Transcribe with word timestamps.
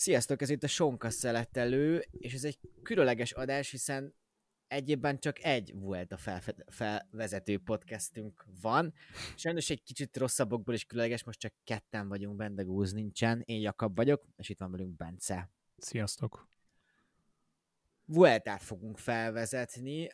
Sziasztok, 0.00 0.42
ez 0.42 0.50
itt 0.50 0.62
a 0.62 0.66
Sonka 0.66 1.10
szeletelő, 1.10 2.04
és 2.10 2.34
ez 2.34 2.44
egy 2.44 2.58
különleges 2.82 3.32
adás, 3.32 3.70
hiszen 3.70 4.14
egy 4.66 4.88
évben 4.88 5.18
csak 5.18 5.44
egy 5.44 5.72
volt 5.74 6.12
a 6.12 6.16
felfe- 6.16 6.64
felvezető 6.66 7.58
podcastünk 7.58 8.44
van. 8.60 8.94
Sajnos 9.36 9.70
egy 9.70 9.82
kicsit 9.82 10.16
rosszabbokból 10.16 10.74
is 10.74 10.84
különleges, 10.84 11.24
most 11.24 11.38
csak 11.38 11.54
ketten 11.64 12.08
vagyunk 12.08 12.36
benne, 12.36 12.62
Gúz 12.62 12.92
nincsen. 12.92 13.42
Én 13.44 13.60
Jakab 13.60 13.96
vagyok, 13.96 14.24
és 14.36 14.48
itt 14.48 14.58
van 14.58 14.70
velünk 14.70 14.96
Bence. 14.96 15.50
Sziasztok! 15.76 16.48
Vueltát 18.04 18.62
fogunk 18.62 18.98
felvezetni. 18.98 20.08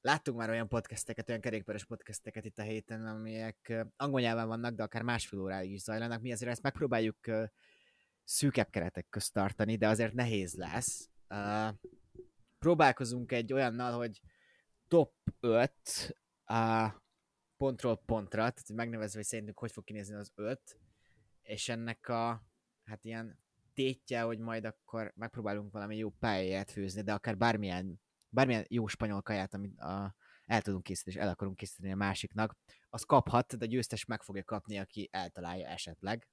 Láttunk 0.00 0.38
már 0.38 0.50
olyan 0.50 0.68
podcasteket, 0.68 1.28
olyan 1.28 1.40
kerékpáros 1.40 1.84
podcasteket 1.84 2.44
itt 2.44 2.58
a 2.58 2.62
héten, 2.62 3.06
amelyek 3.06 3.86
angol 3.96 4.20
nyelven 4.20 4.48
vannak, 4.48 4.74
de 4.74 4.82
akár 4.82 5.02
másfél 5.02 5.40
óráig 5.40 5.72
is 5.72 5.80
zajlanak. 5.80 6.20
Mi 6.20 6.30
ezért 6.30 6.50
ezt 6.50 6.62
megpróbáljuk 6.62 7.16
szűkebb 8.30 8.70
keretek 8.70 9.06
közt 9.08 9.32
tartani, 9.32 9.76
de 9.76 9.88
azért 9.88 10.12
nehéz 10.12 10.54
lesz. 10.54 11.10
Uh, 11.28 11.74
próbálkozunk 12.58 13.32
egy 13.32 13.52
olyannal, 13.52 13.92
hogy 13.92 14.20
top 14.88 15.14
5 15.40 15.72
uh, 16.46 16.92
pontról 17.56 17.96
pontra, 17.96 18.38
tehát 18.38 18.72
megnevezve, 18.72 19.18
hogy 19.18 19.26
szerintünk 19.26 19.58
hogy 19.58 19.72
fog 19.72 19.84
kinézni 19.84 20.14
az 20.14 20.32
5, 20.34 20.78
és 21.42 21.68
ennek 21.68 22.08
a, 22.08 22.44
hát 22.84 23.04
ilyen 23.04 23.38
tétje, 23.74 24.20
hogy 24.20 24.38
majd 24.38 24.64
akkor 24.64 25.12
megpróbálunk 25.16 25.72
valami 25.72 25.96
jó 25.96 26.10
pályáját 26.10 26.70
főzni, 26.70 27.02
de 27.02 27.12
akár 27.12 27.36
bármilyen, 27.36 28.00
bármilyen 28.28 28.64
jó 28.68 28.86
spanyol 28.86 29.22
kaját, 29.22 29.54
amit 29.54 29.78
a, 29.78 30.16
el 30.44 30.62
tudunk 30.62 30.82
készíteni, 30.82 31.16
és 31.16 31.22
el 31.22 31.28
akarunk 31.28 31.56
készíteni 31.56 31.92
a 31.92 31.96
másiknak, 31.96 32.56
az 32.88 33.02
kaphat, 33.02 33.58
de 33.58 33.66
győztes 33.66 34.04
meg 34.04 34.22
fogja 34.22 34.44
kapni, 34.44 34.78
aki 34.78 35.08
eltalálja 35.12 35.66
esetleg. 35.66 36.28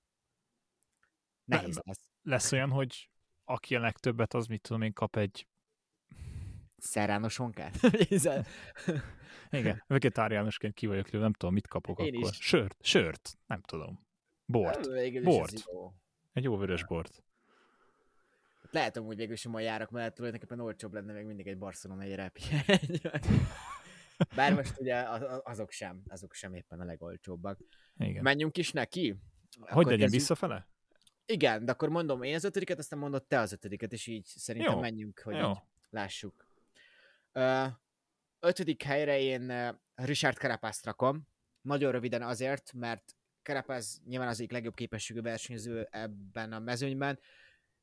Nehéz 1.47 1.79
lesz. 1.83 2.09
Lesz 2.21 2.51
olyan, 2.51 2.69
hogy 2.69 3.09
aki 3.43 3.75
a 3.75 3.79
legtöbbet, 3.79 4.33
az 4.33 4.45
mit 4.45 4.61
tudom 4.61 4.81
én, 4.81 4.93
kap 4.93 5.15
egy 5.15 5.47
Szerrános 6.77 7.33
sonkát? 7.33 7.79
Igen, 9.49 9.83
vegetáriánusként 9.87 10.73
ki 10.73 10.85
vagyok, 10.85 11.11
nem 11.11 11.33
tudom, 11.33 11.53
mit 11.53 11.67
kapok 11.67 11.99
Én 11.99 12.15
akkor. 12.15 12.29
Is. 12.29 12.37
Sört, 12.41 12.77
sört, 12.81 13.37
nem 13.45 13.61
tudom. 13.61 14.07
Bort. 14.45 14.89
Bort. 15.23 15.63
Jó. 15.71 15.93
Egy 16.33 16.43
jó 16.43 16.57
vörös 16.57 16.85
bort. 16.85 17.23
Lehet 18.71 18.97
hogy 18.97 19.15
végül 19.15 19.33
is 19.33 19.47
majd 19.47 19.65
járok 19.65 19.89
mellett 19.89 20.15
tulajdonképpen 20.15 20.59
olcsóbb 20.59 20.93
lenne 20.93 21.13
még 21.13 21.25
mindig 21.25 21.47
egy 21.47 21.57
egy 22.01 22.15
repi. 22.15 22.41
Bár 24.35 24.53
most 24.53 24.79
ugye 24.79 25.05
azok 25.43 25.71
sem, 25.71 26.03
azok 26.07 26.33
sem 26.33 26.53
éppen 26.53 26.79
a 26.79 26.85
legolcsóbbak. 26.85 27.59
Igen. 27.97 28.23
Menjünk 28.23 28.57
is 28.57 28.71
neki? 28.71 29.15
Hogy 29.59 29.85
legyen 29.85 29.99
kezdjük... 29.99 30.21
visszafele? 30.21 30.67
Igen, 31.29 31.65
de 31.65 31.71
akkor 31.71 31.89
mondom 31.89 32.23
én 32.23 32.35
az 32.35 32.43
ötödiket, 32.43 32.79
aztán 32.79 32.99
mondod 32.99 33.25
te 33.25 33.39
az 33.39 33.51
ötödiket, 33.51 33.93
és 33.93 34.07
így 34.07 34.25
szerintem 34.25 34.73
Jó. 34.73 34.79
menjünk, 34.79 35.19
hogy 35.19 35.35
Jó. 35.35 35.53
lássuk. 35.89 36.47
Ö, 37.31 37.65
ötödik 38.39 38.83
helyre 38.83 39.19
én 39.19 39.73
Richard 39.95 40.37
Carapaz 40.37 40.81
rakom. 40.83 41.27
Nagyon 41.61 41.91
röviden 41.91 42.21
azért, 42.21 42.73
mert 42.73 43.15
Carapaz 43.41 44.01
nyilván 44.05 44.27
az 44.27 44.39
egyik 44.39 44.51
legjobb 44.51 44.75
képességű 44.75 45.21
versenyző 45.21 45.87
ebben 45.91 46.53
a 46.53 46.59
mezőnyben, 46.59 47.19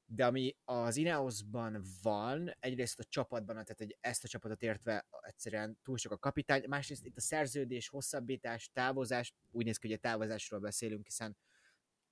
de 0.07 0.27
ami 0.27 0.57
az 0.65 0.97
Ineosban 0.97 1.83
van, 2.03 2.57
egyrészt 2.61 2.99
a 2.99 3.05
csapatban, 3.05 3.55
tehát 3.55 3.81
egy, 3.81 3.97
ezt 4.01 4.25
a 4.25 4.29
csapatot 4.29 4.63
értve 4.63 5.07
egyszerűen 5.21 5.79
túl 5.83 5.97
sok 5.97 6.13
a 6.13 6.19
kapitány, 6.19 6.65
másrészt 6.69 7.05
itt 7.05 7.17
a 7.17 7.21
szerződés, 7.21 7.89
hosszabbítás, 7.89 8.71
távozás, 8.73 9.35
úgy 9.51 9.65
néz 9.65 9.77
ki, 9.77 9.87
hogy 9.87 9.97
a 9.97 10.09
távozásról 10.09 10.61
beszélünk, 10.61 11.05
hiszen 11.05 11.37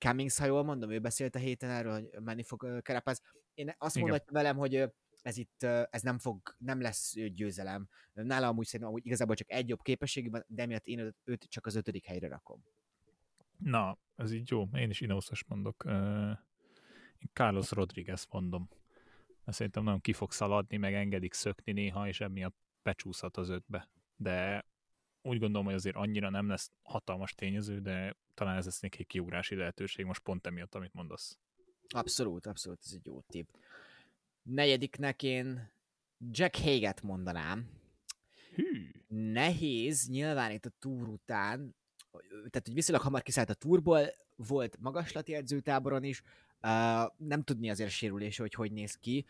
Cummings, 0.02 0.38
ha 0.38 0.44
jól 0.44 0.62
mondom, 0.62 0.90
ő 0.90 1.00
beszélt 1.00 1.34
a 1.34 1.38
héten 1.38 1.70
erről, 1.70 1.92
hogy 1.92 2.10
menni 2.22 2.42
fog 2.42 2.80
Carapaz. 2.82 3.22
Én 3.54 3.74
azt 3.78 3.98
mondtam 3.98 4.34
velem, 4.34 4.56
hogy 4.56 4.92
ez 5.22 5.36
itt, 5.36 5.62
ez 5.62 6.02
nem 6.02 6.18
fog, 6.18 6.56
nem 6.58 6.80
lesz 6.80 7.14
győzelem. 7.14 7.88
Nála 8.12 8.46
amúgy 8.46 8.64
szerintem 8.64 8.88
amúgy 8.88 9.06
igazából 9.06 9.34
csak 9.34 9.50
egy 9.50 9.68
jobb 9.68 9.82
képességben, 9.82 10.44
de 10.48 10.62
emiatt 10.62 10.86
én 10.86 11.14
őt 11.24 11.44
csak 11.48 11.66
az 11.66 11.74
ötödik 11.74 12.06
helyre 12.06 12.28
rakom. 12.28 12.64
Na, 13.56 13.98
ez 14.16 14.32
így 14.32 14.50
jó. 14.50 14.68
Én 14.74 14.90
is 14.90 15.00
Ineosos 15.00 15.44
mondok. 15.44 15.84
Én 17.18 17.30
Carlos 17.32 17.70
Rodriguez 17.70 18.26
mondom. 18.30 18.68
Mert 19.44 19.56
szerintem 19.56 19.82
nagyon 19.84 20.00
ki 20.00 20.12
fog 20.12 20.32
szaladni, 20.32 20.76
meg 20.76 20.94
engedik 20.94 21.32
szökni 21.32 21.72
néha, 21.72 22.08
és 22.08 22.20
emiatt 22.20 22.56
becsúszhat 22.82 23.36
az 23.36 23.48
ötbe. 23.48 23.88
De 24.16 24.64
úgy 25.22 25.38
gondolom, 25.38 25.66
hogy 25.66 25.74
azért 25.74 25.96
annyira 25.96 26.30
nem 26.30 26.48
lesz 26.48 26.70
hatalmas 26.82 27.34
tényező, 27.34 27.80
de 27.80 28.16
talán 28.34 28.56
ez 28.56 28.64
lesz 28.64 28.80
neki 28.80 29.04
kiugrási 29.04 29.54
lehetőség 29.54 30.04
most 30.04 30.20
pont 30.20 30.46
emiatt, 30.46 30.74
amit 30.74 30.94
mondasz. 30.94 31.38
Abszolút, 31.88 32.46
abszolút, 32.46 32.78
ez 32.84 32.92
egy 32.92 33.06
jó 33.06 33.20
tipp. 33.20 33.48
Negyediknek 34.42 35.22
én 35.22 35.70
Jack 36.30 36.56
Haget 36.56 37.02
mondanám. 37.02 37.70
Hű. 38.54 38.90
Nehéz, 39.08 40.08
nyilván 40.08 40.50
itt 40.50 40.66
a 40.66 40.72
túr 40.78 41.08
után, 41.08 41.74
tehát 42.32 42.62
hogy 42.64 42.74
viszonylag 42.74 43.04
hamar 43.04 43.22
kiszállt 43.22 43.50
a 43.50 43.54
túrból, 43.54 44.06
volt 44.36 44.78
magaslati 44.80 45.34
edzőtáboron 45.34 46.04
is, 46.04 46.22
uh, 46.62 46.70
nem 47.16 47.42
tudni 47.44 47.70
azért 47.70 47.88
a 47.88 47.92
sérülés, 47.92 48.36
hogy 48.36 48.54
hogy 48.54 48.72
néz 48.72 48.94
ki, 48.94 49.26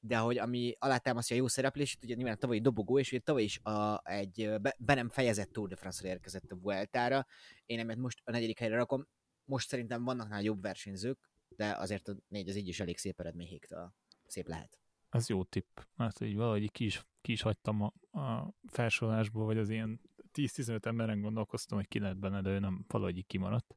de 0.00 0.16
hogy 0.16 0.38
ami 0.38 0.74
alátámasztja 0.78 1.36
a 1.36 1.38
jó 1.38 1.46
szereplését, 1.46 2.04
ugye 2.04 2.14
nyilván 2.14 2.34
a 2.34 2.38
tavalyi 2.38 2.60
dobogó, 2.60 2.98
és 2.98 3.12
ugye 3.12 3.20
tavaly 3.20 3.42
is 3.42 3.58
a, 3.58 4.00
egy 4.04 4.54
be, 4.60 4.76
be 4.78 4.94
nem 4.94 5.08
fejezett 5.08 5.52
Tour 5.52 5.68
de 5.68 5.76
France-ra 5.76 6.08
érkezett 6.08 6.50
a 6.50 6.56
Vueltára. 6.56 7.26
Én 7.66 7.78
emiatt 7.78 7.98
most 7.98 8.20
a 8.24 8.30
negyedik 8.30 8.58
helyre 8.58 8.76
rakom. 8.76 9.06
Most 9.44 9.68
szerintem 9.68 10.04
vannak 10.04 10.28
nála 10.28 10.42
jobb 10.42 10.62
versenyzők, 10.62 11.30
de 11.48 11.72
azért 11.76 12.08
a 12.08 12.16
négy 12.28 12.48
az 12.48 12.56
így 12.56 12.68
is 12.68 12.80
elég 12.80 12.98
szép 12.98 13.20
eredmény 13.20 13.46
Hégtől. 13.46 13.94
Szép 14.26 14.48
lehet. 14.48 14.78
Ez 15.08 15.28
jó 15.28 15.44
tipp, 15.44 15.78
mert 15.96 16.20
így 16.20 16.36
valahogy 16.36 16.70
ki 16.70 16.84
is, 16.84 17.06
ki 17.20 17.32
is 17.32 17.42
hagytam 17.42 17.82
a, 17.82 18.18
a 18.20 18.54
felsorolásból, 18.66 19.44
vagy 19.44 19.58
az 19.58 19.68
ilyen 19.68 20.00
10-15 20.32 20.84
emberen 20.84 21.20
gondolkoztam, 21.20 21.78
hogy 21.78 21.88
ki 21.88 21.98
lehet 21.98 22.18
benne, 22.18 22.40
de 22.40 22.50
ő 22.50 22.58
nem 22.58 22.84
valahogy 22.88 23.26
kimaradt. 23.26 23.76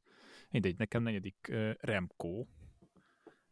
Mindegy, 0.50 0.78
nekem 0.78 1.04
negyedik 1.04 1.48
uh, 1.50 1.72
Remco, 1.80 2.46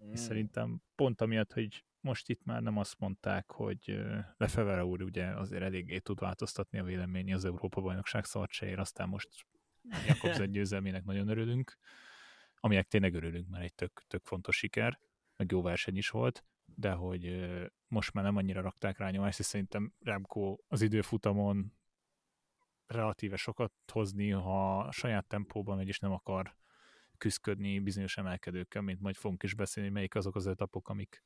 mm. 0.04 0.12
és 0.12 0.20
szerintem 0.20 0.82
pont 0.96 1.22
amiatt, 1.22 1.54
hogy 1.54 1.86
most 2.02 2.30
itt 2.30 2.44
már 2.44 2.62
nem 2.62 2.78
azt 2.78 3.00
mondták, 3.00 3.52
hogy 3.52 4.02
Lefevere 4.38 4.86
úr 4.86 5.02
ugye 5.02 5.26
azért 5.26 5.62
eléggé 5.64 6.00
tud 6.00 6.20
változtatni 6.20 6.80
a 6.80 6.84
véleményi 6.84 7.34
az 7.34 7.46
Európa-bajnokság 7.46 8.26
szartsáért, 8.26 8.80
aztán 8.80 9.10
most 9.10 9.30
Jakobsen 10.08 10.52
győzelmének 10.52 11.04
nagyon 11.04 11.28
örülünk, 11.28 11.78
aminek 12.56 12.88
tényleg 12.88 13.14
örülünk, 13.14 13.48
mert 13.50 13.64
egy 13.64 13.74
tök, 13.74 14.04
tök 14.08 14.24
fontos 14.24 14.58
siker, 14.58 15.00
meg 15.36 15.52
jó 15.52 15.62
verseny 15.62 15.98
is 15.98 16.10
volt, 16.10 16.46
de 16.66 16.92
hogy 16.92 17.50
most 17.88 18.14
már 18.14 18.24
nem 18.24 18.36
annyira 18.36 18.62
rakták 18.62 18.98
rá 18.98 19.10
nyomást, 19.10 19.40
és 19.40 19.46
szerintem 19.46 19.94
Remco 20.00 20.58
az 20.68 20.82
időfutamon 20.82 21.74
relatíve 22.86 23.36
sokat 23.36 23.74
hozni, 23.92 24.30
ha 24.30 24.92
saját 24.92 25.28
tempóban 25.28 25.78
megy, 25.78 25.88
és 25.88 26.00
nem 26.00 26.12
akar 26.12 26.56
küzdködni 27.18 27.80
bizonyos 27.80 28.18
emelkedőkkel, 28.18 28.82
mint 28.82 29.02
majd 29.02 29.16
fogunk 29.16 29.44
is 29.44 29.54
beszélni, 29.54 29.90
melyik 29.90 30.16
azok 30.16 30.36
az 30.36 30.48
etapok, 30.48 30.90
amik, 30.90 31.24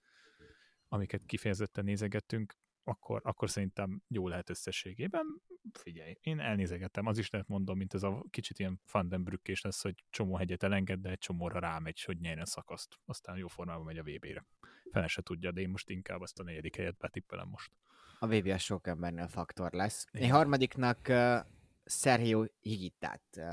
amiket 0.95 1.25
kifejezetten 1.25 1.83
nézegettünk, 1.83 2.55
akkor, 2.83 3.21
akkor 3.23 3.49
szerintem 3.49 4.01
jó 4.07 4.27
lehet 4.27 4.49
összességében. 4.49 5.41
Figyelj, 5.73 6.17
én 6.21 6.39
elnézegettem, 6.39 7.05
az 7.05 7.17
is 7.17 7.29
lehet 7.29 7.47
mondom, 7.47 7.77
mint 7.77 7.93
ez 7.93 8.03
a 8.03 8.23
kicsit 8.29 8.59
ilyen 8.59 8.79
fandenbrükkés 8.83 9.61
lesz, 9.61 9.81
hogy 9.81 10.03
csomó 10.09 10.35
hegyet 10.35 10.63
elenged, 10.63 10.99
de 10.99 11.09
egy 11.09 11.17
csomóra 11.17 11.59
rámegy, 11.59 12.03
hogy 12.03 12.19
nyerjen 12.19 12.45
szakaszt. 12.45 12.99
Aztán 13.05 13.37
jó 13.37 13.47
formában 13.47 13.85
megy 13.85 13.97
a 13.97 14.03
VB-re. 14.03 14.45
Fele 14.91 15.07
se 15.07 15.21
tudja, 15.21 15.51
de 15.51 15.61
én 15.61 15.69
most 15.69 15.89
inkább 15.89 16.21
azt 16.21 16.39
a 16.39 16.43
negyedik 16.43 16.75
helyet 16.75 16.97
betippelem 16.97 17.47
most. 17.47 17.71
A 18.19 18.27
VB 18.27 18.47
a 18.47 18.57
sok 18.57 18.87
embernél 18.87 19.27
faktor 19.27 19.71
lesz. 19.71 20.05
Én 20.11 20.31
harmadiknak 20.31 20.99
uh, 21.09 21.37
Sergio 21.85 22.45
Higitát 22.59 23.23
uh, 23.37 23.45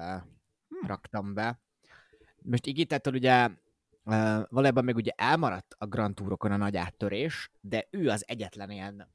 hmm. 0.69 0.87
raktam 0.87 1.35
be. 1.35 1.61
Most 2.43 2.65
Higitától 2.65 3.15
ugye 3.15 3.51
Uh, 4.05 4.43
valójában 4.49 4.85
még 4.85 4.97
ugye 4.97 5.11
elmaradt 5.15 5.75
a 5.79 5.87
Grand 5.87 6.15
Tourokon 6.15 6.53
a 6.53 6.57
nagy 6.57 6.77
áttörés, 6.77 7.51
de 7.61 7.87
ő 7.91 8.09
az 8.09 8.25
egyetlen 8.27 8.71
ilyen 8.71 9.09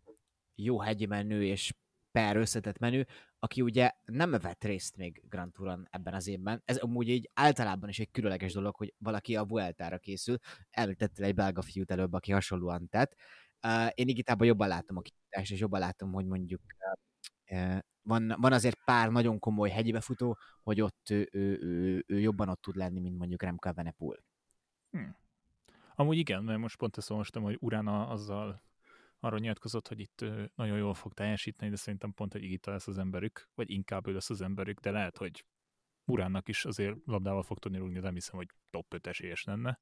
jó 0.55 0.79
hegyi 0.79 1.05
menő 1.05 1.43
és 1.45 1.73
per 2.11 2.35
összetett 2.35 2.77
menő, 2.77 3.07
aki 3.39 3.61
ugye 3.61 3.91
nem 4.05 4.31
vett 4.31 4.63
részt 4.63 4.95
még 4.97 5.23
Grand 5.29 5.51
Touron 5.51 5.87
ebben 5.91 6.13
az 6.13 6.27
évben. 6.27 6.61
Ez 6.65 6.77
amúgy 6.77 7.09
egy 7.09 7.29
általában 7.33 7.89
is 7.89 7.99
egy 7.99 8.11
különleges 8.11 8.53
dolog, 8.53 8.75
hogy 8.75 8.93
valaki 8.97 9.35
a 9.35 9.45
Vuelta-ra 9.45 9.97
készül. 9.97 10.37
Elültettél 10.69 11.25
egy 11.25 11.35
belga 11.35 11.61
fiút 11.61 11.91
előbb, 11.91 12.13
aki 12.13 12.31
hasonlóan 12.31 12.89
tett. 12.89 13.15
Én 13.93 14.07
igitában 14.07 14.47
jobban 14.47 14.67
látom 14.67 14.97
a 14.97 15.01
kitást, 15.01 15.51
és 15.51 15.59
jobban 15.59 15.79
látom, 15.79 16.11
hogy 16.11 16.25
mondjuk 16.25 16.61
van, 18.01 18.35
van 18.37 18.53
azért 18.53 18.83
pár 18.85 19.09
nagyon 19.09 19.39
komoly 19.39 19.69
hegyi 19.69 19.91
befutó, 19.91 20.37
hogy 20.63 20.81
ott 20.81 21.09
ő, 21.09 21.29
ő, 21.31 21.59
ő, 21.61 22.03
ő 22.07 22.19
jobban 22.19 22.49
ott 22.49 22.61
tud 22.61 22.75
lenni, 22.75 22.99
mint 22.99 23.17
mondjuk 23.17 23.43
Remco 23.43 23.69
Evenepoel. 23.69 24.23
Hmm. 24.91 25.15
Amúgy 25.95 26.17
igen, 26.17 26.43
mert 26.43 26.59
most 26.59 26.77
pont 26.77 26.97
ezt 26.97 27.11
olvastam, 27.11 27.43
hogy 27.43 27.57
Urána 27.59 28.07
azzal 28.07 28.61
arra 29.19 29.37
nyilatkozott, 29.37 29.87
hogy 29.87 29.99
itt 29.99 30.25
nagyon 30.55 30.77
jól 30.77 30.93
fog 30.93 31.13
teljesíteni, 31.13 31.69
de 31.71 31.77
szerintem 31.77 32.13
pont, 32.13 32.31
hogy 32.31 32.43
Igita 32.43 32.71
lesz 32.71 32.87
az 32.87 32.97
emberük, 32.97 33.49
vagy 33.55 33.69
inkább 33.71 34.07
ő 34.07 34.13
lesz 34.13 34.29
az 34.29 34.41
emberük, 34.41 34.79
de 34.79 34.91
lehet, 34.91 35.17
hogy 35.17 35.45
Uránnak 36.05 36.47
is 36.47 36.65
azért 36.65 36.95
labdával 37.05 37.43
fog 37.43 37.59
tudni 37.59 37.77
rúgni, 37.77 37.93
de 37.93 38.01
nem 38.01 38.13
hiszem, 38.13 38.35
hogy 38.35 38.47
top 38.69 38.93
5 38.93 39.07
esélyes 39.07 39.43
lenne. 39.43 39.79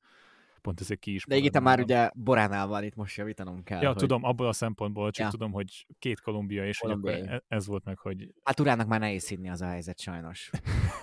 pont 0.62 0.80
ezért 0.80 1.00
ki 1.00 1.14
is 1.14 1.26
De 1.26 1.36
igen, 1.36 1.64
már 1.64 1.80
ugye 1.80 2.10
Boránál 2.14 2.68
van, 2.68 2.84
itt 2.84 2.96
most 2.96 3.18
javítanom 3.18 3.64
kell. 3.64 3.82
Ja, 3.82 3.88
hogy... 3.88 3.98
tudom, 3.98 4.24
abból 4.24 4.48
a 4.48 4.54
szempontból, 4.54 5.12
csak 5.12 5.26
ja. 5.26 5.32
tudom, 5.32 5.52
hogy 5.52 5.86
két 6.00 6.22
Kolumbia, 6.22 6.68
és 6.68 6.78
Kolumbia. 6.78 7.18
hogy 7.18 7.28
e- 7.28 7.44
ez 7.48 7.68
volt 7.68 7.86
meg, 7.86 7.98
hogy... 7.98 8.34
Hát 8.44 8.60
Urának 8.60 8.88
már 8.88 9.00
nehéz 9.00 9.28
hinni 9.28 9.50
az 9.50 9.62
a 9.62 9.68
helyzet, 9.68 10.00
sajnos. 10.00 10.50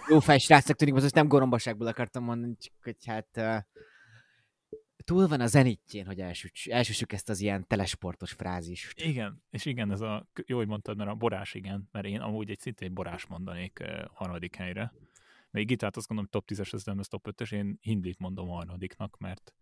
Jó 0.08 0.19
fej 0.19 0.38
srácok 0.38 0.76
tűnik, 0.76 0.94
most 0.94 1.14
nem 1.14 1.28
gorombaságból 1.28 1.87
akartam 1.87 2.25
mondani, 2.25 2.56
csak 2.56 2.75
hogy 2.82 3.04
hát 3.06 3.28
uh, 3.37 3.56
túl 5.02 5.26
van 5.26 5.40
a 5.40 5.46
zenitjén, 5.46 6.06
hogy 6.06 6.20
elsüssük 6.64 7.12
ezt 7.12 7.28
az 7.28 7.40
ilyen 7.40 7.66
telesportos 7.66 8.32
frázist. 8.32 9.00
Igen, 9.00 9.43
és 9.50 9.64
igen, 9.64 9.90
ez 9.90 10.00
a, 10.00 10.28
jó, 10.46 10.56
hogy 10.56 10.66
mondtad, 10.66 10.96
mert 10.96 11.10
a 11.10 11.14
borás 11.14 11.54
igen, 11.54 11.88
mert 11.93 12.06
én 12.06 12.20
amúgy 12.20 12.50
egy 12.50 12.58
szintén 12.58 12.94
borás 12.94 13.26
mondanék 13.26 13.78
uh, 13.81 14.04
harmadik 14.12 14.54
helyre. 14.54 14.93
Még 15.50 15.66
gitárt 15.66 15.96
azt 15.96 16.08
gondolom, 16.08 16.31
top 16.31 16.50
10-es, 16.52 16.75
ez 16.75 16.84
nem 16.84 16.99
az 16.99 17.08
top 17.08 17.28
5-ös, 17.31 17.52
én 17.52 17.78
Hindlit 17.81 18.19
mondom 18.19 18.49
harmadiknak, 18.49 19.19
mert 19.19 19.54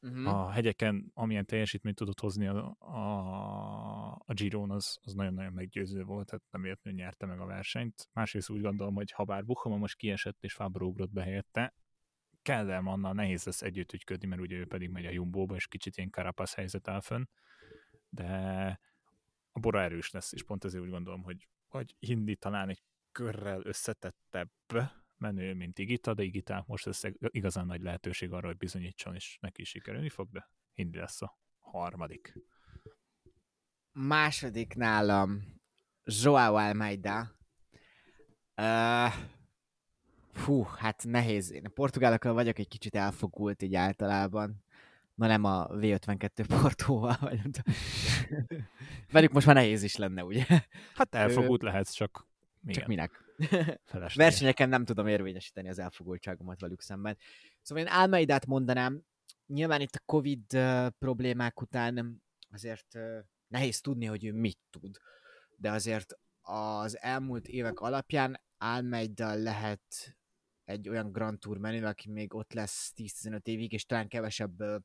uh-huh. 0.00 0.26
a 0.26 0.50
hegyeken, 0.50 1.10
amilyen 1.14 1.46
teljesítményt 1.46 1.96
tudott 1.96 2.20
hozni 2.20 2.46
a, 2.46 2.76
a, 2.78 4.12
a 4.12 4.32
Giron, 4.32 4.70
az, 4.70 4.98
az 5.02 5.14
nagyon-nagyon 5.14 5.52
meggyőző 5.52 6.04
volt, 6.04 6.26
tehát 6.26 6.44
nem 6.50 6.64
érteni, 6.64 6.94
nyerte 6.94 7.26
meg 7.26 7.40
a 7.40 7.46
versenyt. 7.46 8.08
Másrészt 8.12 8.50
úgy 8.50 8.60
gondolom, 8.60 8.94
hogy 8.94 9.10
ha 9.10 9.24
bár 9.24 9.44
Buchama 9.44 9.76
most 9.76 9.96
kiesett 9.96 10.44
és 10.44 10.52
Fábro 10.52 10.86
ugrott 10.86 11.12
be 11.12 11.22
helyette, 11.22 11.74
Kellermannal 12.46 13.12
nehéz 13.12 13.44
lesz 13.44 13.62
együtt 13.62 13.92
ügyködni, 13.92 14.26
mert 14.26 14.40
ugye 14.40 14.56
ő 14.56 14.66
pedig 14.66 14.90
megy 14.90 15.06
a 15.06 15.10
Jumbo-ba, 15.10 15.54
és 15.54 15.66
kicsit 15.66 15.96
ilyen 15.96 16.10
karapasz 16.10 16.54
helyzet 16.54 16.88
áll 16.88 17.00
fönn, 17.00 17.24
de 18.08 18.26
a 19.52 19.58
Bora 19.58 19.82
erős 19.82 20.10
lesz, 20.10 20.32
és 20.32 20.44
pont 20.44 20.64
ezért 20.64 20.82
úgy 20.82 20.90
gondolom, 20.90 21.22
hogy, 21.22 21.48
hogy 21.68 21.94
Hindi 21.98 22.36
talán 22.36 22.68
egy 22.68 22.82
körrel 23.12 23.60
összetettebb 23.64 24.50
menő, 25.16 25.54
mint 25.54 25.78
Igita, 25.78 26.14
de 26.14 26.22
Igita 26.22 26.64
most 26.66 26.86
ez 26.86 27.00
igazán 27.18 27.66
nagy 27.66 27.80
lehetőség 27.80 28.32
arra, 28.32 28.46
hogy 28.46 28.56
bizonyítson, 28.56 29.14
és 29.14 29.38
neki 29.40 29.60
is 29.60 29.68
sikerülni 29.68 30.08
fog, 30.08 30.30
de 30.30 30.50
Hindi 30.74 30.98
lesz 30.98 31.22
a 31.22 31.38
harmadik. 31.58 32.32
Második 33.92 34.74
nálam 34.74 35.42
Joao 36.04 36.54
Almeida. 36.54 37.36
Uh, 38.56 39.35
fú, 40.36 40.62
hát 40.62 41.04
nehéz. 41.04 41.50
Én 41.50 41.64
a 41.64 41.68
portugálokkal 41.68 42.32
vagyok 42.32 42.58
egy 42.58 42.68
kicsit 42.68 42.94
elfogult 42.94 43.62
így 43.62 43.74
általában. 43.74 44.64
Na 45.14 45.26
nem 45.26 45.44
a 45.44 45.68
V52 45.68 46.44
Portóval, 46.48 47.16
vagy 47.20 47.40
nem. 47.42 47.74
Velük 49.12 49.32
most 49.32 49.46
már 49.46 49.54
nehéz 49.54 49.82
is 49.82 49.96
lenne, 49.96 50.24
ugye? 50.24 50.44
Hát 50.94 51.14
elfogult 51.14 51.62
lehetsz, 51.62 51.92
csak 51.92 52.26
igen. 52.62 52.74
Csak 52.74 52.86
minek? 52.86 53.24
Versenyeken 54.14 54.68
nem 54.68 54.84
tudom 54.84 55.06
érvényesíteni 55.06 55.68
az 55.68 55.78
elfogultságomat 55.78 56.60
velük 56.60 56.80
szemben. 56.80 57.16
Szóval 57.62 57.84
én 57.84 57.90
Almeidát 57.92 58.46
mondanám, 58.46 59.02
nyilván 59.46 59.80
itt 59.80 59.94
a 59.94 60.02
Covid 60.04 60.54
uh, 60.54 60.86
problémák 60.98 61.60
után 61.60 62.22
azért 62.50 62.94
uh, 62.94 63.18
nehéz 63.48 63.80
tudni, 63.80 64.04
hogy 64.04 64.24
ő 64.24 64.32
mit 64.32 64.58
tud, 64.70 64.96
de 65.56 65.70
azért 65.70 66.18
az 66.42 67.00
elmúlt 67.00 67.48
évek 67.48 67.80
alapján 67.80 68.40
Almeida 68.58 69.34
lehet 69.34 70.16
egy 70.66 70.88
olyan 70.88 71.12
Grand 71.12 71.38
Tour 71.38 71.58
menő, 71.58 71.84
aki 71.84 72.10
még 72.10 72.34
ott 72.34 72.52
lesz 72.52 72.92
10-15 72.96 73.46
évig, 73.46 73.72
és 73.72 73.84
talán 73.84 74.08
kevesebb 74.08 74.60
uh, 74.60 74.76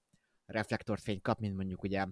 reflektorfényt 0.45 1.22
kap, 1.22 1.39
mint 1.39 1.56
mondjuk 1.56 1.83
ugye 1.83 2.06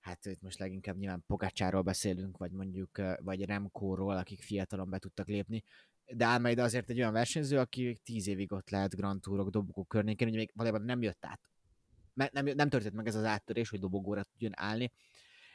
hát 0.00 0.26
itt 0.26 0.40
most 0.40 0.58
leginkább 0.58 0.96
nyilván 0.96 1.24
Pogácsáról 1.26 1.82
beszélünk, 1.82 2.36
vagy 2.36 2.50
mondjuk, 2.50 3.02
vagy 3.20 3.44
Remkóról, 3.44 4.16
akik 4.16 4.42
fiatalon 4.42 4.90
be 4.90 4.98
tudtak 4.98 5.26
lépni, 5.26 5.62
de 6.04 6.26
Almeida 6.26 6.62
azért 6.62 6.90
egy 6.90 6.98
olyan 6.98 7.12
versenyző, 7.12 7.58
aki 7.58 7.98
tíz 8.04 8.26
évig 8.26 8.52
ott 8.52 8.70
lehet 8.70 8.96
Grand 8.96 9.20
Tourok, 9.20 9.50
dobogók 9.50 9.88
környékén, 9.88 10.28
hogy 10.28 10.36
még 10.36 10.50
valójában 10.54 10.86
nem 10.86 11.02
jött 11.02 11.24
át. 11.24 11.40
Nem, 12.14 12.44
nem 12.44 12.68
történt 12.68 12.94
meg 12.94 13.06
ez 13.06 13.14
az 13.14 13.24
áttörés, 13.24 13.68
hogy 13.68 13.80
dobogóra 13.80 14.22
tudjon 14.22 14.52
állni, 14.54 14.92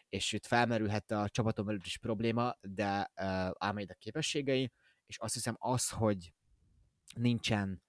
és 0.09 0.33
itt 0.33 0.45
felmerülhet 0.45 1.11
a 1.11 1.29
csapaton 1.29 1.65
belül 1.65 1.81
is 1.83 1.97
probléma, 1.97 2.55
de 2.61 3.11
uh, 3.21 3.49
Almeida 3.53 3.93
képességei, 3.93 4.71
és 5.05 5.17
azt 5.19 5.33
hiszem 5.33 5.55
az, 5.59 5.89
hogy 5.89 6.33
nincsen 7.15 7.81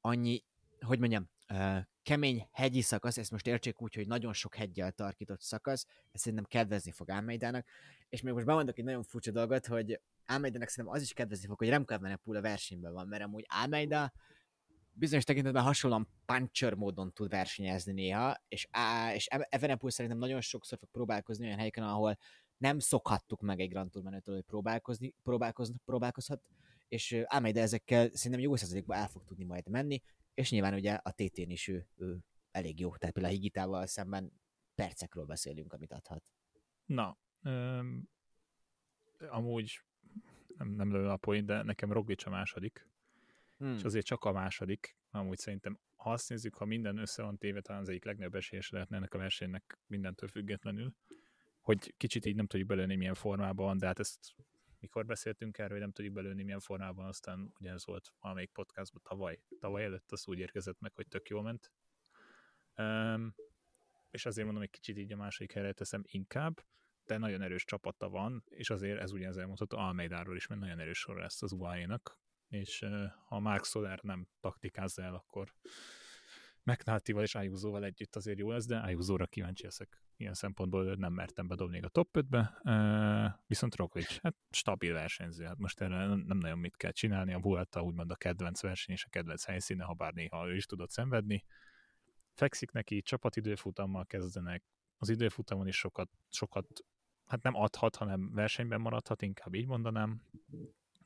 annyi, 0.00 0.44
hogy 0.80 0.98
mondjam, 0.98 1.30
kemény 2.02 2.48
hegyi 2.52 2.80
szakasz, 2.80 3.18
ezt 3.18 3.30
most 3.30 3.46
értsék 3.46 3.82
úgy, 3.82 3.94
hogy 3.94 4.06
nagyon 4.06 4.32
sok 4.32 4.54
hegyel 4.54 4.92
tarkított 4.92 5.40
szakasz, 5.40 5.86
ez 6.12 6.20
szerintem 6.20 6.44
kedvezni 6.44 6.92
fog 6.92 7.10
Álmeidának, 7.10 7.66
és 8.08 8.20
még 8.20 8.32
most 8.32 8.46
bemondok 8.46 8.78
egy 8.78 8.84
nagyon 8.84 9.02
furcsa 9.02 9.30
dolgot, 9.30 9.66
hogy 9.66 10.00
Álmeidának 10.24 10.68
szerintem 10.68 10.94
az 10.94 11.02
is 11.02 11.12
kedvezni 11.12 11.46
fog, 11.46 11.58
hogy 11.58 11.68
Remco 11.68 11.94
Evenepoel 11.94 12.38
a 12.38 12.42
versenyben 12.42 12.92
van, 12.92 13.08
mert 13.08 13.22
amúgy 13.22 13.44
Álmeida 13.48 14.12
bizonyos 14.92 15.24
tekintetben 15.24 15.62
hasonlóan 15.62 16.08
puncher 16.26 16.74
módon 16.74 17.12
tud 17.12 17.30
versenyezni 17.30 17.92
néha, 17.92 18.36
és, 18.48 18.68
á, 18.70 19.14
és 19.14 19.26
Evenepoel 19.26 19.92
szerintem 19.92 20.20
nagyon 20.20 20.40
sokszor 20.40 20.78
fog 20.78 20.88
próbálkozni 20.90 21.44
olyan 21.44 21.58
helyeken, 21.58 21.84
ahol 21.84 22.18
nem 22.56 22.78
szokhattuk 22.78 23.40
meg 23.40 23.60
egy 23.60 23.68
Grand 23.68 23.90
Tour 23.90 24.04
menőtől, 24.04 24.34
hogy 24.34 24.44
próbálkozni, 24.44 25.14
próbálkoz, 25.22 25.72
próbálkozhat, 25.84 26.42
és 26.88 27.22
Almeida 27.26 27.60
ezekkel 27.60 28.10
szerintem 28.12 28.40
jó 28.40 28.56
százalékban 28.56 28.96
el 28.96 29.08
fog 29.08 29.24
tudni 29.24 29.44
majd 29.44 29.68
menni, 29.68 30.02
és 30.34 30.50
nyilván 30.50 30.74
ugye 30.74 30.92
a 30.92 31.10
TT-n 31.10 31.50
is 31.50 31.68
ő, 31.68 31.88
ő 31.96 32.18
elég 32.50 32.80
jó, 32.80 32.96
tehát 32.96 33.14
például 33.14 33.34
a 33.34 33.36
Higitával 33.36 33.86
szemben 33.86 34.32
percekről 34.74 35.24
beszélünk, 35.24 35.72
amit 35.72 35.92
adhat. 35.92 36.32
Na, 36.84 37.18
um, 37.42 38.08
amúgy 39.28 39.80
nem, 40.56 40.68
nem 40.68 40.92
lő 40.92 41.08
a 41.08 41.16
point, 41.16 41.46
de 41.46 41.62
nekem 41.62 41.92
Roglic 41.92 42.26
a 42.26 42.30
második, 42.30 42.88
hmm. 43.58 43.74
és 43.74 43.84
azért 43.84 44.06
csak 44.06 44.24
a 44.24 44.32
második, 44.32 44.96
amúgy 45.10 45.38
szerintem 45.38 45.78
ha 45.98 46.10
azt 46.10 46.28
nézzük, 46.28 46.54
ha 46.54 46.64
minden 46.64 46.98
össze 46.98 47.22
van 47.22 47.38
téve, 47.38 47.60
talán 47.60 47.80
az 47.80 47.88
egyik 47.88 48.04
legnagyobb 48.04 48.34
esélyes 48.34 48.70
lehetne 48.70 48.96
ennek 48.96 49.14
a 49.14 49.18
versenynek 49.18 49.78
mindentől 49.86 50.28
függetlenül, 50.28 50.94
hogy 51.60 51.94
kicsit 51.96 52.26
így 52.26 52.36
nem 52.36 52.46
tudjuk 52.46 52.68
belőni 52.68 52.96
milyen 52.96 53.14
formában 53.14 53.66
van, 53.66 53.78
de 53.78 53.86
hát 53.86 53.98
ezt 53.98 54.34
mikor 54.80 55.06
beszéltünk 55.06 55.58
erről, 55.58 55.70
hogy 55.70 55.80
nem 55.80 55.92
tudjuk 55.92 56.14
belőni 56.14 56.42
milyen 56.42 56.60
formában, 56.60 57.06
aztán 57.06 57.52
ugye 57.58 57.70
ez 57.70 57.86
volt 57.86 58.12
valamelyik 58.20 58.50
podcastban 58.50 59.02
tavaly, 59.04 59.40
tavaly 59.58 59.84
előtt 59.84 60.12
az 60.12 60.28
úgy 60.28 60.38
érkezett 60.38 60.80
meg, 60.80 60.94
hogy 60.94 61.08
tök 61.08 61.28
jó 61.28 61.40
ment. 61.40 61.72
Um, 62.76 63.34
és 64.10 64.26
azért 64.26 64.44
mondom, 64.44 64.62
hogy 64.62 64.72
kicsit 64.72 64.98
így 64.98 65.12
a 65.12 65.16
második 65.16 65.52
helyre 65.52 65.72
teszem 65.72 66.02
inkább, 66.06 66.64
de 67.04 67.18
nagyon 67.18 67.42
erős 67.42 67.64
csapata 67.64 68.08
van, 68.08 68.44
és 68.48 68.70
azért 68.70 69.00
ez 69.00 69.12
ugyanez 69.12 69.36
elmondható 69.36 69.78
Almeidáról 69.78 70.36
is, 70.36 70.46
mert 70.46 70.60
nagyon 70.60 70.78
erős 70.78 70.98
sor 70.98 71.16
lesz 71.16 71.42
az 71.42 71.52
UAE-nak, 71.52 72.18
és 72.48 72.86
ha 73.26 73.38
Mark 73.38 73.64
Soler 73.64 73.98
nem 74.02 74.28
taktikázza 74.40 75.02
el, 75.02 75.14
akkor 75.14 75.54
McNulty-val 76.68 77.22
és 77.22 77.34
Ayuso-val 77.34 77.84
együtt 77.84 78.16
azért 78.16 78.38
jó 78.38 78.50
lesz, 78.50 78.66
de 78.66 78.78
Ayuso-ra 78.78 79.26
kíváncsi 79.26 79.64
leszek. 79.64 80.02
Ilyen 80.16 80.34
szempontból 80.34 80.94
nem 80.94 81.12
mertem 81.12 81.46
bedobni 81.46 81.80
a 81.80 81.88
top 81.88 82.08
5-be, 82.12 82.60
uh, 82.62 83.40
viszont 83.46 83.76
Roglic, 83.76 84.20
hát 84.20 84.36
stabil 84.50 84.92
versenyző, 84.92 85.44
hát 85.44 85.58
most 85.58 85.80
erre 85.80 86.06
nem, 86.06 86.38
nagyon 86.38 86.58
mit 86.58 86.76
kell 86.76 86.90
csinálni, 86.90 87.32
a 87.32 87.38
Vuelta 87.38 87.82
úgymond 87.82 88.10
a 88.10 88.16
kedvenc 88.16 88.60
verseny 88.60 88.94
és 88.94 89.04
a 89.04 89.08
kedvenc 89.08 89.44
helyszíne, 89.44 89.84
ha 89.84 89.92
bár 89.92 90.12
néha 90.12 90.48
ő 90.48 90.54
is 90.54 90.66
tudott 90.66 90.90
szenvedni. 90.90 91.44
Fekszik 92.34 92.70
neki, 92.70 93.02
csapatidőfutammal 93.02 94.06
kezdenek, 94.06 94.64
az 94.96 95.08
időfutamon 95.08 95.66
is 95.66 95.76
sokat, 95.76 96.10
sokat 96.28 96.66
hát 97.24 97.42
nem 97.42 97.54
adhat, 97.54 97.96
hanem 97.96 98.34
versenyben 98.34 98.80
maradhat, 98.80 99.22
inkább 99.22 99.54
így 99.54 99.66
mondanám, 99.66 100.22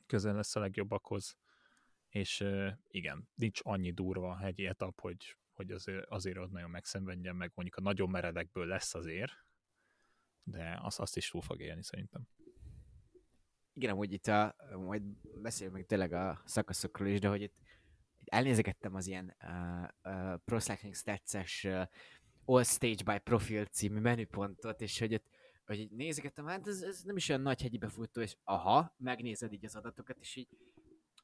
közel 0.05 0.35
lesz 0.35 0.55
a 0.55 0.59
legjobbakhoz, 0.59 1.35
és 2.09 2.45
igen, 2.87 3.29
nincs 3.35 3.59
annyi 3.63 3.91
durva 3.91 4.37
hegyi 4.37 4.65
etap, 4.65 5.01
hogy 5.01 5.37
hogy 5.53 5.71
azért, 5.71 6.05
azért 6.09 6.37
ott 6.37 6.51
nagyon 6.51 6.69
megszenvedjen, 6.69 7.35
meg 7.35 7.51
mondjuk 7.55 7.77
a 7.77 7.81
nagyon 7.81 8.09
meredekből 8.09 8.65
lesz 8.65 8.95
azért, 8.95 9.31
de 10.43 10.79
azt, 10.81 10.99
azt 10.99 11.17
is 11.17 11.29
túl 11.29 11.41
fog 11.41 11.61
élni 11.61 11.83
szerintem. 11.83 12.27
Igen, 13.73 13.91
amúgy 13.91 14.13
itt 14.13 14.27
a, 14.27 14.55
majd 14.75 15.03
beszéljünk 15.41 15.77
meg 15.77 15.87
tényleg 15.87 16.13
a 16.13 16.41
szakaszokról 16.45 17.07
is, 17.07 17.19
de 17.19 17.27
hogy 17.27 17.41
itt, 17.41 17.55
itt 18.19 18.27
elnézegettem 18.27 18.95
az 18.95 19.07
ilyen 19.07 19.35
uh, 19.43 20.13
uh, 20.13 20.39
Pro 20.45 20.59
Cycling 20.59 20.95
Stats-es 20.95 21.63
uh, 21.63 21.87
All 22.45 22.63
Stage 22.63 23.03
by 23.03 23.19
Profile 23.19 23.65
című 23.65 23.99
menüpontot, 23.99 24.81
és 24.81 24.99
hogy 24.99 25.11
itt 25.11 25.25
hogy 25.65 25.79
így 25.79 25.91
nézegettem, 25.91 26.45
hát 26.45 26.67
ez, 26.67 26.81
ez 26.81 27.01
nem 27.01 27.15
is 27.15 27.29
olyan 27.29 27.41
nagy 27.41 27.61
hegyi 27.61 27.77
befutó, 27.77 28.21
és 28.21 28.37
aha, 28.43 28.95
megnézed 28.97 29.53
így 29.53 29.65
az 29.65 29.75
adatokat, 29.75 30.17
és 30.19 30.35
így 30.35 30.47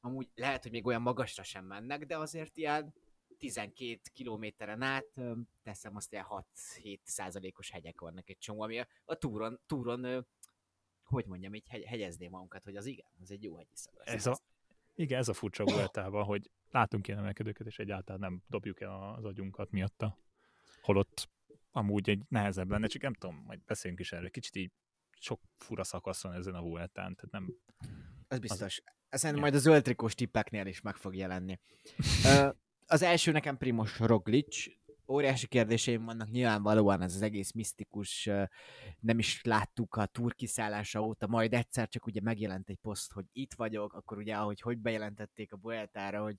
amúgy 0.00 0.28
lehet, 0.34 0.62
hogy 0.62 0.72
még 0.72 0.86
olyan 0.86 1.02
magasra 1.02 1.42
sem 1.42 1.64
mennek, 1.64 2.06
de 2.06 2.18
azért 2.18 2.56
ilyen 2.56 2.94
12 3.40 4.00
kilométeren 4.12 4.82
át 4.82 5.06
teszem 5.62 5.96
azt 5.96 6.12
ilyen 6.12 6.26
6-7 6.28 6.98
százalékos 7.02 7.70
hegyek 7.70 8.00
vannak 8.00 8.28
egy 8.28 8.38
csomó, 8.38 8.60
ami 8.60 8.78
a, 8.78 8.86
a 9.04 9.14
túron, 9.14 9.60
túron 9.66 10.26
hogy 11.02 11.26
mondjam, 11.26 11.54
így 11.54 11.68
hegy, 11.68 11.84
hegyezném 11.84 12.30
magunkat, 12.30 12.64
hogy 12.64 12.76
az 12.76 12.86
igen, 12.86 13.06
az 13.20 13.30
egy 13.30 13.42
jó 13.42 13.56
hegyi. 13.56 13.74
Ez 14.04 14.26
a, 14.26 14.38
igen, 14.94 15.18
ez 15.18 15.28
a 15.28 15.32
furcsa 15.32 15.64
voltában, 15.64 16.24
hogy 16.24 16.50
látunk 16.70 17.08
ilyen 17.08 17.20
emelkedőket, 17.20 17.66
és 17.66 17.78
egyáltalán 17.78 18.20
nem 18.20 18.42
dobjuk 18.48 18.80
el 18.80 19.14
az 19.16 19.24
agyunkat 19.24 19.70
miatta. 19.70 20.18
Holott 20.82 21.28
amúgy 21.70 22.10
egy 22.10 22.22
nehezebb 22.28 22.70
lenne, 22.70 22.86
csak 22.86 23.02
nem 23.02 23.14
tudom, 23.14 23.42
majd 23.46 23.60
beszéljünk 23.64 24.02
is 24.02 24.12
erről. 24.12 24.30
Kicsit 24.30 24.56
így 24.56 24.72
sok 25.18 25.40
fura 25.56 25.84
szakasz 25.84 26.22
van 26.22 26.32
ezen 26.32 26.54
a 26.54 26.62
Vueltán, 26.62 27.14
tehát 27.14 27.30
nem... 27.30 27.54
Ez 28.28 28.38
biztos. 28.38 28.82
Az... 28.84 28.94
Ez 29.08 29.22
ja. 29.22 29.40
majd 29.40 29.54
a 29.54 29.58
zöld 29.58 29.82
trikós 29.82 30.14
tippeknél 30.14 30.66
is 30.66 30.80
meg 30.80 30.96
fog 30.96 31.14
jelenni. 31.14 31.58
Az 32.90 33.02
első 33.02 33.32
nekem 33.32 33.56
Primos 33.56 33.98
Roglic, 33.98 34.64
óriási 35.08 35.46
kérdéseim 35.46 36.04
vannak, 36.04 36.30
nyilvánvalóan 36.30 37.02
ez 37.02 37.14
az 37.14 37.22
egész 37.22 37.52
misztikus, 37.52 38.30
nem 39.00 39.18
is 39.18 39.42
láttuk 39.42 39.96
a 39.96 40.06
túr 40.06 40.34
kiszállása 40.34 41.00
óta, 41.00 41.26
majd 41.26 41.54
egyszer 41.54 41.88
csak 41.88 42.06
ugye 42.06 42.20
megjelent 42.22 42.68
egy 42.68 42.78
poszt, 42.82 43.12
hogy 43.12 43.24
itt 43.32 43.54
vagyok, 43.54 43.92
akkor 43.92 44.18
ugye 44.18 44.36
ahogy 44.36 44.60
hogy 44.60 44.78
bejelentették 44.78 45.52
a 45.52 45.56
Boeltára, 45.56 46.22
hogy 46.22 46.36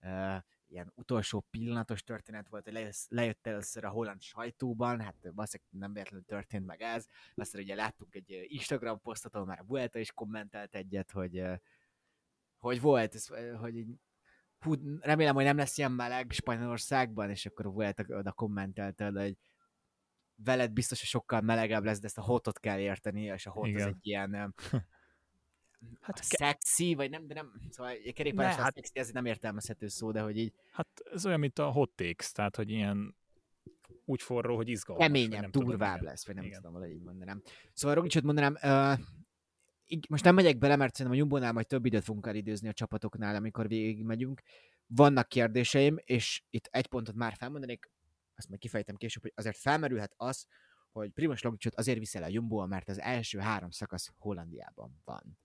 uh, 0.00 0.36
ilyen 0.66 0.92
utolsó 0.94 1.46
pillanatos 1.50 2.02
történet 2.02 2.48
volt, 2.48 2.64
hogy 2.64 2.88
lejött 3.08 3.46
először 3.46 3.84
a 3.84 3.90
holland 3.90 4.22
sajtóban, 4.22 5.00
hát 5.00 5.16
valószínűleg 5.20 5.70
nem 5.70 5.92
véletlenül 5.92 6.26
történt 6.26 6.66
meg 6.66 6.80
ez, 6.80 7.06
aztán 7.34 7.62
ugye 7.62 7.74
láttunk 7.74 8.14
egy 8.14 8.44
Instagram 8.48 9.00
posztot, 9.00 9.34
ahol 9.34 9.46
már 9.46 9.60
a 9.60 9.64
Vuelta 9.66 9.98
is 9.98 10.12
kommentelt 10.12 10.74
egyet, 10.74 11.10
hogy 11.10 11.42
hogy 12.58 12.80
volt, 12.80 13.14
ez, 13.14 13.26
hogy 13.60 13.84
hú, 14.64 14.74
remélem, 15.00 15.34
hogy 15.34 15.44
nem 15.44 15.56
lesz 15.56 15.78
ilyen 15.78 15.92
meleg 15.92 16.30
Spanyolországban, 16.30 17.30
és 17.30 17.46
akkor 17.46 17.72
volt 17.72 18.04
oda 18.08 18.32
kommentelte, 18.32 19.10
hogy 19.10 19.36
veled 20.36 20.72
biztos, 20.72 20.98
hogy 20.98 21.08
sokkal 21.08 21.40
melegebb 21.40 21.84
lesz, 21.84 22.00
de 22.00 22.06
ezt 22.06 22.18
a 22.18 22.22
hotot 22.22 22.60
kell 22.60 22.78
érteni, 22.78 23.22
és 23.22 23.46
a 23.46 23.50
hot 23.50 23.66
Igen. 23.66 23.80
az 23.80 23.86
egy 23.86 24.06
ilyen 24.06 24.32
hát 26.00 26.24
szexi, 26.24 26.94
vagy 26.94 27.10
nem, 27.10 27.26
de 27.26 27.34
nem, 27.34 27.52
szóval 27.70 27.92
egy 27.92 28.12
kerékpáros 28.12 28.54
hát, 28.54 28.74
szexi, 28.74 28.98
ez 28.98 29.10
nem 29.10 29.24
értelmezhető 29.24 29.88
szó, 29.88 30.10
de 30.10 30.20
hogy 30.20 30.38
így... 30.38 30.52
Hát 30.72 30.88
ez 31.12 31.26
olyan, 31.26 31.40
mint 31.40 31.58
a 31.58 31.70
hot 31.70 31.90
takes, 31.90 32.32
tehát, 32.32 32.56
hogy 32.56 32.70
ilyen 32.70 33.14
úgy 34.04 34.22
forró, 34.22 34.56
hogy 34.56 34.68
izgalmas. 34.68 35.06
Keményebb, 35.06 35.50
durvább 35.50 35.92
tudom, 35.98 36.10
lesz, 36.10 36.26
vagy 36.26 36.34
nem 36.34 36.44
igen. 36.44 36.56
tudom, 36.56 36.72
valahogy 36.72 36.94
így 36.94 37.02
mondanám. 37.02 37.42
Szóval 37.72 37.96
Rogicsot 37.96 38.22
mondanám, 38.22 38.56
uh, 38.62 39.06
így, 39.86 40.06
most 40.08 40.24
nem 40.24 40.34
megyek 40.34 40.58
bele, 40.58 40.76
mert 40.76 40.94
szerintem 40.94 41.20
a 41.20 41.22
Jumbo-nál 41.22 41.52
majd 41.52 41.66
több 41.66 41.84
időt 41.84 42.04
fogunk 42.04 42.26
elidőzni 42.26 42.68
a 42.68 42.72
csapatoknál, 42.72 43.34
amikor 43.34 43.68
végigmegyünk. 43.68 44.42
Vannak 44.86 45.28
kérdéseim, 45.28 45.96
és 46.04 46.42
itt 46.50 46.66
egy 46.66 46.86
pontot 46.86 47.14
már 47.14 47.34
felmondanék, 47.34 47.90
azt 48.36 48.48
majd 48.48 48.60
kifejtem 48.60 48.96
később, 48.96 49.22
hogy 49.22 49.32
azért 49.34 49.56
felmerülhet 49.56 50.14
az, 50.16 50.46
hogy 50.92 51.10
Primoz 51.10 51.42
Logicot 51.42 51.74
azért 51.74 51.98
viszel 51.98 52.22
a 52.22 52.28
jumbo 52.28 52.66
mert 52.66 52.88
az 52.88 53.00
első 53.00 53.38
három 53.38 53.70
szakasz 53.70 54.12
Hollandiában 54.18 55.00
van. 55.04 55.38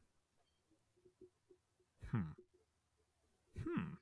Hmm. 2.09 2.35
Hmm. 3.63 3.99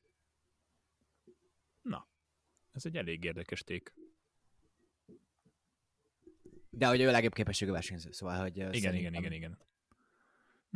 Na, 1.81 2.07
ez 2.71 2.85
egy 2.85 2.95
elég 2.95 3.23
érdekes 3.23 3.63
ték. 3.63 3.93
De 6.69 6.87
hogy 6.87 7.01
ő 7.01 7.11
legjobb 7.11 7.33
képességű 7.33 7.71
versenyző, 7.71 8.11
szóval, 8.11 8.39
hogy... 8.39 8.57
Igen, 8.57 8.73
igen, 8.73 9.13
igen, 9.13 9.31
igen. 9.31 9.57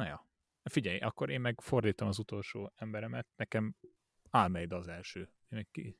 Na 0.02 0.08
ja. 0.08 0.28
Figyelj, 0.64 0.98
akkor 0.98 1.30
én 1.30 1.42
meg 1.42 1.62
fordítom 1.62 2.08
az 2.08 2.20
utolsó 2.20 2.72
emberemet, 2.76 3.28
nekem 3.36 3.76
Almeida 4.30 4.76
az 4.76 4.88
első. 4.88 5.34
Én 5.50 5.68
ki... 5.72 5.98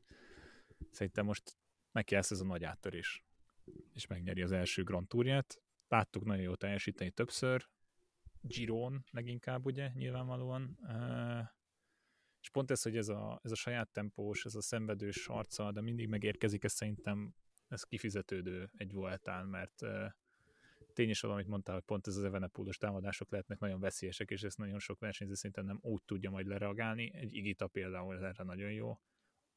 Szerintem 0.92 1.26
most 1.26 1.58
neki 1.92 2.14
lesz 2.14 2.32
ez 2.32 2.40
a 2.40 2.46
nagy 2.46 2.64
áttörés, 2.64 3.24
és 3.94 4.08
megnyeri 4.08 4.42
az 4.42 4.52
első 4.52 4.84
Grand 4.84 5.08
Tourját. 5.08 5.62
Láttuk 5.88 6.24
nagyon 6.24 6.44
jó 6.44 6.56
teljesíteni 6.56 7.12
többször, 7.12 7.70
Giron 8.42 9.06
leginkább, 9.12 9.66
ugye, 9.66 9.92
nyilvánvalóan. 9.94 10.78
És 12.42 12.50
pont 12.50 12.72
ez, 12.72 12.82
hogy 12.82 12.98
ez 12.98 13.08
a, 13.08 13.40
ez 13.44 13.52
a 13.52 13.56
saját 13.56 13.90
tempós, 13.90 14.46
ez 14.46 14.56
a 14.56 14.62
szenvedős 14.62 15.28
arca, 15.28 15.72
de 15.72 15.82
mindig 15.82 16.08
megérkezik, 16.08 16.64
ez 16.64 16.74
szerintem 16.74 17.34
ez 17.68 17.84
kifizetődő 17.84 18.70
egy 18.78 18.94
voltán, 18.94 19.48
mert 19.48 19.82
tény 20.94 21.10
is 21.10 21.24
amit 21.24 21.48
mondtál, 21.48 21.76
hogy 21.76 21.84
pont 21.84 22.08
ez 22.08 22.16
az 22.16 22.24
evenepúlos 22.24 22.78
támadások 22.78 23.32
lehetnek 23.32 23.60
nagyon 23.60 23.80
veszélyesek, 23.80 24.30
és 24.30 24.44
ezt 24.44 24.58
nagyon 24.58 24.80
sok 24.80 25.00
versenyző 25.00 25.34
szerintem 25.34 25.66
nem 25.66 25.80
úgy 25.82 26.02
tudja 26.06 26.30
majd 26.30 26.48
lereagálni. 26.48 27.12
Egy 27.14 27.34
Igita 27.36 27.68
például 27.68 28.26
erre 28.26 28.44
nagyon 28.44 28.72
jó, 28.72 29.00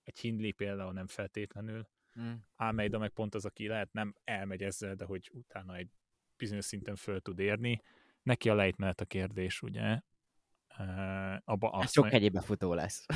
egy 0.03 0.19
Hindley 0.19 0.53
például 0.53 0.93
nem 0.93 1.07
feltétlenül, 1.07 1.88
mm. 2.21 2.33
Álmeida 2.57 2.99
meg 2.99 3.11
pont 3.11 3.35
az, 3.35 3.45
aki 3.45 3.67
lehet 3.67 3.93
nem 3.93 4.14
elmegy 4.25 4.62
ezzel, 4.62 4.95
de 4.95 5.05
hogy 5.05 5.31
utána 5.33 5.76
egy 5.76 5.91
bizonyos 6.37 6.64
szinten 6.64 6.97
föl 6.97 7.21
tud 7.21 7.38
érni. 7.38 7.83
Neki 8.23 8.49
a 8.49 8.55
lejtmenet 8.55 9.00
a 9.00 9.05
kérdés, 9.05 9.62
ugye? 9.62 10.00
Uh, 10.79 11.37
abba 11.45 11.71
azt 11.71 11.93
sok 11.93 12.05
meg... 12.05 12.14
egyébe 12.14 12.41
futó 12.41 12.75
lesz. 12.75 13.07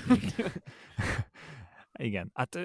Igen, 1.93 2.31
hát 2.35 2.59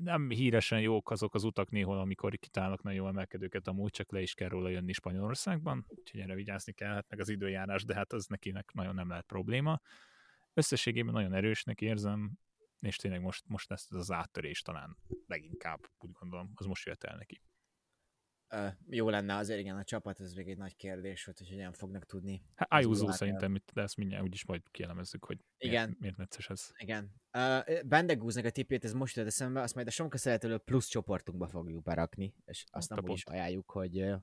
nem 0.00 0.30
híresen 0.30 0.80
jók 0.80 1.10
azok 1.10 1.34
az 1.34 1.44
utak 1.44 1.70
néhol, 1.70 1.98
amikor 1.98 2.38
kitálnak 2.38 2.82
nagyon 2.82 2.98
jó 2.98 3.08
emelkedőket, 3.08 3.68
amúgy 3.68 3.90
csak 3.90 4.12
le 4.12 4.20
is 4.20 4.34
kell 4.34 4.48
róla 4.48 4.68
jönni 4.68 4.92
Spanyolországban, 4.92 5.84
úgyhogy 5.88 6.20
erre 6.20 6.34
vigyázni 6.34 6.72
kell, 6.72 6.92
hát 6.92 7.08
meg 7.08 7.20
az 7.20 7.28
időjárás, 7.28 7.84
de 7.84 7.94
hát 7.94 8.12
az 8.12 8.26
nekinek 8.26 8.72
nagyon 8.72 8.94
nem 8.94 9.08
lehet 9.08 9.26
probléma. 9.26 9.80
Összességében 10.52 11.12
nagyon 11.12 11.34
erősnek 11.34 11.80
érzem, 11.80 12.38
és 12.80 12.96
tényleg 12.96 13.20
most, 13.20 13.48
most 13.48 13.70
ezt 13.70 13.92
az 13.92 14.10
áttörés 14.10 14.62
talán 14.62 14.96
leginkább, 15.26 15.80
úgy 15.98 16.12
gondolom, 16.12 16.52
az 16.54 16.66
most 16.66 16.86
jött 16.86 17.04
el 17.04 17.16
neki 17.16 17.40
jó 18.88 19.08
lenne 19.08 19.36
azért, 19.36 19.60
igen, 19.60 19.76
a 19.76 19.84
csapat, 19.84 20.20
ez 20.20 20.34
még 20.34 20.48
egy 20.48 20.56
nagy 20.56 20.76
kérdés, 20.76 21.24
hogy 21.24 21.48
hogyan 21.48 21.72
fognak 21.72 22.06
tudni. 22.06 22.42
Hát 22.54 22.72
Ayuso 22.72 23.12
szerintem, 23.12 23.62
de 23.72 23.82
ezt 23.82 23.96
mindjárt 23.96 24.24
úgyis 24.24 24.44
majd 24.44 24.62
kielemezzük, 24.70 25.24
hogy 25.24 25.38
igen. 25.58 25.84
miért, 25.84 26.00
miért 26.00 26.16
necces 26.16 26.50
ez. 26.50 26.70
Igen. 26.78 27.14
Uh, 27.32 27.82
Bendegúznak 27.86 28.44
a 28.44 28.50
tipét, 28.50 28.84
ez 28.84 28.92
most 28.92 29.16
jött 29.16 29.26
eszembe, 29.26 29.60
azt 29.60 29.74
majd 29.74 29.86
a 29.86 29.90
Sonka 29.90 30.16
szeretelő 30.16 30.58
plusz 30.58 30.86
csoportunkba 30.86 31.48
fogjuk 31.48 31.82
berakni, 31.82 32.34
és 32.44 32.64
azt 32.70 32.88
nem 32.88 33.06
is 33.06 33.24
ajánljuk, 33.24 33.70
hogy, 33.70 34.14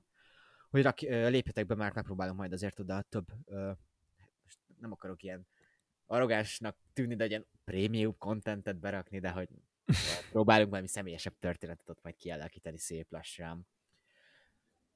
hogy 0.70 0.82
rak, 0.82 1.00
lépjetek 1.00 1.66
be, 1.66 1.74
mert 1.74 1.94
megpróbálunk 1.94 2.38
majd 2.38 2.52
azért 2.52 2.80
oda 2.80 3.02
több, 3.02 3.26
uh, 3.44 3.76
most 4.44 4.58
nem 4.78 4.92
akarok 4.92 5.22
ilyen 5.22 5.46
arrogánsnak 6.06 6.76
tűnni, 6.92 7.14
de 7.14 7.26
ilyen 7.26 7.46
prémium 7.64 8.18
contentet 8.18 8.78
berakni, 8.78 9.18
de 9.18 9.30
hogy 9.30 9.48
próbálunk 10.32 10.70
valami 10.70 10.88
személyesebb 10.88 11.38
történetet 11.38 11.88
ott 11.88 12.02
majd 12.02 12.16
kialakítani 12.16 12.78
szép 12.78 13.10
lassan. 13.10 13.66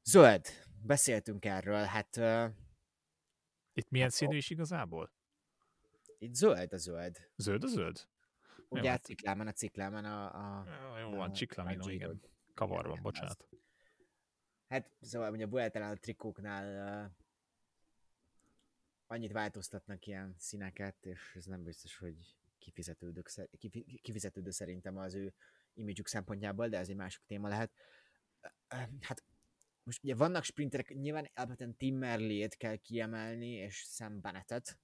Zöld. 0.08 0.46
Beszéltünk 0.82 1.44
erről, 1.44 1.84
hát... 1.84 2.16
Uh, 2.16 2.50
Itt 3.72 3.90
milyen 3.90 4.08
hát, 4.08 4.16
színű 4.16 4.36
is 4.36 4.50
igazából? 4.50 5.12
Itt 6.18 6.34
zöld 6.34 6.72
a 6.72 6.76
zöld. 6.76 7.30
Zöld 7.36 7.64
a 7.64 7.66
zöld? 7.66 8.08
Ugye 8.68 8.82
jó, 8.82 8.86
a 8.86 8.90
hát 8.90 9.04
ciklámen, 9.04 9.46
a 9.46 9.52
ciklámen 9.52 10.04
a... 10.04 10.58
a 10.90 10.98
jó, 10.98 11.10
van, 11.10 11.32
ciklámen, 11.32 11.80
igen. 11.80 12.22
Kavar 12.54 12.86
van, 12.86 13.02
bocsánat. 13.02 13.46
Az. 13.50 13.58
Hát, 14.68 14.90
szóval 15.00 15.32
ugye 15.32 15.44
a 15.44 15.48
Vueltánál 15.48 15.92
a 15.92 15.98
trikóknál 15.98 17.04
uh, 17.04 17.12
annyit 19.06 19.32
változtatnak 19.32 20.06
ilyen 20.06 20.34
színeket, 20.38 21.06
és 21.06 21.32
ez 21.34 21.44
nem 21.44 21.62
biztos, 21.62 21.96
hogy 21.96 22.36
kifizetődő, 22.58 23.22
kifizetődő 24.02 24.50
szerintem 24.50 24.96
az 24.96 25.14
ő 25.14 25.34
imidzsük 25.74 26.06
szempontjából, 26.06 26.68
de 26.68 26.78
ez 26.78 26.88
egy 26.88 26.96
másik 26.96 27.22
téma 27.26 27.48
lehet. 27.48 27.72
Hát 29.00 29.24
most 29.86 30.04
ugye 30.04 30.14
vannak 30.14 30.44
sprinterek, 30.44 30.94
nyilván 30.94 31.30
alapvetően 31.34 31.76
Tim 31.76 31.96
Merlét 31.96 32.56
kell 32.56 32.76
kiemelni, 32.76 33.50
és 33.50 33.76
Sam 33.76 34.20
Bennettet. 34.20 34.78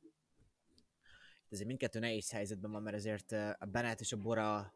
Itt 1.44 1.52
azért 1.52 1.66
mindkettő 1.66 1.99
nehéz 1.99 2.30
helyzetben 2.30 2.71
van, 2.71 2.82
mert 2.82 2.97
ezért 2.97 3.32
a 3.32 3.66
Bennett 3.71 4.00
és 4.00 4.12
a 4.12 4.16
Bora 4.16 4.75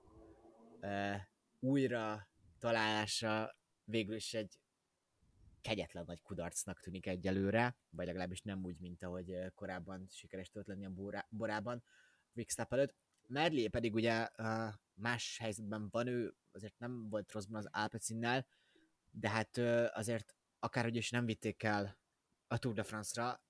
uh, 0.80 1.16
újra 1.60 2.28
találása 2.58 3.56
végül 3.84 4.14
is 4.14 4.34
egy 4.34 4.60
kegyetlen 5.60 6.04
nagy 6.06 6.22
kudarcnak 6.22 6.80
tűnik 6.80 7.06
egyelőre, 7.06 7.76
vagy 7.90 8.06
legalábbis 8.06 8.42
nem 8.42 8.64
úgy, 8.64 8.78
mint 8.80 9.02
ahogy 9.02 9.36
korábban 9.54 10.06
sikeres 10.10 10.48
tudott 10.48 10.68
lenni 10.68 10.84
a 10.84 10.90
Bora, 10.90 11.26
Borában, 11.30 11.82
Quickstep 12.32 12.72
előtt. 12.72 12.94
Merlé 13.26 13.68
pedig 13.68 13.94
ugye 13.94 14.28
uh, 14.38 14.68
más 14.94 15.38
helyzetben 15.38 15.88
van, 15.90 16.06
ő 16.06 16.36
azért 16.52 16.78
nem 16.78 17.08
volt 17.08 17.32
rosszban 17.32 17.58
az 17.58 17.68
Alpecinnel, 17.72 18.46
de 19.18 19.28
hát 19.28 19.58
azért 19.96 20.36
akárhogy 20.58 20.96
is 20.96 21.10
nem 21.10 21.24
vitték 21.24 21.62
el 21.62 21.98
a 22.46 22.58
Tour 22.58 22.74
de 22.74 22.82
France-ra, 22.82 23.42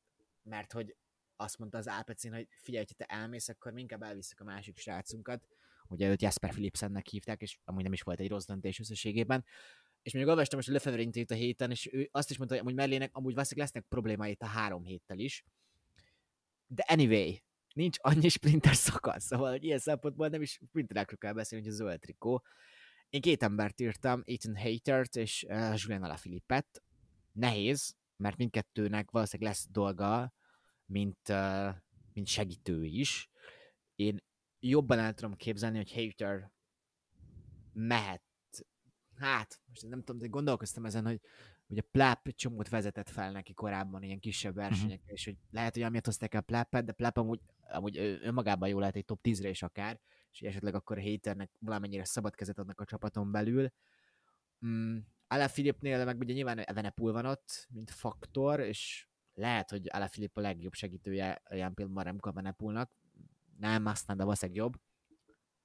mert 0.42 0.72
hogy 0.72 0.96
azt 1.36 1.58
mondta 1.58 1.78
az 1.78 1.86
Alpecin, 1.86 2.32
hogy 2.32 2.48
figyelj, 2.50 2.84
hogy 2.86 2.96
te 2.96 3.14
elmész, 3.14 3.48
akkor 3.48 3.78
inkább 3.78 4.02
elviszük 4.02 4.40
a 4.40 4.44
másik 4.44 4.78
srácunkat. 4.78 5.48
Ugye 5.88 6.08
őt 6.08 6.22
Jasper 6.22 6.50
Philipsennek 6.50 7.06
hívták, 7.06 7.40
és 7.40 7.58
amúgy 7.64 7.82
nem 7.82 7.92
is 7.92 8.02
volt 8.02 8.20
egy 8.20 8.28
rossz 8.28 8.44
döntés 8.44 8.78
összességében. 8.78 9.44
És 10.02 10.12
még 10.12 10.26
olvastam 10.26 10.58
most 10.58 10.68
a 10.68 10.72
Lefebvre 10.72 11.02
interjút 11.02 11.30
a 11.30 11.34
héten, 11.34 11.70
és 11.70 11.92
ő 11.92 12.08
azt 12.12 12.30
is 12.30 12.38
mondta, 12.38 12.62
hogy 12.62 12.74
Mellének 12.74 13.16
amúgy 13.16 13.34
valószínűleg 13.34 13.68
lesznek 13.68 13.88
problémái 13.88 14.36
a 14.38 14.46
három 14.46 14.84
héttel 14.84 15.18
is. 15.18 15.44
De 16.66 16.84
anyway, 16.86 17.42
nincs 17.74 17.96
annyi 18.00 18.28
sprinter 18.28 18.74
szakasz, 18.74 19.24
szóval 19.24 19.50
hogy 19.50 19.64
ilyen 19.64 19.78
szempontból 19.78 20.28
nem 20.28 20.42
is 20.42 20.50
sprinterekről 20.50 21.18
kell 21.18 21.32
beszélni, 21.32 21.64
hogy 21.64 21.74
a 21.74 21.76
zöld 21.76 22.00
trikó. 22.00 22.42
Én 23.10 23.20
két 23.20 23.42
embert 23.42 23.80
írtam, 23.80 24.22
Ethan 24.24 24.56
Hatert 24.56 25.16
és 25.16 25.44
uh, 25.48 25.74
Julian 25.76 26.02
Alaphilippet. 26.02 26.82
Nehéz, 27.32 27.96
mert 28.16 28.36
mindkettőnek 28.36 29.10
valószínűleg 29.10 29.52
lesz 29.52 29.66
dolga, 29.70 30.32
mint, 30.86 31.28
uh, 31.28 31.74
mint 32.12 32.26
segítő 32.26 32.84
is. 32.84 33.30
Én 33.94 34.24
jobban 34.60 34.98
el 34.98 35.14
tudom 35.14 35.34
képzelni, 35.34 35.76
hogy 35.76 35.92
Hater 35.92 36.52
mehet. 37.72 38.22
Hát, 39.16 39.60
most 39.68 39.82
nem 39.88 39.98
tudom, 39.98 40.18
de 40.20 40.26
gondolkoztam 40.26 40.84
ezen, 40.84 41.04
hogy 41.04 41.20
ugye 41.66 41.80
Plap 41.80 42.28
csomót 42.34 42.68
vezetett 42.68 43.08
fel 43.08 43.32
neki 43.32 43.54
korábban 43.54 44.02
ilyen 44.02 44.20
kisebb 44.20 44.54
mhm. 44.54 44.60
versenyekre, 44.60 44.94
uh-huh. 44.94 45.12
és 45.12 45.24
hogy 45.24 45.36
lehet, 45.50 45.74
hogy 45.74 45.82
amiatt 45.82 46.04
hozták 46.04 46.34
el 46.34 46.40
Plapet, 46.40 46.84
de 46.84 46.92
Plap 46.92 47.16
amúgy, 47.16 47.40
amúgy 47.68 47.96
önmagában 48.22 48.68
jó 48.68 48.78
lehet 48.78 48.96
egy 48.96 49.04
top 49.04 49.20
10-re 49.22 49.48
is 49.48 49.62
akár, 49.62 50.00
és 50.40 50.48
esetleg 50.48 50.74
akkor 50.74 50.98
a 50.98 51.02
haternek 51.02 51.50
valamennyire 51.58 52.04
szabad 52.04 52.34
kezet 52.34 52.58
adnak 52.58 52.80
a 52.80 52.84
csapaton 52.84 53.32
belül. 53.32 53.72
Mm, 54.66 54.98
Filipnél 55.48 56.04
meg 56.04 56.18
ugye 56.18 56.34
nyilván 56.34 56.58
Evenepul 56.58 57.12
van 57.12 57.26
ott, 57.26 57.66
mint 57.70 57.90
faktor, 57.90 58.60
és 58.60 59.08
lehet, 59.34 59.70
hogy 59.70 59.90
Filip 60.08 60.36
a 60.36 60.40
legjobb 60.40 60.74
segítője 60.74 61.42
ilyen 61.50 61.74
pillanatban 61.74 62.04
Remco 62.04 62.28
Evenepulnak, 62.28 62.90
nem, 63.58 63.86
aztán 63.86 64.16
de 64.16 64.22
valószínűleg 64.22 64.62
jobb. 64.62 64.74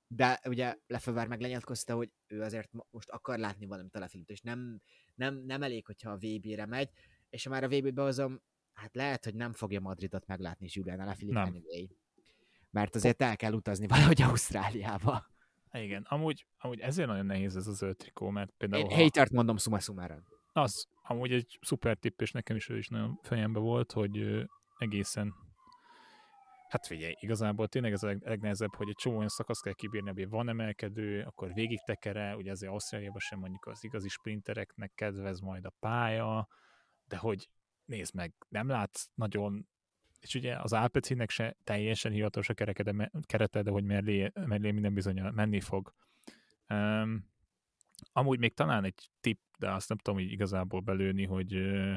De 0.08 0.40
ugye 0.48 0.75
Lefever 0.88 1.28
meg 1.28 1.42
lenyilatkozta, 1.42 1.96
hogy 1.96 2.12
ő 2.28 2.42
azért 2.42 2.70
most 2.90 3.10
akar 3.10 3.40
látni 3.40 3.66
valamit 3.66 4.06
Filip, 4.08 4.30
és 4.30 4.42
nem, 4.42 4.82
nem, 5.16 5.36
nem 5.36 5.63
elég, 5.63 5.86
hogyha 5.86 6.12
a 6.12 6.18
VB-re 6.18 6.66
megy, 6.66 6.90
és 7.30 7.44
ha 7.44 7.50
már 7.50 7.63
a 7.63 7.68
VB-be 7.68 8.01
hozom, 8.01 8.42
hát 8.74 8.96
lehet, 8.96 9.24
hogy 9.24 9.36
nem 9.36 9.54
fogja 9.54 9.80
Madridot 9.80 10.28
meglátni 10.28 10.68
Julian 10.70 11.00
Alaphilippe 11.00 11.42
anyway. 11.42 11.90
Mert 12.72 12.96
azért 12.96 13.22
el 13.22 13.36
kell 13.36 13.54
utazni 13.54 13.88
valahogy 13.88 14.22
Ausztráliába. 14.22 15.25
Igen, 15.72 16.06
amúgy, 16.10 16.46
amúgy 16.58 16.80
ezért 16.80 17.08
nagyon 17.08 17.25
nehéz 17.25 17.56
ez 17.56 17.68
az 17.68 17.78
zöld 17.78 17.98
trikó, 17.98 18.30
mert 18.30 18.51
például... 18.58 18.84
Én 18.84 18.96
ha... 18.96 19.01
hatert 19.01 19.32
mondom 19.32 19.58
summa 19.58 19.80
summarum. 19.80 20.24
Az, 20.54 20.88
amúgy 21.04 21.32
egy 21.32 21.60
szuper 21.62 21.98
tipp, 21.98 22.22
és 22.22 22.32
nekem 22.32 22.56
is 22.56 22.70
ő 22.70 22.78
is 22.78 22.88
nagyon 22.88 23.20
fejembe 23.24 23.60
volt, 23.60 23.92
hogy 23.92 24.46
egészen 24.78 25.34
Hát 26.72 26.86
figyelj, 26.86 27.13
igazából 27.20 27.68
tényleg 27.68 27.92
ez 27.92 28.04
a 28.04 28.16
legnehezebb, 28.20 28.75
hogy 28.75 28.90
egy 28.90 28.96
csomó 28.96 29.16
olyan 29.16 29.28
szakasz 29.28 29.60
kell 29.60 29.74
kibírni, 29.74 30.10
hogy 30.10 30.30
van 30.30 30.50
emelkedő, 30.50 31.22
akkor 31.22 31.54
végig 31.54 31.80
tekere, 31.86 32.36
ugye 32.36 32.51
azért 32.51 32.72
Ausztráliában 32.72 33.20
sem 33.20 33.40
mondjuk 33.40 33.66
az 33.66 33.84
igazi 33.84 34.08
sprintereknek 34.08 34.92
kedvez 34.96 35.40
majd 35.40 35.66
a 35.66 35.74
pálya, 35.80 36.48
de 37.06 37.18
hogy 37.18 37.50
nézd 37.86 38.16
meg, 38.16 38.34
nem 38.50 38.68
látsz 38.68 39.10
nagyon, 39.16 39.68
és 40.22 40.36
ugye 40.36 40.56
az 40.56 40.74
Alpecinek 40.74 41.30
se 41.30 41.58
teljesen 41.63 42.12
hivatalos 42.12 42.50
a 42.50 42.54
kerete, 43.25 43.62
de 43.62 43.72
hogy 43.72 43.84
mellé, 43.84 44.32
mellé 44.34 44.72
minden 44.72 44.94
bizony 44.94 45.22
menni 45.22 45.60
fog. 45.60 45.94
Um, 46.70 47.30
amúgy 48.12 48.40
még 48.40 48.54
talán 48.54 48.84
egy 48.84 49.10
tip, 49.20 49.40
de 49.58 49.72
azt 49.72 49.90
nem 49.90 49.98
tudom 49.98 50.20
hogy 50.20 50.32
igazából 50.32 50.80
belőni, 50.80 51.25
hogy 51.25 51.56
uh, 51.56 51.96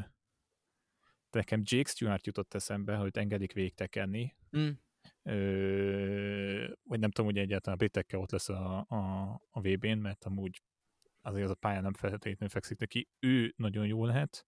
nekem 1.31 1.61
Jake 1.65 1.91
Stewart 1.91 2.27
jutott 2.27 2.55
eszembe, 2.55 2.97
hogy 2.97 3.19
engedik 3.19 3.53
végtekenni, 3.53 4.35
mm. 4.57 4.71
Ö, 5.23 6.73
vagy 6.83 6.99
nem 7.01 7.11
tudom, 7.11 7.31
hogy 7.31 7.41
egyáltalán 7.41 7.79
a 7.79 7.79
britekkel 7.79 8.21
ott 8.21 8.31
lesz 8.31 8.49
a, 8.49 8.87
a, 8.89 9.31
a 9.51 9.61
VB-n, 9.61 9.99
mert 9.99 10.25
amúgy 10.25 10.63
azért 11.21 11.45
az 11.45 11.51
a 11.51 11.55
pályán 11.55 11.83
nem 11.83 11.93
feltétlenül 11.93 12.49
fekszik 12.49 12.79
neki. 12.79 13.09
Ő 13.19 13.55
nagyon 13.57 13.87
jó 13.87 14.05
lehet, 14.05 14.47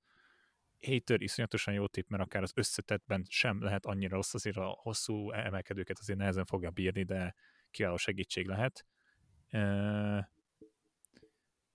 Hater 0.81 1.21
iszonyatosan 1.21 1.75
jó 1.75 1.87
tipp, 1.87 2.09
mert 2.09 2.23
akár 2.23 2.43
az 2.43 2.53
összetettben 2.55 3.27
sem 3.29 3.63
lehet 3.63 3.87
annyira 3.87 4.15
rossz, 4.15 4.35
azért 4.35 4.57
a 4.57 4.79
hosszú 4.83 5.31
emelkedőket 5.31 5.99
azért 5.99 6.19
nehezen 6.19 6.45
fogja 6.45 6.71
bírni, 6.71 7.03
de 7.03 7.35
kiváló 7.71 7.97
segítség 7.97 8.47
lehet. 8.47 8.87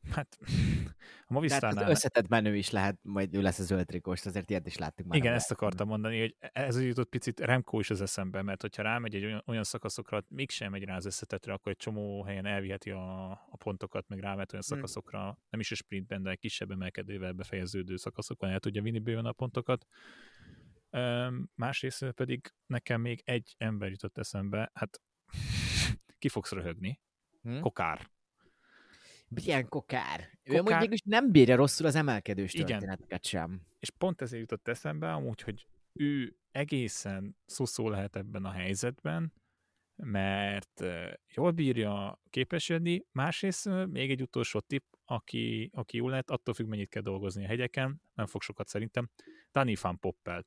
Hát, 0.10 0.38
a 1.28 1.34
Movistarnál... 1.34 1.74
Tehát 1.74 1.90
összetett 1.90 2.28
menő 2.28 2.56
is 2.56 2.70
lehet, 2.70 3.00
majd 3.02 3.36
ő 3.36 3.42
lesz 3.42 3.60
a 3.60 3.64
zöld 3.64 3.86
trikós, 3.86 4.26
azért 4.26 4.50
ilyet 4.50 4.68
is 4.68 4.78
láttuk 4.78 5.06
már. 5.06 5.18
Igen, 5.18 5.34
ezt 5.34 5.52
akartam 5.52 5.88
mondani, 5.88 6.20
hogy 6.20 6.36
ez 6.40 6.82
jutott 6.82 7.10
picit 7.10 7.40
Remco 7.40 7.80
is 7.80 7.90
az 7.90 8.02
eszembe, 8.02 8.42
mert 8.42 8.62
hogyha 8.62 8.84
rámegy 8.84 9.16
egy 9.16 9.26
olyan, 9.26 9.44
olyan 9.46 9.64
szakaszokra, 9.64 10.24
mégsem 10.28 10.72
megy 10.72 10.84
rá 10.84 10.96
az 10.96 11.06
összetetre, 11.06 11.54
akkor 11.54 11.72
egy 11.72 11.78
csomó 11.78 12.24
helyen 12.24 12.46
elviheti 12.46 12.90
a, 12.90 13.32
a 13.32 13.58
pontokat, 13.58 14.08
meg 14.08 14.20
rámet 14.20 14.54
olyan 14.54 14.66
hmm. 14.68 14.76
szakaszokra, 14.78 15.24
hmm. 15.24 15.44
nem 15.50 15.60
is 15.60 15.72
a 15.72 15.76
sprintben, 15.76 16.24
de 16.24 16.36
kisebb 16.36 16.72
emelkedővel 16.72 17.32
befejeződő 17.32 17.96
szakaszokon 17.96 18.50
el 18.50 18.60
tudja 18.60 18.82
vinni 18.82 19.00
bőven 19.00 19.26
a 19.26 19.32
pontokat. 19.32 19.86
Um, 20.90 21.50
másrészt 21.56 22.12
pedig 22.12 22.54
nekem 22.66 23.02
még 23.02 23.22
egy 23.26 23.56
ember 23.58 23.90
jutott 23.90 24.18
eszembe, 24.18 24.72
hát 24.74 25.02
ki 26.20 26.30
fogsz 26.30 26.52
röhögni? 26.52 27.00
Hmm? 27.42 27.62
Kokár 27.62 28.10
Ilyen 29.36 29.68
kokár. 29.68 30.18
kokár. 30.20 30.30
Ő 30.44 30.62
mondjuk 30.62 30.94
is 30.94 31.02
nem 31.02 31.32
bírja 31.32 31.56
rosszul 31.56 31.86
az 31.86 31.96
emelkedős 31.96 32.54
Igen. 32.54 32.66
történeteket 32.66 33.26
sem. 33.26 33.62
És 33.80 33.90
pont 33.90 34.22
ezért 34.22 34.42
jutott 34.42 34.68
eszembe 34.68 35.14
amúgy, 35.14 35.42
hogy 35.42 35.68
ő 35.94 36.36
egészen 36.52 37.38
szuszó 37.46 37.90
lehet 37.90 38.16
ebben 38.16 38.46
a 38.46 38.52
helyzetben, 38.52 39.34
mert 40.04 40.84
jól 41.34 41.52
bírja 41.52 42.22
képeskedni, 42.30 43.06
másrészt 43.12 43.70
még 43.88 44.12
egy 44.12 44.22
utolsó 44.22 44.60
tipp, 44.60 44.94
aki, 45.06 45.70
aki 45.74 45.98
jó 45.98 46.10
lehet, 46.10 46.30
attól 46.30 46.54
függ, 46.54 46.68
mennyit 46.68 46.90
kell 46.90 47.02
dolgozni 47.02 47.44
a 47.44 47.48
hegyeken, 47.48 48.02
nem 48.14 48.26
fog 48.26 48.42
sokat 48.42 48.68
szerintem, 48.68 49.10
Danny 49.52 49.76
Van 49.82 50.00
Poppel. 50.00 50.46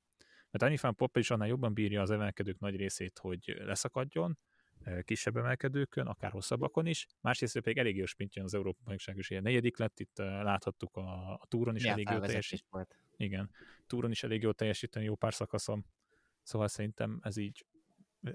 Mert 0.51 0.64
Danny 0.64 0.79
Van 0.81 0.94
Poppel 0.94 1.23
is 1.23 1.31
annál 1.31 1.49
jobban 1.49 1.75
bírja 1.75 2.03
az 2.03 2.11
emelkedők 2.11 2.59
nagy 2.59 2.77
részét, 2.77 3.18
hogy 3.18 3.55
leszakadjon, 3.59 4.38
kisebb 5.03 5.37
emelkedőkön, 5.37 6.07
akár 6.07 6.31
hosszabbakon 6.31 6.87
is. 6.87 7.07
Másrészt 7.20 7.61
pedig 7.61 7.79
elég 7.79 7.97
jó 7.97 8.05
sprintje 8.05 8.42
az 8.42 8.55
Európa 8.55 8.81
bajnokság 8.85 9.16
is 9.16 9.31
ilyen 9.31 9.42
negyedik 9.42 9.79
lett, 9.79 10.01
itt 10.01 10.18
láthattuk 10.18 10.97
a, 10.97 11.33
a 11.33 11.47
túron 11.49 11.77
is 11.77 11.83
Mi 11.83 11.88
elég 11.88 12.09
jó 12.11 12.18
teljesíteni. 12.18 12.87
Igen, 13.16 13.51
túron 13.87 14.11
is 14.11 14.23
elég 14.23 14.42
jó 14.42 14.53
teljesíteni 14.53 15.05
jó 15.05 15.14
pár 15.14 15.35
szakaszon. 15.35 15.87
Szóval 16.42 16.68
szerintem 16.68 17.18
ez 17.23 17.37
így 17.37 17.66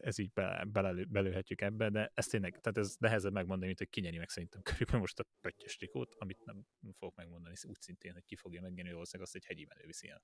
ez 0.01 0.17
így 0.17 0.31
be, 0.31 0.65
belelő, 0.67 1.05
belőhetjük 1.05 1.61
ebbe, 1.61 1.89
de 1.89 2.11
ez 2.13 2.25
tényleg, 2.25 2.59
tehát 2.61 2.77
ez 2.77 2.95
nehezebb 2.99 3.33
megmondani, 3.33 3.65
mint 3.65 3.77
hogy 3.77 3.89
kinyeri 3.89 4.17
meg 4.17 4.29
szerintem 4.29 4.61
körülbelül 4.61 4.99
most 4.99 5.19
a 5.19 5.25
pöttyös 5.41 5.75
trikót, 5.75 6.15
amit 6.17 6.45
nem 6.45 6.65
fogok 6.97 7.15
megmondani 7.15 7.55
úgy 7.63 7.81
szintén, 7.81 8.13
hogy 8.13 8.25
ki 8.25 8.35
fogja 8.35 8.61
megnyerni, 8.61 8.91
valószínűleg 8.91 9.27
azt 9.27 9.35
egy 9.35 9.45
hegyi 9.45 9.65
menő 9.65 9.85
viszi 9.85 10.09
el. 10.09 10.23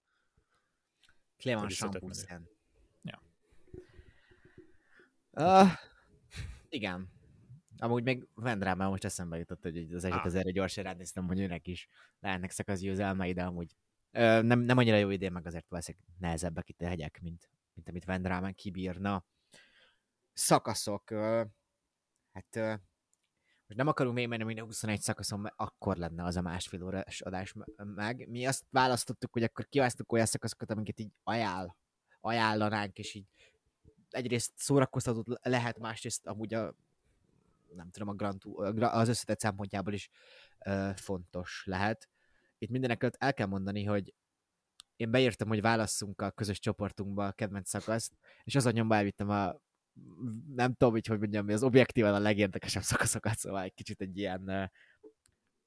Clément 1.37 1.71
Champoussin. 1.71 2.49
Ja. 3.01 3.21
Uh, 5.31 5.69
igen. 6.75 7.09
Amúgy 7.77 8.03
még 8.03 8.27
Vendrámmal 8.33 8.89
most 8.89 9.05
eszembe 9.05 9.37
jutott, 9.37 9.61
hogy 9.61 9.93
az 9.93 10.03
egyet 10.03 10.25
az 10.25 10.35
erre 10.35 10.51
gyorsan 10.51 10.83
ránéztem, 10.83 11.27
hogy 11.27 11.39
őnek 11.39 11.67
is 11.67 11.87
lehetnek 12.19 12.51
szakaszgyőzelmei, 12.51 13.33
de 13.33 13.43
amúgy 13.43 13.75
ö, 14.11 14.41
nem, 14.41 14.59
nem 14.59 14.77
annyira 14.77 14.97
jó 14.97 15.09
idén, 15.09 15.31
meg 15.31 15.45
azért 15.45 15.69
valószínűleg 15.69 16.07
nehezebbek 16.17 16.69
itt 16.69 16.81
a 16.81 16.87
hegyek, 16.87 17.19
mint, 17.21 17.49
mint 17.73 17.89
amit 17.89 18.05
Vendrámen 18.05 18.53
kibírna. 18.53 19.25
Szakaszok, 20.33 21.09
ö, 21.09 21.43
hát 22.31 22.55
ö, 22.55 22.73
most 23.67 23.79
nem 23.79 23.87
akarunk 23.87 24.15
még 24.15 24.27
menni 24.27 24.43
minden 24.43 24.65
21 24.65 25.01
szakaszon, 25.01 25.39
mert 25.39 25.55
akkor 25.57 25.97
lenne 25.97 26.23
az 26.23 26.35
a 26.35 26.41
másfél 26.41 26.83
órás 26.83 27.21
adás 27.21 27.53
meg. 27.77 28.29
Mi 28.29 28.45
azt 28.45 28.65
választottuk, 28.69 29.33
hogy 29.33 29.43
akkor 29.43 29.67
kiválasztottuk 29.67 30.11
olyan 30.11 30.25
szakaszokat, 30.25 30.71
amiket 30.71 30.99
így 30.99 31.11
ajánl, 31.23 31.75
ajánlanánk, 32.21 32.97
és 32.97 33.13
így 33.13 33.25
egyrészt 34.15 34.51
szórakoztató 34.55 35.37
lehet, 35.41 35.79
másrészt 35.79 36.27
amúgy 36.27 36.53
a 36.53 36.75
nem 37.75 37.89
tudom, 37.91 38.07
a 38.07 38.13
Grand 38.13 38.39
Tour, 38.39 38.83
az 38.83 39.07
összetett 39.07 39.39
szempontjából 39.39 39.93
is 39.93 40.09
uh, 40.65 40.95
fontos 40.95 41.63
lehet. 41.65 42.09
Itt 42.57 42.69
mindenek 42.69 43.15
el 43.17 43.33
kell 43.33 43.47
mondani, 43.47 43.83
hogy 43.83 44.13
én 44.95 45.11
beírtam, 45.11 45.47
hogy 45.47 45.61
válasszunk 45.61 46.21
a 46.21 46.31
közös 46.31 46.59
csoportunkba 46.59 47.27
a 47.27 47.31
kedvenc 47.31 47.69
szakaszt, 47.69 48.13
és 48.43 48.55
azon 48.55 48.73
nyomba 48.73 48.95
elvittem 48.95 49.29
a 49.29 49.55
nem 50.55 50.73
tudom, 50.73 50.93
hogy 50.93 51.05
hogy 51.05 51.19
mondjam, 51.19 51.47
az 51.47 51.63
objektívan 51.63 52.13
a 52.13 52.19
legérdekesebb 52.19 52.83
szakaszokat, 52.83 53.37
szóval 53.37 53.61
egy 53.61 53.73
kicsit 53.73 54.01
egy 54.01 54.17
ilyen 54.17 54.71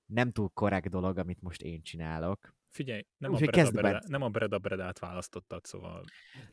nem 0.07 0.33
túl 0.33 0.49
korrekt 0.55 0.89
dolog, 0.89 1.19
amit 1.19 1.41
most 1.41 1.63
én 1.63 1.83
csinálok. 1.83 2.57
Figyelj, 2.69 3.07
nem, 3.17 3.33
Úgy, 3.33 3.43
a, 3.43 3.51
Breda, 3.51 3.71
Breda, 3.71 4.01
nem 4.07 4.23
a 4.23 4.29
Breda 4.29 4.59
Bredát 4.59 4.99
választottad, 4.99 5.65
szóval... 5.65 6.05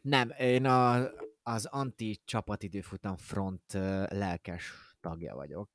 Nem, 0.01 0.29
én 0.29 0.65
a, 0.65 1.09
az 1.47 1.65
anti-csapatidőfutam 1.65 3.17
front 3.17 3.73
lelkes 4.09 4.95
tagja 4.99 5.35
vagyok. 5.35 5.69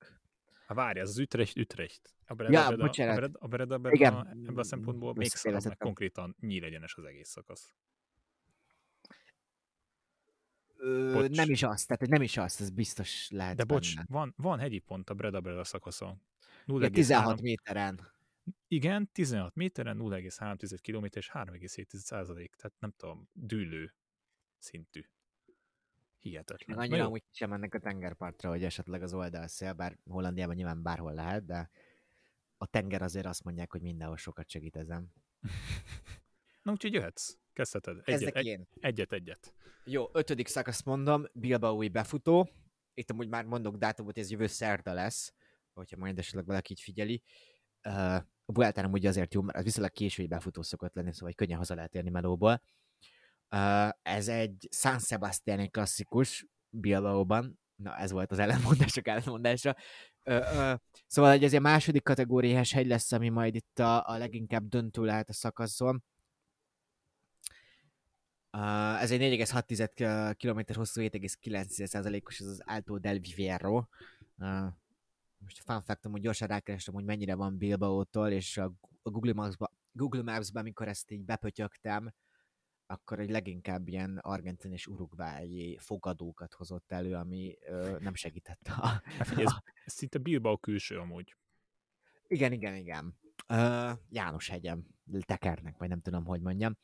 Ha 0.66 0.74
várj, 0.74 1.00
az 1.00 1.08
az 1.08 1.18
Ütrecht, 1.18 1.56
Ütrecht. 1.56 2.14
A 2.26 2.34
Breda, 2.34 2.52
ja, 2.52 2.66
Breda, 2.66 2.82
bocsánat. 2.82 3.16
a 3.16 3.18
Breda, 3.18 3.38
a 3.38 3.46
Breda, 3.46 3.78
Breda 3.78 3.94
Igen. 3.96 4.14
ebben 4.28 4.58
a 4.58 4.62
szempontból 4.62 5.14
még 5.14 5.28
szarabb, 5.28 5.64
meg 5.64 5.76
konkrétan 5.76 6.36
nyílegyenes 6.40 6.94
az 6.94 7.04
egész 7.04 7.28
szakasz. 7.28 7.74
Ö, 10.76 11.26
nem 11.28 11.50
is 11.50 11.62
azt, 11.62 11.86
tehát 11.86 12.06
nem 12.06 12.22
is 12.22 12.36
azt, 12.36 12.60
ez 12.60 12.70
biztos 12.70 13.30
lehet 13.30 13.56
De 13.56 13.64
bocs, 13.64 13.94
van, 14.06 14.34
van 14.36 14.58
hegyi 14.58 14.78
pont 14.78 15.10
a 15.10 15.14
Breda 15.14 15.40
Breda 15.40 15.64
szakaszon. 15.64 16.22
0, 16.64 16.84
ja, 16.84 16.90
16 16.90 17.24
3... 17.24 17.38
méteren. 17.42 18.12
Igen, 18.68 19.10
16 19.12 19.54
méteren, 19.54 19.98
0,3 20.00 20.78
km 20.82 21.04
és 21.18 21.30
3,7 21.32 21.96
százalék, 21.96 22.54
tehát 22.54 22.76
nem 22.78 22.92
tudom, 22.96 23.28
dűlő 23.32 23.94
szintű. 24.58 25.04
Hihetetlen. 26.20 26.76
Meg 26.76 26.90
annyira 26.90 27.04
amúgy 27.04 27.22
sem 27.30 27.50
mennek 27.50 27.74
a 27.74 27.78
tengerpartra, 27.78 28.48
hogy 28.48 28.64
esetleg 28.64 29.02
az 29.02 29.14
oldalszél, 29.14 29.72
bár 29.72 29.98
Hollandiában 30.04 30.54
nyilván 30.54 30.82
bárhol 30.82 31.12
lehet, 31.12 31.44
de 31.44 31.70
a 32.56 32.66
tenger 32.66 33.02
azért 33.02 33.26
azt 33.26 33.44
mondják, 33.44 33.72
hogy 33.72 33.82
mindenhol 33.82 34.16
sokat 34.16 34.48
segít 34.48 34.76
ezen. 34.76 35.12
Na 36.62 36.72
úgyhogy 36.72 36.92
jöhetsz. 36.92 37.34
Kezdheted. 37.52 38.00
Egyet, 38.04 38.36
egy, 38.36 38.60
egyet, 38.80 39.12
egyet. 39.12 39.54
Jó, 39.84 40.08
ötödik 40.12 40.46
szakasz 40.46 40.82
mondom, 40.82 41.26
Bilbaui 41.32 41.88
befutó. 41.88 42.50
Itt 42.94 43.10
amúgy 43.10 43.28
már 43.28 43.44
mondok 43.44 43.76
dátumot, 43.76 44.18
ez 44.18 44.30
jövő 44.30 44.46
szerda 44.46 44.92
lesz, 44.92 45.32
hogyha 45.72 45.96
majd 45.96 46.18
esetleg 46.18 46.46
valaki 46.46 46.72
így 46.72 46.80
figyeli. 46.80 47.22
Uh, 47.84 48.14
a 48.50 48.52
Vueltán 48.52 48.84
amúgy 48.84 49.06
azért 49.06 49.34
jó, 49.34 49.42
mert 49.42 49.58
az 49.58 49.64
viszonylag 49.64 49.92
késői 49.92 50.26
befutó 50.26 50.62
szokott 50.62 50.94
lenni, 50.94 51.12
szóval 51.12 51.32
könnyen 51.32 51.58
haza 51.58 51.74
lehet 51.74 51.94
érni 51.94 52.10
melóból. 52.10 52.62
Ez 54.02 54.28
egy 54.28 54.68
San 54.70 54.98
Sebastiani 54.98 55.68
klasszikus 55.68 56.46
Bilbaóban, 56.70 57.60
Na, 57.82 57.96
ez 57.96 58.10
volt 58.10 58.32
az 58.32 58.38
ellenmondások 58.38 59.08
ellenmondása. 59.08 59.76
Ö, 60.22 60.34
ö, 60.34 60.74
szóval 61.06 61.30
egy 61.30 61.54
a 61.54 61.60
második 61.60 62.02
kategóriás 62.02 62.72
hegy 62.72 62.86
lesz, 62.86 63.12
ami 63.12 63.28
majd 63.28 63.54
itt 63.54 63.78
a, 63.78 64.08
a 64.08 64.16
leginkább 64.16 64.68
döntő 64.68 65.04
lehet 65.04 65.28
a 65.28 65.32
szakaszon. 65.32 66.04
Uh, 68.52 69.02
ez 69.02 69.10
egy 69.10 69.20
4,6 69.20 70.34
km 70.38 70.78
hosszú, 70.78 71.00
7,9%-os, 71.02 72.40
ez 72.40 72.46
az 72.46 72.62
Alto 72.64 72.98
del 72.98 73.18
Vivero. 73.18 73.76
Uh, 74.38 74.66
most 75.38 75.62
a 75.64 75.72
fun 75.72 75.82
fact 75.82 76.04
hogy 76.10 76.20
gyorsan 76.20 76.48
rákerestem, 76.48 76.94
hogy 76.94 77.04
mennyire 77.04 77.34
van 77.34 77.56
Bilbao-tól, 77.56 78.30
és 78.30 78.56
a 78.56 78.72
Google 79.02 79.32
Maps-ba, 79.32 79.72
Google 79.92 80.22
Maps-ban, 80.22 80.62
amikor 80.62 80.88
ezt 80.88 81.10
így 81.10 81.24
bepötyögtem, 81.24 82.12
akkor 82.90 83.18
egy 83.18 83.30
leginkább 83.30 83.88
ilyen 83.88 84.18
argentin 84.18 84.72
és 84.72 84.86
urugvályi 84.86 85.78
fogadókat 85.80 86.54
hozott 86.54 86.92
elő, 86.92 87.14
ami 87.14 87.56
ö, 87.66 87.96
nem 88.00 88.14
segített 88.14 88.68
a... 88.68 88.86
Hát, 89.18 89.30
ez, 89.38 89.52
ez 89.84 89.92
szinte 89.92 90.18
Bilbao 90.18 90.58
külső 90.58 90.98
amúgy. 90.98 91.36
Igen, 92.26 92.52
igen, 92.52 92.74
igen. 92.74 93.18
Ö, 93.46 93.90
János 94.08 94.48
hegyem, 94.48 94.86
tekernek, 95.20 95.78
vagy 95.78 95.88
nem 95.88 96.00
tudom, 96.00 96.24
hogy 96.24 96.40
mondjam. 96.40 96.76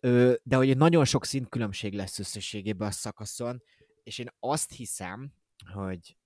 Ö, 0.00 0.34
de 0.42 0.56
hogy 0.56 0.76
nagyon 0.76 1.04
sok 1.04 1.24
szintkülönbség 1.24 1.94
lesz 1.94 2.18
összességében 2.18 2.88
a 2.88 2.90
szakaszon, 2.90 3.62
és 4.02 4.18
én 4.18 4.28
azt 4.38 4.72
hiszem, 4.72 5.32
hogy 5.72 6.16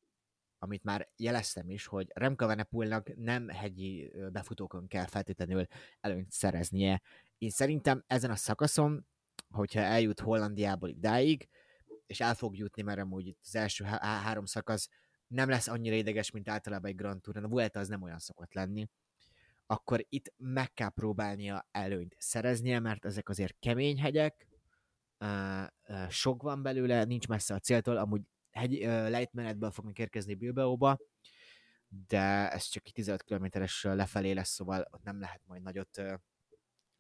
amit 0.59 0.85
már 0.85 1.09
jeleztem 1.17 1.71
is, 1.71 1.87
hogy 1.87 2.11
Remka 2.15 2.47
Venepulnak 2.47 3.17
nem 3.17 3.49
hegyi 3.49 4.13
befutókon 4.33 4.87
kell 4.89 5.07
feltétlenül 5.07 5.67
előnyt 6.01 6.31
szereznie. 6.31 7.03
Én 7.39 7.51
szerintem 7.51 8.05
ezen 8.07 8.31
a 8.31 8.37
szakaszon, 8.37 9.07
hogyha 9.49 9.81
eljut 9.81 10.21
Hollandiából 10.21 10.89
idáig, 10.89 11.49
és 12.07 12.21
el 12.21 12.35
fog 12.35 12.57
jutni, 12.57 12.83
mert 12.83 13.01
amúgy 13.01 13.27
itt 13.27 13.41
az 13.43 13.55
első 13.55 13.85
há- 13.85 14.03
három 14.03 14.45
szakasz 14.45 14.89
nem 15.27 15.49
lesz 15.49 15.69
annyira 15.69 15.95
ideges, 15.95 16.31
mint 16.31 16.49
általában 16.49 16.91
egy 16.91 16.97
Grand 16.97 17.21
Tour, 17.21 17.37
a 17.37 17.49
Vuelta 17.49 17.79
az 17.79 17.89
nem 17.89 18.03
olyan 18.03 18.19
szokott 18.19 18.55
lenni, 18.55 18.89
akkor 19.67 20.05
itt 20.09 20.33
meg 20.37 20.73
kell 20.73 20.89
próbálnia 20.89 21.69
előnyt 21.71 22.15
szereznie, 22.19 22.81
mert 22.81 23.05
ezek 23.05 23.29
azért 23.29 23.57
kemény 23.59 24.01
hegyek, 24.01 24.47
sok 26.09 26.43
van 26.43 26.63
belőle, 26.63 27.05
nincs 27.05 27.29
messze 27.29 27.55
a 27.55 27.59
céltól, 27.59 27.97
amúgy 27.97 28.23
hegy, 28.51 28.79
lejtmenetből 28.83 29.71
fognak 29.71 29.99
érkezni 29.99 30.35
Bilbaóba, 30.35 30.99
de 31.89 32.51
ez 32.51 32.65
csak 32.65 32.87
egy 32.87 32.93
15 32.93 33.23
kilométeres 33.23 33.83
lefelé 33.83 34.33
lesz, 34.33 34.51
szóval 34.51 34.89
ott 34.91 35.03
nem 35.03 35.21
lehet 35.21 35.41
majd 35.47 35.63
nagyot 35.63 36.03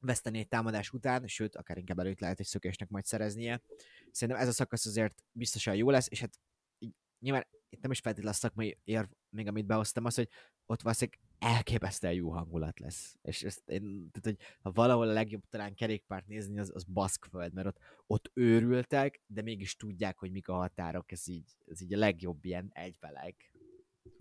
veszteni 0.07 0.39
egy 0.39 0.49
támadás 0.49 0.91
után, 0.91 1.27
sőt, 1.27 1.57
akár 1.57 1.79
inkább 1.79 1.99
előtt 1.99 2.21
lehet 2.21 2.41
egy 2.41 2.47
szökésnek 2.47 2.89
majd 2.89 3.05
szereznie. 3.05 3.63
Szerintem 4.11 4.43
ez 4.43 4.49
a 4.49 4.53
szakasz 4.53 4.87
azért 4.87 5.23
biztosan 5.33 5.77
jó 5.77 5.91
lesz, 5.91 6.07
és 6.11 6.21
hát 6.21 6.41
így, 6.79 6.95
nyilván 7.19 7.47
itt 7.69 7.81
nem 7.81 7.91
is 7.91 8.01
feltétlenül 8.01 8.37
a 8.39 8.41
szakmai 8.41 8.79
érv, 8.85 9.09
még 9.29 9.47
amit 9.47 9.67
behoztam, 9.67 10.05
az, 10.05 10.15
hogy 10.15 10.29
ott 10.67 10.83
valószínűleg 10.83 11.21
elképesztően 11.39 12.13
jó 12.13 12.31
hangulat 12.31 12.81
lesz. 12.81 13.17
És 13.23 13.43
ezt 13.43 13.69
én, 13.69 14.11
tehát, 14.11 14.39
hogy 14.39 14.57
ha 14.61 14.73
valahol 14.73 15.09
a 15.09 15.13
legjobb 15.13 15.43
talán 15.51 15.75
kerékpárt 15.75 16.27
nézni, 16.27 16.59
az, 16.59 16.71
az 16.75 16.85
Baszkföld, 16.85 17.53
mert 17.53 17.67
ott, 17.67 17.79
ott 18.07 18.31
őrültek, 18.35 19.21
de 19.27 19.43
mégis 19.43 19.77
tudják, 19.77 20.19
hogy 20.19 20.31
mik 20.31 20.49
a 20.49 20.55
határok, 20.55 21.13
ez 21.13 21.29
így, 21.29 21.57
ez 21.67 21.81
így 21.81 21.95
a 21.95 21.99
legjobb 21.99 22.45
ilyen 22.45 22.71
egybeleg. 22.73 23.35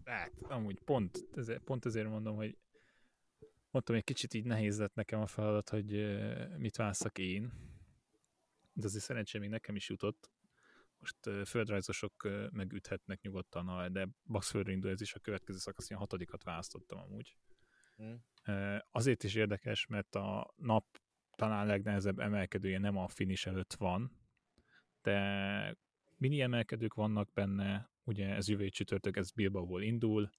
Hát, 0.03 0.33
amúgy 0.41 0.79
pont, 0.79 1.27
ezért, 1.35 1.63
pont 1.63 1.85
ezért 1.85 2.09
mondom, 2.09 2.35
hogy 2.35 2.57
mondtam, 3.75 3.95
egy 3.95 4.03
kicsit 4.03 4.33
így 4.33 4.45
nehéz 4.45 4.79
lett 4.79 4.93
nekem 4.93 5.21
a 5.21 5.27
feladat, 5.27 5.69
hogy 5.69 6.17
mit 6.57 6.75
válaszok 6.75 7.17
én, 7.17 7.53
de 8.73 8.85
azért 8.85 9.03
szerencsém 9.03 9.41
még 9.41 9.49
nekem 9.49 9.75
is 9.75 9.89
jutott, 9.89 10.31
most 10.97 11.47
földrajzosok 11.47 12.29
megüthetnek 12.51 13.21
nyugodtan, 13.21 13.91
de 13.91 14.07
Baxföldre 14.23 14.89
ez 14.89 15.01
is 15.01 15.13
a 15.13 15.19
következő 15.19 15.57
szakasz, 15.57 15.89
én 15.89 15.97
a 15.97 15.99
hatodikat 15.99 16.43
választottam 16.43 16.99
amúgy. 16.99 17.37
Hmm. 17.95 18.23
Azért 18.91 19.23
is 19.23 19.35
érdekes, 19.35 19.85
mert 19.85 20.15
a 20.15 20.53
nap 20.55 21.01
talán 21.35 21.65
legnehezebb 21.65 22.19
emelkedője 22.19 22.79
nem 22.79 22.97
a 22.97 23.07
finish 23.07 23.47
előtt 23.47 23.73
van, 23.73 24.11
de 25.01 25.77
mini 26.17 26.41
emelkedők 26.41 26.93
vannak 26.93 27.33
benne, 27.33 27.91
ugye 28.03 28.27
ez 28.27 28.47
jövő 28.47 28.69
csütörtök, 28.69 29.17
ez 29.17 29.31
Bilbaóból 29.31 29.81
indul, 29.81 30.29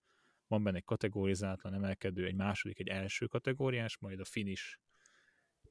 van 0.46 0.62
benne 0.62 0.76
egy 0.76 0.85
kategorizátlan 0.85 1.74
emelkedő, 1.74 2.26
egy 2.26 2.35
második, 2.35 2.78
egy 2.78 2.88
első 2.88 3.26
kategóriás, 3.26 3.98
majd 3.98 4.20
a 4.20 4.24
finish 4.24 4.78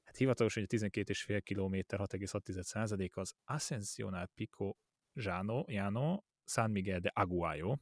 Hát 0.06 0.18
hivatalosan, 0.18 0.66
hogy 0.70 0.80
a 0.80 0.86
12,5 0.86 1.42
km 1.44 1.96
6,6% 1.96 3.14
az 3.14 3.34
Ascensional 3.46 4.30
Pico 4.36 4.76
Jano, 5.14 5.64
Jano, 5.68 6.24
San 6.46 6.72
Miguel 6.72 7.00
de 7.00 7.12
Aguayo. 7.14 7.76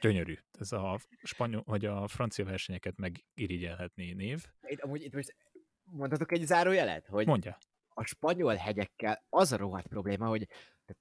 Gyönyörű. 0.00 0.34
Ez 0.58 0.72
a 0.72 1.00
spanyol, 1.22 1.62
vagy 1.66 1.84
a 1.84 2.08
francia 2.08 2.44
versenyeket 2.44 2.96
megirigyelhetné 2.96 4.12
név. 4.12 4.44
Itt, 4.62 4.80
amúgy 4.80 5.02
itt 5.02 5.14
most 5.14 5.36
mondhatok 5.84 6.32
egy 6.32 6.46
zárójelet? 6.46 7.06
Hogy 7.06 7.26
Mondja. 7.26 7.58
A 7.88 8.04
spanyol 8.04 8.54
hegyekkel 8.54 9.24
az 9.28 9.52
a 9.52 9.56
rohadt 9.56 9.86
probléma, 9.86 10.26
hogy 10.26 10.48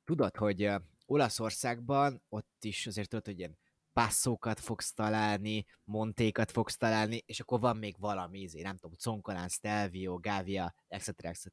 tudod, 0.04 0.36
hogy 0.36 0.70
Olaszországban 1.06 2.22
ott 2.30 2.63
is 2.63 2.88
azért 2.88 3.10
tudod, 3.10 3.26
hogy 3.26 3.39
ilyen 3.39 3.58
passzókat 3.93 4.60
fogsz 4.60 4.93
találni, 4.93 5.65
montékat 5.84 6.51
fogsz 6.51 6.77
találni, 6.77 7.23
és 7.25 7.39
akkor 7.39 7.60
van 7.60 7.77
még 7.77 7.95
valami, 7.99 8.39
izé, 8.39 8.62
nem 8.62 8.77
tudom, 8.77 8.97
Concolán, 9.04 9.47
Stelvio, 9.47 10.19
Gavia, 10.19 10.75
etc. 10.88 11.08
etc. 11.17 11.47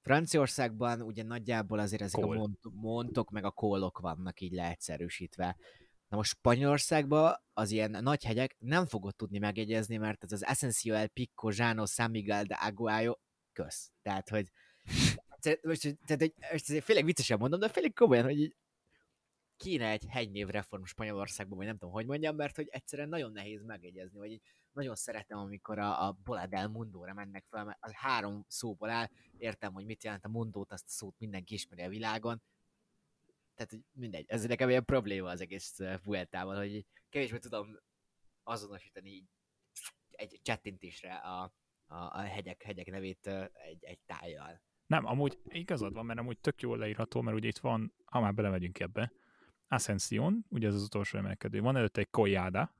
Franciaországban 0.00 1.02
ugye 1.02 1.22
nagyjából 1.22 1.78
azért 1.78 2.02
ezek 2.02 2.20
Kól. 2.20 2.36
a 2.36 2.38
mont, 2.38 2.58
montok 2.72 3.30
meg 3.30 3.44
a 3.44 3.50
kólok 3.50 3.98
vannak 3.98 4.40
így 4.40 4.52
leegyszerűsítve. 4.52 5.56
Na 6.08 6.16
most 6.16 6.30
Spanyolországban 6.30 7.42
az 7.52 7.70
ilyen 7.70 7.90
nagy 7.90 8.24
hegyek 8.24 8.56
nem 8.58 8.86
fogod 8.86 9.16
tudni 9.16 9.38
megjegyezni, 9.38 9.96
mert 9.96 10.24
ez 10.24 10.32
az 10.32 10.42
Asensio 10.42 10.94
El 10.94 11.08
Pico, 11.08 11.48
Jano, 11.52 11.86
San 11.86 12.10
Miguel 12.10 12.44
de 12.44 12.54
Aguayo, 12.54 13.16
kösz. 13.52 13.90
Tehát, 14.02 14.28
hogy 14.28 14.50
most, 15.62 15.98
tehát, 16.06 16.20
hogy, 16.20 16.34
most 16.52 16.84
félig 16.84 17.04
viccesen 17.04 17.38
mondom, 17.38 17.60
de 17.60 17.68
félig 17.68 17.94
komolyan, 17.94 18.24
hogy 18.24 18.40
így 18.40 18.56
kéne 19.58 19.90
egy 19.90 20.04
hegynév 20.08 20.48
reform 20.48 20.82
Spanyolországban, 20.82 21.56
vagy 21.56 21.66
nem 21.66 21.78
tudom, 21.78 21.94
hogy 21.94 22.06
mondjam, 22.06 22.36
mert 22.36 22.56
hogy 22.56 22.68
egyszerűen 22.70 23.08
nagyon 23.08 23.32
nehéz 23.32 23.62
megjegyezni, 23.62 24.18
vagy 24.18 24.40
nagyon 24.72 24.94
szeretem, 24.94 25.38
amikor 25.38 25.78
a, 25.78 26.06
a 26.06 26.18
Bola 26.24 26.46
del 26.46 26.68
Mundóra 26.68 27.14
mennek 27.14 27.44
fel, 27.48 27.64
mert 27.64 27.78
az 27.80 27.92
három 27.92 28.44
szóból 28.48 28.90
áll, 28.90 29.08
értem, 29.36 29.72
hogy 29.72 29.84
mit 29.84 30.04
jelent 30.04 30.24
a 30.24 30.28
Mundót, 30.28 30.72
azt 30.72 30.86
a 30.86 30.90
szót 30.90 31.18
mindenki 31.18 31.54
ismeri 31.54 31.82
a 31.82 31.88
világon, 31.88 32.42
tehát 33.54 33.70
hogy 33.70 33.84
mindegy, 33.92 34.24
ez 34.28 34.46
nekem 34.46 34.68
ilyen 34.68 34.84
probléma 34.84 35.28
az 35.28 35.40
egész 35.40 35.78
Vueltával, 36.02 36.56
hogy 36.56 36.86
kevésbé 37.08 37.38
tudom 37.38 37.78
azonosítani 38.42 39.24
egy 40.10 40.40
csettintésre 40.42 41.14
a, 41.14 41.42
a, 41.86 41.94
a 41.94 42.18
hegyek, 42.18 42.62
hegyek 42.62 42.90
nevét 42.90 43.26
egy, 43.52 43.84
egy 43.84 43.98
tájjal. 44.06 44.62
Nem, 44.86 45.06
amúgy 45.06 45.38
igazad 45.44 45.92
van, 45.92 46.06
mert 46.06 46.18
amúgy 46.18 46.38
tök 46.38 46.60
jól 46.60 46.78
leírható, 46.78 47.20
mert 47.20 47.36
ugye 47.36 47.48
itt 47.48 47.58
van, 47.58 47.94
ha 48.04 48.20
már 48.20 48.34
belemegyünk 48.34 48.80
ebbe, 48.80 49.12
Ascension, 49.68 50.44
ugye 50.48 50.66
ez 50.66 50.74
az 50.74 50.82
utolsó 50.82 51.18
emelkedő, 51.18 51.60
van 51.60 51.76
előtte 51.76 52.00
egy 52.00 52.10
Collada, 52.10 52.74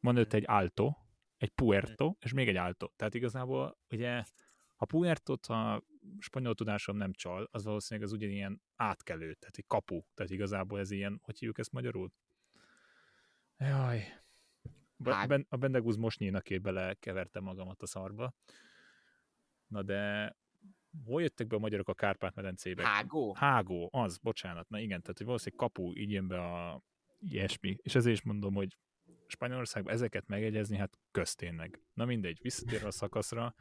van 0.00 0.14
előtte 0.14 0.36
egy 0.36 0.44
Alto, 0.46 0.94
egy 1.36 1.50
Puerto, 1.50 2.14
és 2.20 2.32
még 2.32 2.48
egy 2.48 2.56
Alto. 2.56 2.88
Tehát 2.96 3.14
igazából 3.14 3.78
ugye 3.90 4.24
a 4.76 4.84
Puerto-t, 4.84 5.46
ha 5.46 5.82
spanyol 6.18 6.54
tudásom 6.54 6.96
nem 6.96 7.12
csal, 7.12 7.48
az 7.50 7.64
valószínűleg 7.64 8.08
az 8.08 8.14
ugyanilyen 8.14 8.62
átkelő, 8.76 9.34
tehát 9.34 9.56
egy 9.56 9.66
kapu. 9.66 10.02
Tehát 10.14 10.32
igazából 10.32 10.78
ez 10.78 10.90
ilyen, 10.90 11.20
hogy 11.22 11.38
hívjuk 11.38 11.58
ezt 11.58 11.72
magyarul? 11.72 12.12
Jaj. 13.58 14.04
Hát. 15.04 15.46
A 15.48 15.56
Bendegúz 15.56 15.96
most 15.96 16.18
nyílnak 16.18 16.60
bele 16.62 16.94
kevertem 16.94 17.42
magamat 17.42 17.82
a 17.82 17.86
szarba. 17.86 18.34
Na 19.66 19.82
de 19.82 20.36
hol 21.04 21.22
jöttek 21.22 21.46
be 21.46 21.56
a 21.56 21.58
magyarok 21.58 21.88
a 21.88 21.94
Kárpát-medencébe? 21.94 22.86
Hágó? 22.86 23.34
Hágó, 23.34 23.88
az, 23.92 24.18
bocsánat. 24.18 24.68
Na 24.68 24.78
igen, 24.78 25.00
tehát 25.00 25.16
hogy 25.16 25.26
valószínűleg 25.26 25.58
kapu, 25.58 25.96
így 25.96 26.10
jön 26.10 26.28
be 26.28 26.40
a 26.40 26.82
ilyesmi. 27.18 27.76
És 27.82 27.94
ezért 27.94 28.16
is 28.16 28.22
mondom, 28.22 28.54
hogy 28.54 28.76
Spanyolországban 29.26 29.92
ezeket 29.92 30.26
megjegyezni, 30.26 30.76
hát 30.76 30.98
köztényleg. 31.10 31.80
Na 31.94 32.04
mindegy, 32.04 32.38
visszatérve 32.42 32.86
a 32.86 32.90
szakaszra, 32.90 33.54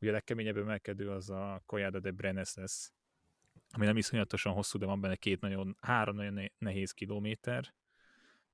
ugye 0.00 0.10
a 0.10 0.12
legkeményebb 0.12 0.56
emelkedő 0.56 1.10
az 1.10 1.30
a 1.30 1.62
Collada 1.66 2.00
de 2.00 2.10
Brenes 2.10 2.54
lesz, 2.54 2.92
ami 3.70 3.84
nem 3.84 3.96
iszonyatosan 3.96 4.52
hosszú, 4.52 4.78
de 4.78 4.86
van 4.86 5.00
benne 5.00 5.16
két 5.16 5.40
nagyon, 5.40 5.76
három 5.80 6.16
nagyon 6.16 6.50
nehéz 6.58 6.92
kilométer, 6.92 7.74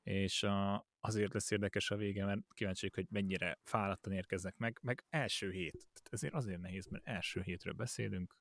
és 0.02 0.42
a, 0.42 0.86
azért 1.06 1.32
lesz 1.32 1.50
érdekes 1.50 1.90
a 1.90 1.96
vége, 1.96 2.24
mert 2.24 2.40
kíváncsi 2.54 2.90
hogy 2.94 3.06
mennyire 3.10 3.58
fáradtan 3.62 4.12
érkeznek 4.12 4.56
meg, 4.56 4.78
meg 4.82 5.04
első 5.08 5.50
hét. 5.50 5.72
Tehát 5.72 6.08
ezért 6.10 6.34
azért 6.34 6.60
nehéz, 6.60 6.86
mert 6.86 7.06
első 7.06 7.42
hétről 7.42 7.74
beszélünk, 7.74 8.36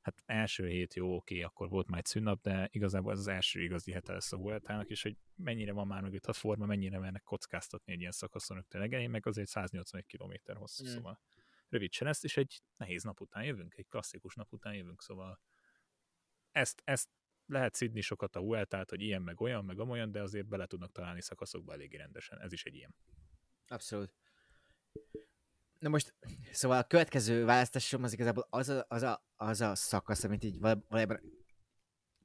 hát 0.00 0.22
első 0.26 0.68
hét 0.68 0.94
jó, 0.94 1.16
oké, 1.16 1.42
akkor 1.42 1.68
volt 1.68 1.88
már 1.88 1.98
egy 1.98 2.04
szünnap, 2.04 2.40
de 2.42 2.68
igazából 2.72 3.12
ez 3.12 3.18
az 3.18 3.26
első 3.26 3.62
igazi 3.62 3.92
hete 3.92 4.12
lesz 4.12 4.32
a 4.32 4.36
Vueltának, 4.36 4.90
és 4.90 5.02
hogy 5.02 5.16
mennyire 5.34 5.72
van 5.72 5.86
már 5.86 6.02
mögött 6.02 6.26
a 6.26 6.32
forma, 6.32 6.66
mennyire 6.66 6.98
mernek 6.98 7.22
kockáztatni 7.22 7.92
egy 7.92 8.00
ilyen 8.00 8.12
szakaszon 8.12 8.56
rögtön 8.56 8.80
legelején, 8.80 9.10
meg 9.10 9.26
azért 9.26 9.48
181 9.48 10.06
km 10.06 10.52
hosszú, 10.52 10.84
mm. 10.84 10.88
szóval 10.88 11.20
rövid 11.68 11.92
se 11.92 12.04
lesz, 12.04 12.24
és 12.24 12.36
egy 12.36 12.62
nehéz 12.76 13.02
nap 13.02 13.20
után 13.20 13.44
jövünk, 13.44 13.74
egy 13.76 13.88
klasszikus 13.88 14.34
nap 14.34 14.52
után 14.52 14.74
jövünk, 14.74 15.02
szóval 15.02 15.40
ezt, 16.50 16.82
ezt 16.84 17.08
lehet 17.46 17.74
szidni 17.74 18.00
sokat 18.00 18.36
a 18.36 18.40
Vueltát, 18.40 18.90
hogy 18.90 19.00
ilyen, 19.00 19.22
meg 19.22 19.40
olyan, 19.40 19.64
meg 19.64 19.78
amolyan, 19.78 20.12
de 20.12 20.22
azért 20.22 20.46
bele 20.46 20.66
tudnak 20.66 20.92
találni 20.92 21.22
szakaszokba 21.22 21.72
eléggé 21.72 21.96
rendesen. 21.96 22.40
Ez 22.40 22.52
is 22.52 22.64
egy 22.64 22.74
ilyen. 22.74 22.94
Abszolút. 23.68 24.12
Na 25.78 25.88
most, 25.88 26.14
szóval 26.52 26.78
a 26.78 26.86
következő 26.86 27.44
választásom 27.44 28.02
az 28.02 28.12
igazából 28.12 28.46
az 28.50 28.68
a, 28.68 28.84
az 28.88 29.02
a, 29.02 29.26
az 29.36 29.60
a 29.60 29.74
szakasz, 29.74 30.24
amit 30.24 30.44
így 30.44 30.58
valójában 30.58 31.20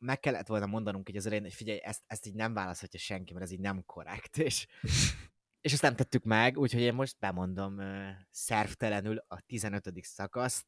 meg 0.02 0.20
kellett 0.20 0.48
volna 0.48 0.66
mondanunk 0.66 1.06
hogy 1.06 1.16
az 1.16 1.26
elején, 1.26 1.44
hogy 1.44 1.54
figyelj, 1.54 1.80
ezt, 1.84 2.02
ezt 2.08 2.26
így 2.26 2.34
nem 2.34 2.54
választhatja 2.54 3.00
senki, 3.00 3.34
mert 3.34 3.46
ez 3.46 3.52
így 3.52 3.60
nem 3.60 3.86
korrekt, 3.86 4.38
és, 4.38 4.68
és 5.62 5.74
ezt 5.74 5.82
nem 5.82 5.96
tettük 5.96 6.24
meg, 6.24 6.58
úgyhogy 6.58 6.82
én 6.82 6.94
most 6.94 7.20
bemondom 7.20 7.78
uh, 7.78 8.10
szervtelenül 8.30 9.26
a 9.28 9.42
15. 9.42 9.92
szakaszt. 10.02 10.66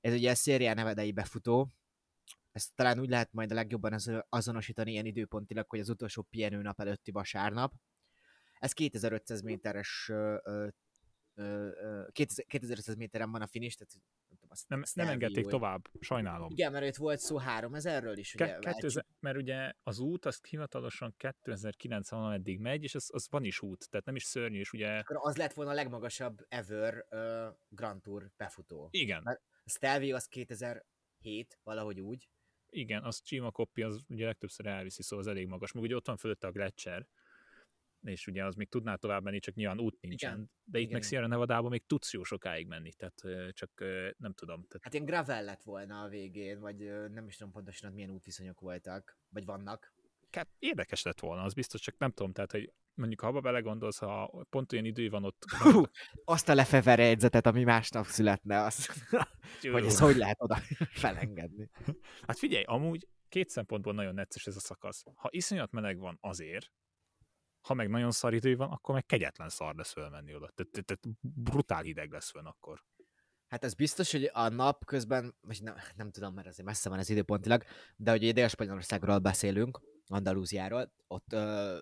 Ez 0.00 0.12
ugye 0.12 0.30
a 0.30 0.34
szériá 0.34 0.74
nevedei 0.74 1.12
befutó, 1.12 1.72
ezt 2.54 2.74
talán 2.74 3.00
úgy 3.00 3.08
lehet 3.08 3.32
majd 3.32 3.50
a 3.50 3.54
legjobban 3.54 3.92
az, 3.92 4.12
azonosítani 4.28 4.90
ilyen 4.90 5.06
időpontilag, 5.06 5.70
hogy 5.70 5.80
az 5.80 5.88
utolsó 5.88 6.22
pihenő 6.22 6.62
nap 6.62 6.80
előtti 6.80 7.10
vasárnap. 7.10 7.72
Ez 8.58 8.72
2500 8.72 9.42
méteres 9.42 10.12
2500 12.12 12.96
méteren 12.96 13.30
van 13.30 13.42
a 13.42 13.46
finish, 13.46 13.76
tehát 13.76 13.92
nem, 14.28 14.38
tudom, 14.38 14.50
azt, 14.50 14.68
nem, 14.68 14.82
nem 14.94 15.08
engedték 15.08 15.46
tovább, 15.46 15.88
sajnálom. 16.00 16.50
Igen, 16.50 16.72
mert 16.72 16.86
itt 16.86 16.96
volt 16.96 17.18
szó 17.18 17.38
3000-ről 17.40 18.14
is. 18.16 18.34
Ugye, 18.34 18.46
Ke- 18.46 18.74
2000, 18.74 19.06
mert 19.20 19.36
ugye 19.36 19.72
az 19.82 19.98
út, 19.98 20.24
az 20.24 20.40
hivatalosan 20.48 21.14
2090 21.16 22.32
eddig 22.32 22.60
megy, 22.60 22.82
és 22.82 22.94
az, 22.94 23.08
az 23.12 23.26
van 23.30 23.44
is 23.44 23.62
út, 23.62 23.90
tehát 23.90 24.06
nem 24.06 24.16
is 24.16 24.24
szörnyű, 24.24 24.58
és 24.58 24.72
ugye... 24.72 24.98
Akkor 24.98 25.16
az 25.20 25.36
lett 25.36 25.52
volna 25.52 25.70
a 25.70 25.74
legmagasabb 25.74 26.46
ever 26.48 27.06
uh, 27.10 27.56
Grand 27.68 28.02
Tour 28.02 28.30
befutó. 28.36 28.88
Igen. 28.90 29.22
Mert 29.22 29.40
a 29.64 29.70
Stelvio 29.70 30.16
az 30.16 30.26
2007, 30.26 31.58
valahogy 31.62 32.00
úgy. 32.00 32.28
Igen, 32.76 33.02
az 33.02 33.22
Csima 33.22 33.50
Koppi 33.50 33.82
az 33.82 34.00
ugye 34.08 34.24
legtöbbször 34.24 34.66
elviszi, 34.66 35.02
szóval 35.02 35.24
az 35.24 35.30
elég 35.30 35.46
magas. 35.46 35.72
Meg 35.72 35.82
ugye 35.82 35.94
ott 35.94 36.06
van 36.06 36.16
fölötte 36.16 36.46
a 36.46 36.50
Gletscher, 36.50 37.06
és 38.02 38.26
ugye 38.26 38.44
az 38.44 38.54
még 38.54 38.68
tudná 38.68 38.94
tovább 38.94 39.22
menni, 39.22 39.38
csak 39.38 39.54
nyilván 39.54 39.80
út 39.80 40.00
nincsen. 40.00 40.32
Igen. 40.32 40.50
De 40.64 40.78
itt 40.78 40.84
Igen. 40.84 40.98
meg 40.98 41.02
Sierra 41.02 41.26
nevada 41.26 41.68
még 41.68 41.86
tudsz 41.86 42.12
jó 42.12 42.22
sokáig 42.22 42.66
menni, 42.66 42.92
tehát 42.92 43.20
csak 43.54 43.70
nem 44.16 44.32
tudom. 44.32 44.66
Tehát... 44.66 44.80
Hát 44.82 44.94
ilyen 44.94 45.06
gravel 45.06 45.44
lett 45.44 45.62
volna 45.62 46.02
a 46.02 46.08
végén, 46.08 46.60
vagy 46.60 46.78
nem 47.10 47.26
is 47.26 47.36
tudom 47.36 47.52
pontosan, 47.52 47.92
milyen 47.92 48.10
útviszonyok 48.10 48.60
voltak, 48.60 49.18
vagy 49.28 49.44
vannak. 49.44 49.92
Hát 50.30 50.48
érdekes 50.58 51.02
lett 51.02 51.20
volna, 51.20 51.42
az 51.42 51.54
biztos, 51.54 51.80
csak 51.80 51.98
nem 51.98 52.10
tudom, 52.10 52.32
tehát 52.32 52.50
hogy 52.50 52.72
mondjuk 52.94 53.20
ha 53.20 53.26
abba 53.26 53.40
belegondolsz, 53.40 53.98
ha 53.98 54.44
pont 54.50 54.72
olyan 54.72 54.84
idő 54.84 55.08
van 55.08 55.24
ott... 55.24 55.44
Hú, 55.58 55.82
azt 56.24 56.48
a 56.48 56.54
lefevere 56.54 57.04
jegyzetet, 57.04 57.46
ami 57.46 57.64
másnap 57.64 58.04
születne, 58.04 58.62
az, 58.62 58.88
hogy 59.62 59.84
ez 59.84 59.98
hogy 59.98 60.16
lehet 60.16 60.42
oda 60.42 60.56
felengedni. 61.02 61.70
Hát 62.26 62.38
figyelj, 62.38 62.64
amúgy 62.64 63.08
két 63.28 63.48
szempontból 63.48 63.94
nagyon 63.94 64.14
necces 64.14 64.46
ez 64.46 64.56
a 64.56 64.60
szakasz. 64.60 65.04
Ha 65.14 65.28
iszonyat 65.32 65.70
meleg 65.70 65.98
van 65.98 66.18
azért, 66.20 66.72
ha 67.60 67.74
meg 67.74 67.88
nagyon 67.88 68.10
szar 68.10 68.34
idő 68.34 68.56
van, 68.56 68.70
akkor 68.70 68.94
meg 68.94 69.06
kegyetlen 69.06 69.48
szar 69.48 69.74
lesz 69.74 69.92
fölmenni 69.92 70.34
oda. 70.34 70.52
Tehát, 70.54 71.00
brutál 71.20 71.82
hideg 71.82 72.10
lesz 72.10 72.30
fönn 72.30 72.46
akkor. 72.46 72.84
Hát 73.46 73.64
ez 73.64 73.74
biztos, 73.74 74.12
hogy 74.12 74.30
a 74.32 74.48
nap 74.48 74.84
közben, 74.84 75.34
vagy 75.40 75.62
nem, 75.62 75.74
nem 75.96 76.10
tudom, 76.10 76.34
mert 76.34 76.46
azért 76.46 76.66
messze 76.66 76.88
van 76.88 76.98
az 76.98 77.10
időpontilag, 77.10 77.62
de 77.96 78.10
hogy 78.10 78.32
Dél-Spanyolországról 78.32 79.18
beszélünk, 79.18 79.80
Andalúziáról, 80.06 80.92
ott 81.06 81.32
uh, 81.32 81.78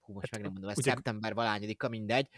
hú, 0.00 0.12
most 0.12 0.30
hát, 0.30 0.32
meg 0.32 0.42
nem 0.42 0.52
mondom, 0.52 0.70
ez 0.70 0.78
ugye, 0.78 0.90
szeptember 0.90 1.34
valányodika, 1.34 1.88
mindegy, 1.88 2.28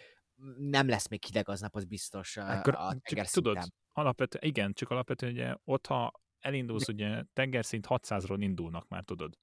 nem 0.56 0.88
lesz 0.88 1.08
még 1.08 1.24
hideg 1.24 1.48
aznap, 1.48 1.74
az 1.74 1.84
biztos 1.84 2.36
akkor, 2.36 2.74
a 2.74 2.96
csak 3.02 3.26
Tudod, 3.26 3.58
alapvetően, 3.92 4.44
igen, 4.44 4.72
csak 4.72 4.90
alapvetően 4.90 5.32
ugye 5.32 5.54
ott, 5.64 5.86
ha 5.86 6.20
elindulsz, 6.40 6.88
ugye 6.88 7.24
tengerszint 7.32 7.86
600-ról 7.88 8.36
indulnak 8.38 8.88
már, 8.88 9.04
tudod 9.04 9.38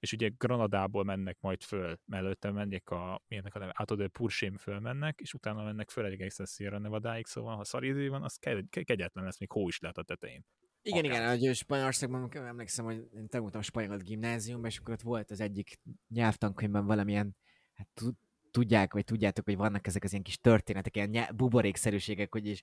és 0.00 0.12
ugye 0.12 0.30
Granadából 0.38 1.04
mennek 1.04 1.36
majd 1.40 1.62
föl, 1.62 1.98
mellette 2.04 2.50
mennek 2.50 2.90
a, 2.90 3.22
milyennek 3.28 3.54
a 3.54 3.58
neve, 3.58 3.72
átadó 3.76 4.08
Pursém 4.08 4.56
fölmennek, 4.56 5.20
és 5.20 5.34
utána 5.34 5.64
mennek 5.64 5.90
föl 5.90 6.04
egészen 6.04 6.46
Sierra 6.46 6.78
Nevadáig, 6.78 7.26
szóval 7.26 7.56
ha 7.56 7.64
szar 7.64 7.84
idő 7.84 8.08
van, 8.08 8.22
az 8.22 8.36
ke- 8.36 8.84
kegyetlen 8.84 9.24
lesz, 9.24 9.38
még 9.38 9.52
hó 9.52 9.68
is 9.68 9.78
lehet 9.78 9.98
a 9.98 10.02
tetején. 10.02 10.44
Igen, 10.82 11.04
Akár. 11.04 11.36
igen, 11.36 11.46
hogy 11.46 11.54
Spanyolországban 11.56 12.30
emlékszem, 12.32 12.84
hogy 12.84 13.08
én 13.14 13.28
tanultam 13.28 13.62
spanyol 13.62 13.96
gimnáziumban, 13.96 14.70
és 14.70 14.78
akkor 14.78 14.94
ott 14.94 15.00
volt 15.00 15.30
az 15.30 15.40
egyik 15.40 15.80
nyelvtankönyvben 16.08 16.86
valamilyen, 16.86 17.36
hát 17.72 18.02
tudják, 18.50 18.92
vagy 18.92 19.04
tudjátok, 19.04 19.44
hogy 19.44 19.56
vannak 19.56 19.86
ezek 19.86 20.04
az 20.04 20.10
ilyen 20.12 20.24
kis 20.24 20.38
történetek, 20.38 20.96
ilyen 20.96 21.08
nyelv, 21.08 21.34
buborékszerűségek, 21.34 22.32
hogy 22.32 22.46
is 22.46 22.62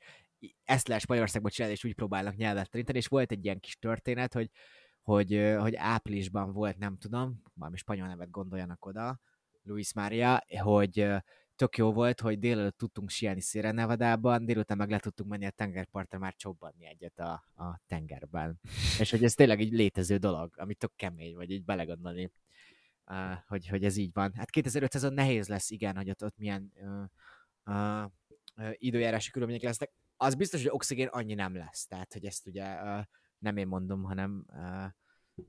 ezt 0.64 0.88
lehet 0.88 1.04
Spanyolországban 1.04 1.52
csinálni, 1.52 1.76
és 1.76 1.84
úgy 1.84 1.96
próbálnak 1.96 2.36
nyelvet 2.36 2.70
tanítani, 2.70 2.98
és 2.98 3.08
volt 3.08 3.32
egy 3.32 3.46
ilyen 3.46 3.60
kis 3.60 3.78
történet, 3.78 4.34
hogy 4.34 4.50
hogy, 5.02 5.56
hogy 5.60 5.76
áprilisban 5.76 6.52
volt, 6.52 6.78
nem 6.78 6.98
tudom, 6.98 7.42
valami 7.54 7.78
spanyol 7.78 8.08
nevet 8.08 8.30
gondoljanak 8.30 8.86
oda, 8.86 9.20
Luis 9.64 9.94
Maria, 9.94 10.44
hogy 10.60 11.08
tök 11.56 11.78
jó 11.78 11.94
volt, 11.94 12.22
hogy 12.22 12.40
délelőtt 12.40 12.78
tudtunk 12.78 13.10
sielni 13.10 13.40
Sierra 13.40 13.72
Nevadában, 13.72 14.46
délután 14.46 14.78
meg 14.78 14.90
le 14.90 15.00
tudtunk 15.00 15.30
menni 15.30 15.46
a 15.46 15.50
tengerpartra 15.50 16.20
már 16.20 16.36
csobbanni 16.36 16.86
egyet 16.86 17.20
a, 17.20 17.32
a 17.56 17.82
tengerben. 17.88 18.60
És 19.00 19.12
hogy 19.12 19.24
ez 19.24 19.34
tényleg 19.34 19.60
egy 19.60 19.72
létező 19.72 20.18
dolog, 20.18 20.54
ami 20.58 20.74
tök 20.74 20.92
kemény, 20.96 21.36
vagy 21.36 21.52
így 21.52 21.64
belegondolni, 21.64 22.32
hogy, 23.48 23.68
hogy 23.68 23.84
ez 23.84 23.98
így 23.98 24.14
van. 24.14 24.34
Hát 24.36 24.50
2500-on 24.52 25.14
nehéz 25.14 25.48
lesz, 25.48 25.70
igen, 25.70 25.96
hogy 25.96 26.10
ott, 26.10 26.24
ott 26.24 26.38
milyen 26.38 26.74
uh, 27.66 28.06
uh, 28.56 28.72
időjárási 28.72 29.32
körülmények 29.32 29.64
lesznek. 29.64 29.92
Az 30.18 30.36
biztos, 30.36 30.62
hogy 30.62 30.72
oxigén 30.72 31.08
annyi 31.08 31.34
nem 31.34 31.56
lesz. 31.56 31.86
Tehát, 31.86 32.14
hogy 32.14 32.26
ezt 32.26 32.48
ugye 32.48 32.82
uh, 32.82 33.04
nem 33.40 33.58
én 33.58 33.68
mondom, 33.68 34.04
hanem 34.04 34.46
uh, 34.48 35.46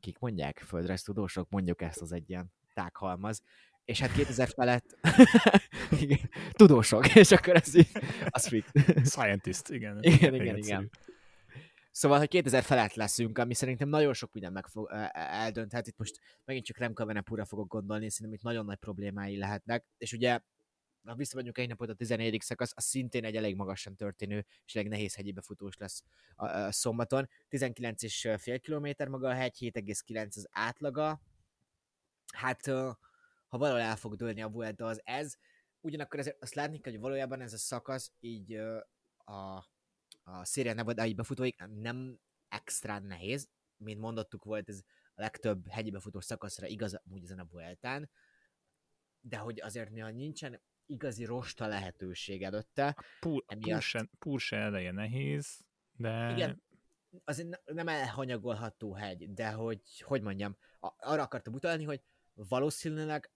kik 0.00 0.18
mondják, 0.18 0.58
földrajztudósok, 0.58 1.50
mondjuk 1.50 1.82
ezt 1.82 2.00
az 2.00 2.12
egy 2.12 2.30
ilyen 2.30 2.52
tághalmaz, 2.74 3.42
és 3.84 4.00
hát 4.00 4.12
2000 4.12 4.48
felett 4.48 4.98
igen, 6.02 6.30
tudósok, 6.52 7.14
és 7.14 7.30
akkor 7.30 7.54
ez 7.54 7.74
így, 7.74 7.88
az 8.28 8.48
fix. 8.48 8.70
Scientist, 9.04 9.68
igen. 9.68 9.98
Igen, 10.02 10.34
igen, 10.34 10.56
igen. 10.56 10.90
Szóval, 11.92 12.18
hogy 12.18 12.28
2000 12.28 12.62
felett 12.62 12.94
leszünk, 12.94 13.38
ami 13.38 13.54
szerintem 13.54 13.88
nagyon 13.88 14.12
sok 14.12 14.32
minden 14.32 14.52
meg 14.52 14.66
fog, 14.66 14.90
eldönthet. 15.12 15.86
Itt 15.86 15.98
most 15.98 16.20
megint 16.44 16.64
csak 16.64 16.78
Remka 16.78 17.04
Venepura 17.04 17.44
fogok 17.44 17.68
gondolni, 17.68 18.10
szerintem 18.10 18.36
itt 18.38 18.44
nagyon 18.44 18.64
nagy 18.64 18.78
problémái 18.78 19.38
lehetnek. 19.38 19.84
És 19.98 20.12
ugye 20.12 20.40
ha 21.04 21.14
visszamegyünk 21.14 21.58
egy 21.58 21.68
napot 21.68 21.88
a 21.88 21.94
14. 21.94 22.40
szakasz, 22.40 22.72
az 22.74 22.84
szintén 22.84 23.24
egy 23.24 23.36
elég 23.36 23.56
magasan 23.56 23.96
történő 23.96 24.46
és 24.66 24.74
elég 24.74 24.88
nehéz 24.88 25.14
hegyi 25.14 25.32
befutós 25.32 25.76
lesz 25.76 26.02
a, 26.34 26.46
a 26.46 26.72
szombaton. 26.72 27.28
19 27.48 28.02
és 28.02 28.28
fél 28.38 28.60
kilométer 28.60 29.08
maga 29.08 29.28
a 29.28 29.34
hegy, 29.34 29.56
7,9 29.60 30.36
az 30.36 30.48
átlaga. 30.50 31.20
Hát, 32.34 32.66
ha 33.46 33.58
valahol 33.58 33.80
el 33.80 33.96
fog 33.96 34.16
dőlni 34.16 34.42
a 34.42 34.48
Vuelta, 34.48 34.86
az 34.86 35.00
ez. 35.04 35.34
Ugyanakkor 35.80 36.18
ezért 36.18 36.42
azt 36.42 36.54
látni 36.54 36.80
kell, 36.80 36.92
hogy 36.92 37.00
valójában 37.00 37.40
ez 37.40 37.52
a 37.52 37.58
szakasz 37.58 38.12
így 38.20 38.54
a, 39.16 39.71
a 40.22 40.44
Széria 40.44 40.72
Nevadai 40.74 41.14
befutóig 41.14 41.56
nem 41.74 42.18
extra 42.48 42.98
nehéz, 42.98 43.48
mint 43.76 44.00
mondottuk 44.00 44.44
volt, 44.44 44.68
ez 44.68 44.82
a 45.14 45.20
legtöbb 45.20 45.68
hegyi 45.68 45.90
befutós 45.90 46.24
szakaszra 46.24 46.66
igaz 46.66 47.00
úgy 47.04 47.22
ezen 47.22 47.38
a 47.38 47.46
Vueltán, 47.50 48.10
de 49.20 49.36
hogy 49.36 49.60
azért 49.60 49.90
néha 49.90 50.10
nincsen 50.10 50.62
igazi 50.86 51.24
rosta 51.24 51.66
lehetőség 51.66 52.42
előtte. 52.42 52.96
Púr, 53.20 53.44
emiatt... 53.46 53.82
eleje 54.50 54.90
nehéz, 54.90 55.64
de... 55.92 56.32
Igen, 56.32 56.62
azért 57.24 57.62
nem 57.64 57.88
elhanyagolható 57.88 58.94
hegy, 58.94 59.32
de 59.32 59.50
hogy, 59.50 60.00
hogy 60.00 60.22
mondjam, 60.22 60.56
arra 60.80 61.22
akartam 61.22 61.54
utalni, 61.54 61.84
hogy 61.84 62.02
valószínűleg 62.34 63.30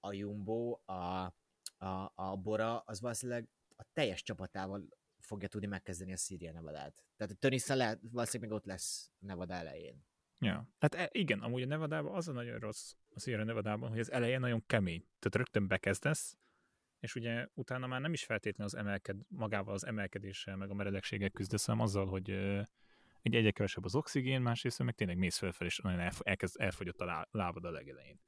a 0.00 0.12
Jumbo, 0.12 0.80
a, 0.84 1.34
a, 1.76 2.12
a 2.14 2.36
Bora, 2.36 2.78
az 2.78 3.00
valószínűleg 3.00 3.48
a 3.76 3.84
teljes 3.92 4.22
csapatával 4.22 4.88
fogja 5.22 5.48
tudni 5.48 5.66
megkezdeni 5.66 6.12
a 6.12 6.16
Szíria 6.16 6.52
Nevadát. 6.52 7.04
Tehát 7.16 7.32
a 7.32 7.36
Tönnissen 7.36 7.76
lehet, 7.76 8.00
valószínűleg 8.10 8.50
még 8.50 8.60
ott 8.60 8.66
lesz 8.66 9.10
Nevada 9.18 9.54
elején. 9.54 10.04
Ja, 10.38 10.68
hát 10.78 10.94
e, 10.94 11.08
igen, 11.12 11.40
amúgy 11.40 11.62
a 11.62 11.66
Nevadában 11.66 12.14
az 12.14 12.28
a 12.28 12.32
nagyon 12.32 12.58
rossz 12.58 12.92
a 13.14 13.20
Sierra 13.20 13.44
Nevadában, 13.44 13.88
hogy 13.88 13.98
az 13.98 14.12
elején 14.12 14.40
nagyon 14.40 14.66
kemény. 14.66 15.00
Tehát 15.00 15.34
rögtön 15.34 15.68
bekezdesz, 15.68 16.36
és 17.00 17.14
ugye 17.14 17.46
utána 17.54 17.86
már 17.86 18.00
nem 18.00 18.12
is 18.12 18.24
feltétlenül 18.24 18.72
az 18.72 18.80
emelked, 18.80 19.16
magával 19.28 19.74
az 19.74 19.86
emelkedéssel, 19.86 20.56
meg 20.56 20.70
a 20.70 20.74
meredekséggel 20.74 21.30
küzdesz, 21.30 21.64
hanem 21.64 21.80
azzal, 21.80 22.06
hogy 22.06 22.30
egy 23.22 23.34
egyre 23.34 23.50
kevesebb 23.50 23.84
az 23.84 23.94
oxigén, 23.94 24.40
másrészt 24.40 24.82
meg 24.82 24.94
tényleg 24.94 25.16
mész 25.16 25.38
fölfel, 25.38 25.66
és 25.66 25.78
nagyon 25.78 26.10
elfogyott 26.54 27.00
a 27.00 27.28
lábad 27.30 27.64
a 27.64 27.70
legelején. 27.70 28.20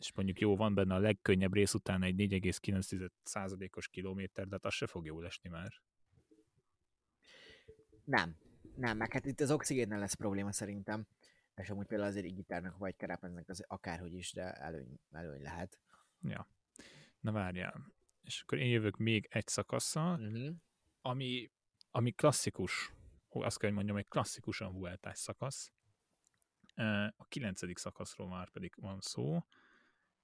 És 0.00 0.12
mondjuk 0.12 0.40
jó, 0.40 0.56
van 0.56 0.74
benne 0.74 0.94
a 0.94 0.98
legkönnyebb 0.98 1.54
rész 1.54 1.74
után 1.74 2.02
egy 2.02 2.14
4,9%-os 2.16 3.88
kilométer, 3.88 4.46
de 4.46 4.54
hát 4.54 4.64
az 4.64 4.74
se 4.74 4.86
fog 4.86 5.06
jól 5.06 5.26
esni 5.26 5.50
már. 5.50 5.72
Nem. 8.04 8.36
Nem, 8.76 8.96
meg 8.96 9.12
hát 9.12 9.26
itt 9.26 9.40
az 9.40 9.50
oxigénnel 9.50 9.98
lesz 9.98 10.14
probléma 10.14 10.52
szerintem. 10.52 11.06
És 11.54 11.70
amúgy 11.70 11.86
például 11.86 12.08
azért 12.08 12.26
igitárnak 12.26 12.76
vagy 12.76 12.96
kerápeznek 12.96 13.48
az 13.48 13.64
akárhogy 13.66 14.14
is, 14.14 14.32
de 14.32 14.52
előny, 14.52 15.00
előny 15.10 15.42
lehet. 15.42 15.78
Ja. 16.20 16.48
Na 17.20 17.32
várjál. 17.32 17.92
És 18.22 18.42
akkor 18.42 18.58
én 18.58 18.70
jövök 18.70 18.96
még 18.96 19.26
egy 19.30 19.46
szakasszal, 19.46 20.20
uh-huh. 20.20 20.56
ami, 21.00 21.50
ami 21.90 22.12
klasszikus, 22.12 22.92
azt 23.28 23.58
kell, 23.58 23.68
hogy 23.68 23.76
mondjam, 23.76 23.96
egy 23.96 24.08
klasszikusan 24.08 24.72
vueltás 24.72 25.18
szakasz, 25.18 25.72
A 27.16 27.24
kilencedik 27.28 27.78
szakaszról 27.78 28.28
már 28.28 28.50
pedig 28.50 28.74
van 28.76 29.00
szó. 29.00 29.44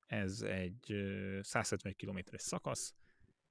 Ez 0.06 0.42
egy 0.42 0.94
170 1.40 1.94
kilométeres 1.94 2.42
szakasz, 2.42 2.94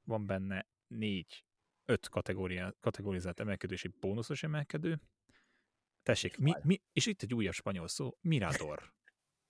van 0.04 0.26
benne 0.26 0.68
négy, 0.88 1.46
öt 1.86 2.10
kategória, 2.10 2.76
kategorizált 2.80 3.39
emelkedő 3.39 3.74
és 3.74 3.84
egy 3.84 3.96
bónuszos 4.00 4.44
emelkedő. 4.44 5.02
Tessék, 6.04 6.38
mi, 6.38 6.54
mi, 6.63 6.82
és 6.91 7.06
itt 7.06 7.22
egy 7.22 7.34
újabb 7.34 7.54
spanyol 7.54 7.88
szó, 7.88 8.18
Mirador. 8.22 8.94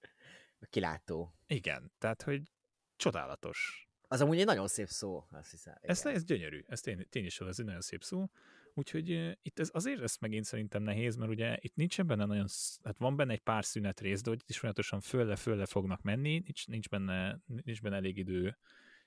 Kilátó. 0.69 1.35
Igen, 1.47 1.91
tehát, 1.97 2.21
hogy 2.21 2.51
csodálatos. 2.95 3.89
Az 4.07 4.21
amúgy 4.21 4.39
egy 4.39 4.45
nagyon 4.45 4.67
szép 4.67 4.87
szó, 4.87 5.27
azt 5.31 5.51
hiszem. 5.51 5.75
Ez, 5.81 6.05
ez 6.05 6.23
gyönyörű, 6.23 6.63
ez 6.67 6.81
tény, 6.81 7.09
tény 7.09 7.25
is 7.25 7.39
ez 7.39 7.59
egy 7.59 7.65
nagyon 7.65 7.81
szép 7.81 8.03
szó. 8.03 8.29
Úgyhogy 8.77 9.37
itt 9.41 9.59
ez, 9.59 9.69
azért 9.73 10.01
ez 10.01 10.15
megint 10.19 10.45
szerintem 10.45 10.83
nehéz, 10.83 11.15
mert 11.15 11.31
ugye 11.31 11.57
itt 11.61 11.75
nincsen 11.75 12.07
benne 12.07 12.25
nagyon, 12.25 12.45
hát 12.83 12.97
van 12.97 13.15
benne 13.15 13.31
egy 13.31 13.41
pár 13.41 13.65
szünet 13.65 13.99
rész, 13.99 14.21
de 14.21 14.29
hogy 14.29 14.39
itt 14.41 14.49
is 14.49 14.57
folyamatosan 14.57 15.01
fölle-fölle 15.01 15.65
fognak 15.65 16.01
menni, 16.01 16.39
nincs, 16.39 16.67
nincs, 16.67 16.89
benne, 16.89 17.39
nincs 17.45 17.81
benne 17.81 17.95
elég 17.95 18.17
idő, 18.17 18.57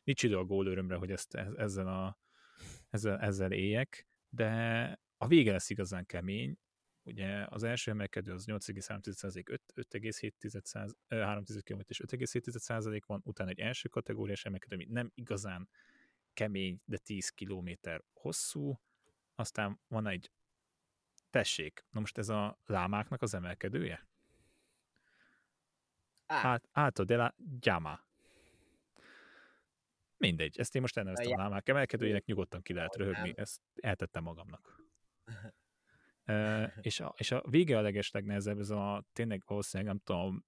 nincs 0.05 0.23
idő 0.23 0.37
a 0.37 0.45
gólőrömre, 0.45 0.97
hogy 0.97 1.11
ezt, 1.11 1.35
ezzel, 1.35 1.89
a, 1.89 2.19
ezzel, 2.91 3.19
ezzel 3.19 3.53
éljek, 3.53 4.07
de 4.29 4.51
a 5.17 5.27
vége 5.27 5.53
lesz 5.53 5.71
igazán 5.71 6.07
kemény, 6.07 6.59
Ugye 7.09 7.47
az 7.49 7.63
első 7.63 7.91
emelkedő 7.91 8.33
az 8.33 8.45
8,3%, 8.47 9.59
5,7 9.75 11.61
km 11.65 11.81
és 11.87 12.01
5,7 12.07 13.01
van, 13.07 13.21
utána 13.25 13.51
egy 13.51 13.61
első 13.61 13.89
kategóriás 13.89 14.45
emelkedő, 14.45 14.75
ami 14.75 14.87
nem 14.91 15.11
igazán 15.15 15.69
kemény, 16.33 16.81
de 16.85 16.99
10 16.99 17.29
km 17.29 17.71
hosszú, 18.13 18.81
aztán 19.39 19.81
van 19.89 20.07
egy 20.07 20.31
tessék, 21.31 21.85
na 21.91 22.01
most 22.01 22.19
ez 22.19 22.29
a 22.29 22.59
lámáknak 22.65 23.23
az 23.23 23.35
emelkedője? 23.35 24.09
Át, 26.27 26.69
Alto 26.73 27.05
de 27.05 27.17
la 27.17 27.35
Llama. 27.61 28.07
Mindegy, 30.17 30.59
ezt 30.59 30.75
én 30.75 30.81
most 30.81 30.97
elneveztem 30.97 31.33
a 31.33 31.43
lámák 31.43 31.69
emelkedőjének, 31.69 32.25
nyugodtan 32.25 32.63
ki 32.63 32.73
lehet 32.73 32.97
röhögni, 32.97 33.33
ezt 33.37 33.61
eltettem 33.75 34.23
magamnak. 34.23 34.83
és, 36.81 37.01
a, 37.01 37.15
és 37.17 37.31
a 37.31 37.43
vége 37.49 37.79
a 37.79 37.81
legeslegnehezebb, 37.81 38.59
ez 38.59 38.71
a 38.71 39.05
tényleg 39.13 39.43
valószínűleg 39.47 39.93
nem 39.93 40.03
tudom, 40.05 40.45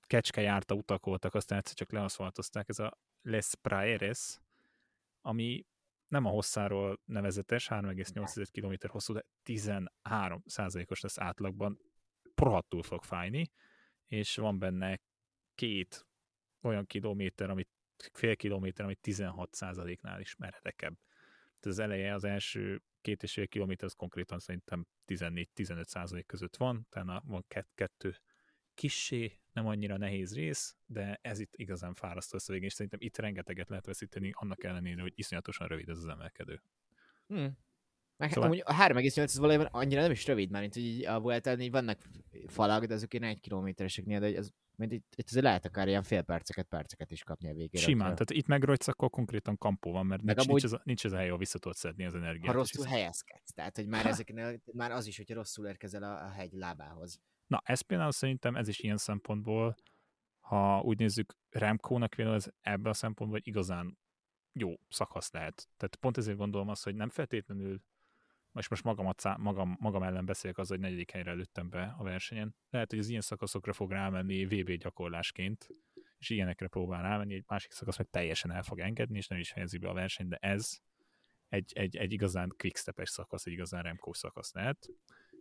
kecske 0.00 0.40
járta 0.40 0.74
utak 0.74 1.04
voltak, 1.04 1.34
aztán 1.34 1.58
egyszer 1.58 1.74
csak 1.74 1.92
leaszfaltozták, 1.92 2.68
ez 2.68 2.78
a 2.78 2.98
Les 3.22 3.54
Praeres, 3.60 4.40
ami 5.20 5.66
nem 6.12 6.24
a 6.24 6.30
hosszáról 6.30 7.00
nevezetes, 7.04 7.68
3,8 7.68 8.46
km 8.50 8.88
hosszú, 8.88 9.12
de 9.12 9.24
13 9.42 10.42
os 10.88 11.00
lesz 11.00 11.18
átlagban, 11.18 11.78
prohadtul 12.34 12.82
fog 12.82 13.02
fájni, 13.02 13.50
és 14.06 14.36
van 14.36 14.58
benne 14.58 15.00
két 15.54 16.06
olyan 16.62 16.86
kilométer, 16.86 17.50
amit 17.50 17.68
fél 18.12 18.36
kilométer, 18.36 18.84
ami 18.84 18.94
16 18.94 19.58
nál 20.00 20.20
is 20.20 20.36
meredekebb. 20.36 20.98
Tehát 21.60 21.78
az 21.78 21.78
eleje, 21.78 22.14
az 22.14 22.24
első 22.24 22.82
két 23.00 23.22
és 23.22 23.32
fél 23.32 23.48
kilométer, 23.48 23.84
az 23.84 23.92
konkrétan 23.92 24.38
szerintem 24.38 24.86
14-15 25.06 25.84
százalék 25.84 26.26
között 26.26 26.56
van, 26.56 26.86
tehát 26.90 27.22
van 27.24 27.44
kettő 27.74 28.16
kissé, 28.74 29.38
nem 29.52 29.66
annyira 29.66 29.96
nehéz 29.96 30.34
rész, 30.34 30.76
de 30.86 31.18
ez 31.22 31.38
itt 31.38 31.56
igazán 31.56 31.94
fárasztó 31.94 32.36
lesz 32.36 32.48
a 32.48 32.52
végén, 32.52 32.68
és 32.68 32.74
szerintem 32.74 33.00
itt 33.02 33.16
rengeteget 33.16 33.68
lehet 33.68 33.86
veszíteni, 33.86 34.30
annak 34.34 34.64
ellenére, 34.64 35.00
hogy 35.00 35.12
iszonyatosan 35.14 35.66
rövid 35.66 35.88
ez 35.88 35.98
az 35.98 36.06
emelkedő. 36.06 36.62
Hmm. 37.26 37.58
Meg 38.16 38.32
szóval... 38.32 38.44
amúgy 38.44 38.62
a 38.64 38.74
3,8 38.74 39.22
az 39.22 39.38
valójában 39.38 39.66
annyira 39.66 40.00
nem 40.00 40.10
is 40.10 40.26
rövid, 40.26 40.50
mert 40.50 40.76
így 40.76 41.06
a 41.06 41.20
Vueltán 41.20 41.70
vannak 41.70 41.98
falak, 42.46 42.84
de 42.84 42.94
azok 42.94 43.14
ilyen 43.14 43.28
egy 43.28 43.40
kilométereseknél, 43.40 44.20
de 44.20 44.36
ez, 44.36 44.50
mint 44.76 44.92
itt, 44.92 45.12
itt 45.16 45.28
azért 45.28 45.44
lehet 45.44 45.64
akár 45.64 45.88
ilyen 45.88 46.02
fél 46.02 46.22
perceket, 46.22 46.66
perceket 46.66 47.10
is 47.10 47.22
kapni 47.22 47.50
a 47.50 47.54
végére. 47.54 47.82
Simán, 47.82 48.10
tehát 48.10 48.30
itt 48.30 48.46
megrogysz, 48.46 48.88
akkor 48.88 49.10
konkrétan 49.10 49.58
kampó 49.58 49.92
van, 49.92 50.06
mert 50.06 50.22
nincs, 50.22 50.38
amúgy, 50.38 50.48
nincs, 50.48 50.64
ez 50.64 50.72
a, 50.72 50.80
nincs 50.84 51.04
ez 51.04 51.12
a 51.12 51.16
hely, 51.16 51.26
ahol 51.26 51.38
vissza 51.38 51.58
tudod 51.58 51.76
szedni 51.76 52.04
az 52.04 52.14
energiát. 52.14 52.46
Ha 52.46 52.52
rosszul 52.52 52.86
helyezkedsz, 52.86 53.52
tehát 53.52 53.76
hogy 53.76 53.86
már 53.86 54.06
ezeknél, 54.16 54.62
már 54.72 54.90
az 54.90 55.06
is, 55.06 55.16
hogyha 55.16 55.34
rosszul 55.34 55.66
érkezel 55.66 56.02
a, 56.02 56.24
a 56.24 56.30
hegy 56.30 56.52
lábához. 56.52 57.20
Na, 57.52 57.62
ez 57.64 57.80
például 57.80 58.10
szerintem 58.10 58.56
ez 58.56 58.68
is 58.68 58.78
ilyen 58.78 58.96
szempontból, 58.96 59.74
ha 60.40 60.80
úgy 60.80 60.98
nézzük, 60.98 61.34
Remkónak 61.50 62.10
például 62.10 62.36
ez 62.36 62.48
ebben 62.60 62.90
a 62.90 62.94
szempontból 62.94 63.38
igazán 63.42 63.98
jó 64.52 64.74
szakasz 64.88 65.32
lehet. 65.32 65.68
Tehát 65.76 65.96
pont 65.96 66.16
ezért 66.16 66.36
gondolom 66.36 66.68
azt, 66.68 66.84
hogy 66.84 66.94
nem 66.94 67.08
feltétlenül 67.08 67.82
most 68.50 68.70
most 68.70 68.84
magamat, 68.84 69.36
magam, 69.38 69.76
magam 69.80 70.02
ellen 70.02 70.24
beszélek 70.24 70.58
az, 70.58 70.68
hogy 70.68 70.80
negyedik 70.80 71.10
helyre 71.10 71.30
előttem 71.30 71.68
be 71.68 71.94
a 71.98 72.02
versenyen. 72.02 72.54
Lehet, 72.70 72.90
hogy 72.90 72.98
az 72.98 73.08
ilyen 73.08 73.20
szakaszokra 73.20 73.72
fog 73.72 73.90
rámenni 73.90 74.44
VB 74.44 74.70
gyakorlásként, 74.70 75.68
és 76.18 76.30
ilyenekre 76.30 76.68
próbál 76.68 77.02
rámenni, 77.02 77.34
egy 77.34 77.44
másik 77.46 77.70
szakasz 77.70 77.98
meg 77.98 78.08
teljesen 78.10 78.52
el 78.52 78.62
fog 78.62 78.78
engedni, 78.78 79.16
és 79.16 79.26
nem 79.26 79.38
is 79.38 79.52
helyezi 79.52 79.78
be 79.78 79.88
a 79.88 79.94
versenyt, 79.94 80.28
de 80.28 80.36
ez 80.36 80.78
egy, 81.48 81.72
egy, 81.74 81.96
egy 81.96 82.12
igazán 82.12 82.54
quickstep 82.56 83.00
szakasz, 83.02 83.46
egy 83.46 83.52
igazán 83.52 83.82
Remco 83.82 84.12
szakasz 84.14 84.52
lehet. 84.52 84.88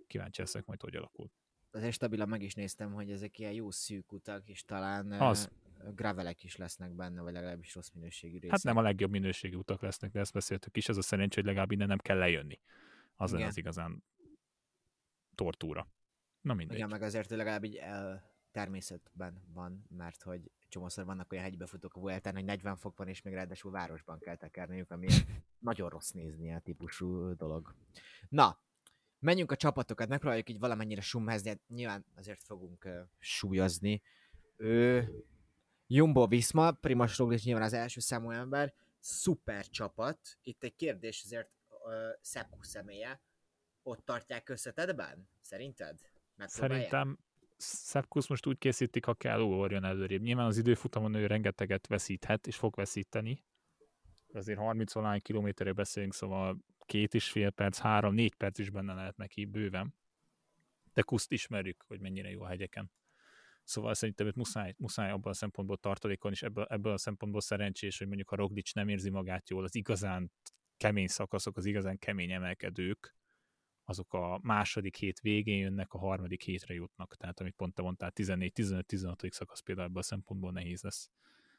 Kíváncsi 0.08 0.42
leszek 0.42 0.66
majd, 0.66 0.82
hogy 0.82 0.96
alakul. 0.96 1.32
Azért 1.72 1.94
stabilan 1.94 2.30
meg 2.30 2.42
is 2.42 2.54
néztem, 2.54 2.94
hogy 2.94 3.12
ezek 3.12 3.40
ilyen 3.40 3.52
jó 3.52 3.72
szűk 3.72 4.12
utak, 4.12 4.48
és 4.48 4.66
talán 4.66 5.12
az. 5.12 5.50
gravelek 5.96 6.44
is 6.44 6.56
lesznek 6.56 6.92
benne, 6.92 7.22
vagy 7.22 7.34
legalábbis 7.34 7.76
rossz 7.76 7.90
minőségű 7.90 8.34
részek. 8.34 8.52
Hát 8.52 8.64
nem 8.64 8.78
a 8.78 8.82
legjobb 8.82 9.12
minőségű 9.12 9.56
utak 9.56 9.82
lesznek, 9.82 10.12
de 10.12 10.20
ezt 10.20 10.34
beszéltük 10.34 10.78
is, 10.78 10.90
az 10.90 10.98
a 10.98 11.02
szerencsé, 11.02 11.36
hogy 11.36 11.46
legalább 11.46 11.72
innen 11.72 11.88
nem 11.88 11.98
kell 11.98 12.18
lejönni 12.18 12.60
az 13.22 13.32
lenne 13.32 13.46
az 13.46 13.58
igazán 13.58 14.04
tortúra. 15.36 15.88
Na 16.42 16.54
mindegy. 16.54 16.78
Igen, 16.78 16.90
meg 16.90 17.02
azért 17.02 17.30
legalább 17.30 17.64
így 17.64 17.76
el, 17.76 18.32
természetben 18.52 19.44
van, 19.54 19.86
mert 19.90 20.24
hogy 20.24 20.52
csomószor 20.70 21.06
vannak 21.06 21.32
olyan 21.32 21.44
hegybefutók 21.44 21.94
a 21.94 22.00
Vueltán, 22.00 22.34
hogy 22.34 22.46
40 22.46 22.76
fok 22.76 22.98
van, 22.98 23.08
és 23.08 23.22
még 23.22 23.34
ráadásul 23.34 23.72
városban 23.72 24.20
kell 24.20 24.36
tekerniük, 24.36 24.92
ami 24.92 25.08
nagyon 25.60 25.90
rossz 25.90 26.10
nézni 26.10 26.54
a 26.54 26.60
típusú 26.60 27.36
dolog. 27.36 27.76
Na, 28.30 28.60
menjünk 29.22 29.52
a 29.52 29.56
csapatokat, 29.56 30.08
megpróbáljuk 30.08 30.50
így 30.50 30.60
valamennyire 30.60 31.02
sumhezni, 31.02 31.62
nyilván 31.68 32.06
azért 32.16 32.44
fogunk 32.44 32.86
uh, 32.86 33.00
súlyozni. 33.20 34.02
Ő, 34.58 35.10
Jumbo 35.88 36.28
Visma, 36.28 36.72
Primoz 36.72 37.16
Roglic 37.16 37.44
nyilván 37.44 37.64
az 37.64 37.74
első 37.74 38.00
számú 38.00 38.30
ember, 38.30 38.74
szuper 39.00 39.68
csapat. 39.68 40.20
Itt 40.42 40.64
egy 40.64 40.76
kérdés 40.76 41.22
azért 41.24 41.50
Szepku 42.22 42.64
személye, 42.64 43.22
ott 43.84 44.06
tartják 44.06 44.50
összetedben? 44.50 45.30
Szerinted? 45.42 46.00
Szerintem 46.38 47.20
Szepkusz 47.58 48.28
most 48.28 48.46
úgy 48.46 48.58
készítik, 48.58 49.06
ha 49.06 49.14
kell, 49.14 49.40
ugorjon 49.40 49.84
előrébb. 49.84 50.22
Nyilván 50.22 50.46
az 50.46 50.58
időfutamon 50.58 51.14
ő 51.14 51.26
rengeteget 51.26 51.88
veszíthet, 51.88 52.48
és 52.48 52.56
fog 52.56 52.76
veszíteni. 52.76 53.44
Azért 54.34 54.60
30 54.60 54.94
valány 54.94 55.22
kilométerre 55.22 55.74
beszélünk, 55.74 56.14
szóval 56.14 56.58
két 56.92 57.14
és 57.14 57.32
fél 57.32 57.50
perc, 57.50 57.78
három, 57.78 58.14
négy 58.14 58.36
perc 58.36 58.60
is 58.60 58.70
benne 58.70 58.94
lehet 58.94 59.18
neki 59.18 59.46
bőven. 59.46 59.96
De 60.94 61.02
Kuszt 61.02 61.32
ismerjük, 61.32 61.84
hogy 61.88 62.00
mennyire 62.00 62.30
jó 62.30 62.42
a 62.42 62.48
hegyeken. 62.48 62.92
Szóval 63.64 63.94
szerintem 63.94 64.28
őt 64.28 64.36
muszáj, 64.36 64.74
muszáj 64.78 65.12
abban 65.12 65.32
a 65.32 65.36
szempontból 65.36 65.78
tartalékon, 65.78 66.32
és 66.32 66.44
ebből, 66.44 66.66
ebből 66.70 66.94
a 66.94 66.98
szempontból 66.98 67.42
szerencsés, 67.42 67.98
hogy 67.98 68.08
mondjuk 68.08 68.32
a 68.32 68.36
Roglic 68.36 68.74
nem 68.74 68.88
érzi 68.88 69.10
magát 69.10 69.50
jól, 69.50 69.64
az 69.64 69.76
igazán 69.76 70.32
kemény 70.78 71.08
szakaszok, 71.08 71.58
az 71.58 71.66
igazán 71.66 71.98
kemény 71.98 72.32
emelkedők, 72.32 73.16
azok 73.84 74.14
a 74.14 74.40
második 74.42 74.96
hét 74.96 75.20
végén 75.20 75.58
jönnek, 75.58 75.94
a 75.94 75.98
harmadik 75.98 76.44
hétre 76.44 76.74
jutnak. 76.74 77.16
Tehát 77.16 77.40
amit 77.40 77.56
pont 77.56 77.74
te 77.74 77.82
mondtál, 77.82 78.12
14-15-16. 78.16 79.32
szakasz 79.32 79.60
például 79.60 79.88
ebből 79.88 80.02
a 80.02 80.04
szempontból 80.04 80.52
nehéz 80.52 80.82
lesz. 80.82 81.10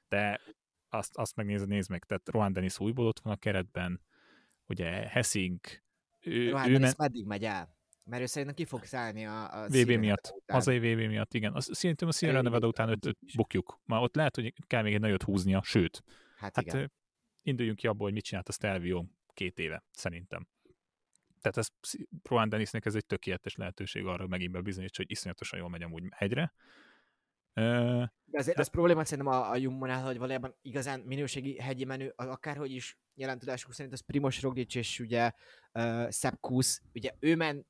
De 0.08 0.40
azt, 0.88 1.16
azt 1.16 1.36
megnézed, 1.36 1.68
nézd 1.68 1.90
meg, 1.90 2.04
tehát 2.04 2.28
Rohan 2.28 2.52
Dennis 2.52 2.80
újból 2.80 3.06
ott 3.06 3.20
van 3.20 3.32
a 3.32 3.36
keretben, 3.36 4.00
ugye 4.72 4.90
Hessing, 5.08 5.60
ő, 6.20 6.50
Rohan 6.50 6.68
ő 6.68 6.72
Dennis 6.72 6.86
men... 6.86 6.94
meddig 6.98 7.26
megy 7.26 7.44
el? 7.44 7.76
Mert 8.04 8.22
ő 8.22 8.26
szerintem 8.26 8.56
ki 8.56 8.64
fog 8.64 8.84
szállni 8.84 9.26
a, 9.26 9.62
a 9.62 9.66
VB 9.68 9.90
miatt. 9.90 10.34
Hazai 10.46 10.78
VB 10.78 11.08
miatt, 11.08 11.34
igen. 11.34 11.54
Azt, 11.54 11.74
szerintem 11.74 12.08
a 12.08 12.12
Sierra 12.12 12.42
Nevada 12.42 12.66
után 12.66 12.88
őt, 12.88 13.06
őt 13.06 13.18
bukjuk. 13.36 13.80
Már 13.84 14.02
ott 14.02 14.14
lehet, 14.14 14.34
hogy 14.34 14.54
kell 14.66 14.82
még 14.82 14.94
egy 14.94 15.00
nagyot 15.00 15.22
húznia, 15.22 15.62
sőt. 15.62 16.02
Hát, 16.36 16.56
hát 16.56 16.66
igen 16.66 16.92
induljunk 17.42 17.78
ki 17.78 17.86
abból, 17.86 18.04
hogy 18.04 18.12
mit 18.12 18.24
csinált 18.24 18.48
a 18.48 18.52
Stelvio 18.52 19.04
két 19.34 19.58
éve, 19.58 19.84
szerintem. 19.90 20.48
Tehát 21.40 21.56
ez 21.56 21.68
Rohan 22.22 22.48
Dennisnek 22.48 22.84
ez 22.84 22.94
egy 22.94 23.06
tökéletes 23.06 23.54
lehetőség 23.54 24.06
arra, 24.06 24.20
hogy 24.20 24.28
megint 24.28 24.52
bebizonyítsa, 24.52 25.02
hogy 25.02 25.10
iszonyatosan 25.10 25.58
jól 25.58 25.68
megy 25.68 25.82
amúgy 25.82 26.02
hegyre. 26.10 26.52
De 27.54 28.38
azért 28.38 28.56
de... 28.56 28.62
az 28.62 28.68
problémát 28.68 29.06
szerintem 29.06 29.34
a, 29.34 29.50
a 29.50 29.56
Jummonál, 29.56 30.04
hogy 30.04 30.18
valójában 30.18 30.54
igazán 30.62 31.00
minőségi 31.00 31.60
hegyi 31.60 31.84
menő, 31.84 32.12
akárhogy 32.16 32.70
is 32.70 32.98
jelentudásuk 33.14 33.72
szerint 33.72 33.94
az 33.94 34.00
Primos 34.00 34.42
Roglic 34.42 34.74
és 34.74 35.00
ugye 35.00 35.30
uh, 35.72 36.10
Sepp 36.10 36.34
Kuss, 36.40 36.80
ugye 36.94 37.10
ő 37.20 37.36
men 37.36 37.66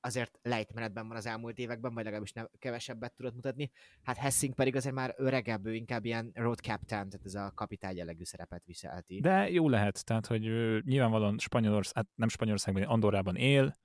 azért 0.00 0.38
lejtmenetben 0.42 1.08
van 1.08 1.16
az 1.16 1.26
elmúlt 1.26 1.58
években, 1.58 1.94
vagy 1.94 2.04
legalábbis 2.04 2.32
nem, 2.32 2.48
kevesebbet 2.58 3.12
tudott 3.12 3.34
mutatni. 3.34 3.70
Hát 4.02 4.16
Hessing 4.16 4.54
pedig 4.54 4.76
azért 4.76 4.94
már 4.94 5.14
öregebb, 5.16 5.66
ő 5.66 5.74
inkább 5.74 6.04
ilyen 6.04 6.30
road 6.34 6.58
captain, 6.58 7.08
tehát 7.08 7.26
ez 7.26 7.34
a 7.34 7.52
kapitány 7.54 7.96
jellegű 7.96 8.24
szerepet 8.24 8.64
viselti. 8.64 9.20
De 9.20 9.50
jó 9.50 9.68
lehet, 9.68 10.04
tehát 10.04 10.26
hogy 10.26 10.46
ő, 10.46 10.82
nyilvánvalóan 10.86 11.38
Spanyolország, 11.38 11.94
hát 11.94 12.06
nem 12.14 12.28
Spanyolországban, 12.28 12.82
Andorrában 12.82 13.36
él, 13.36 13.78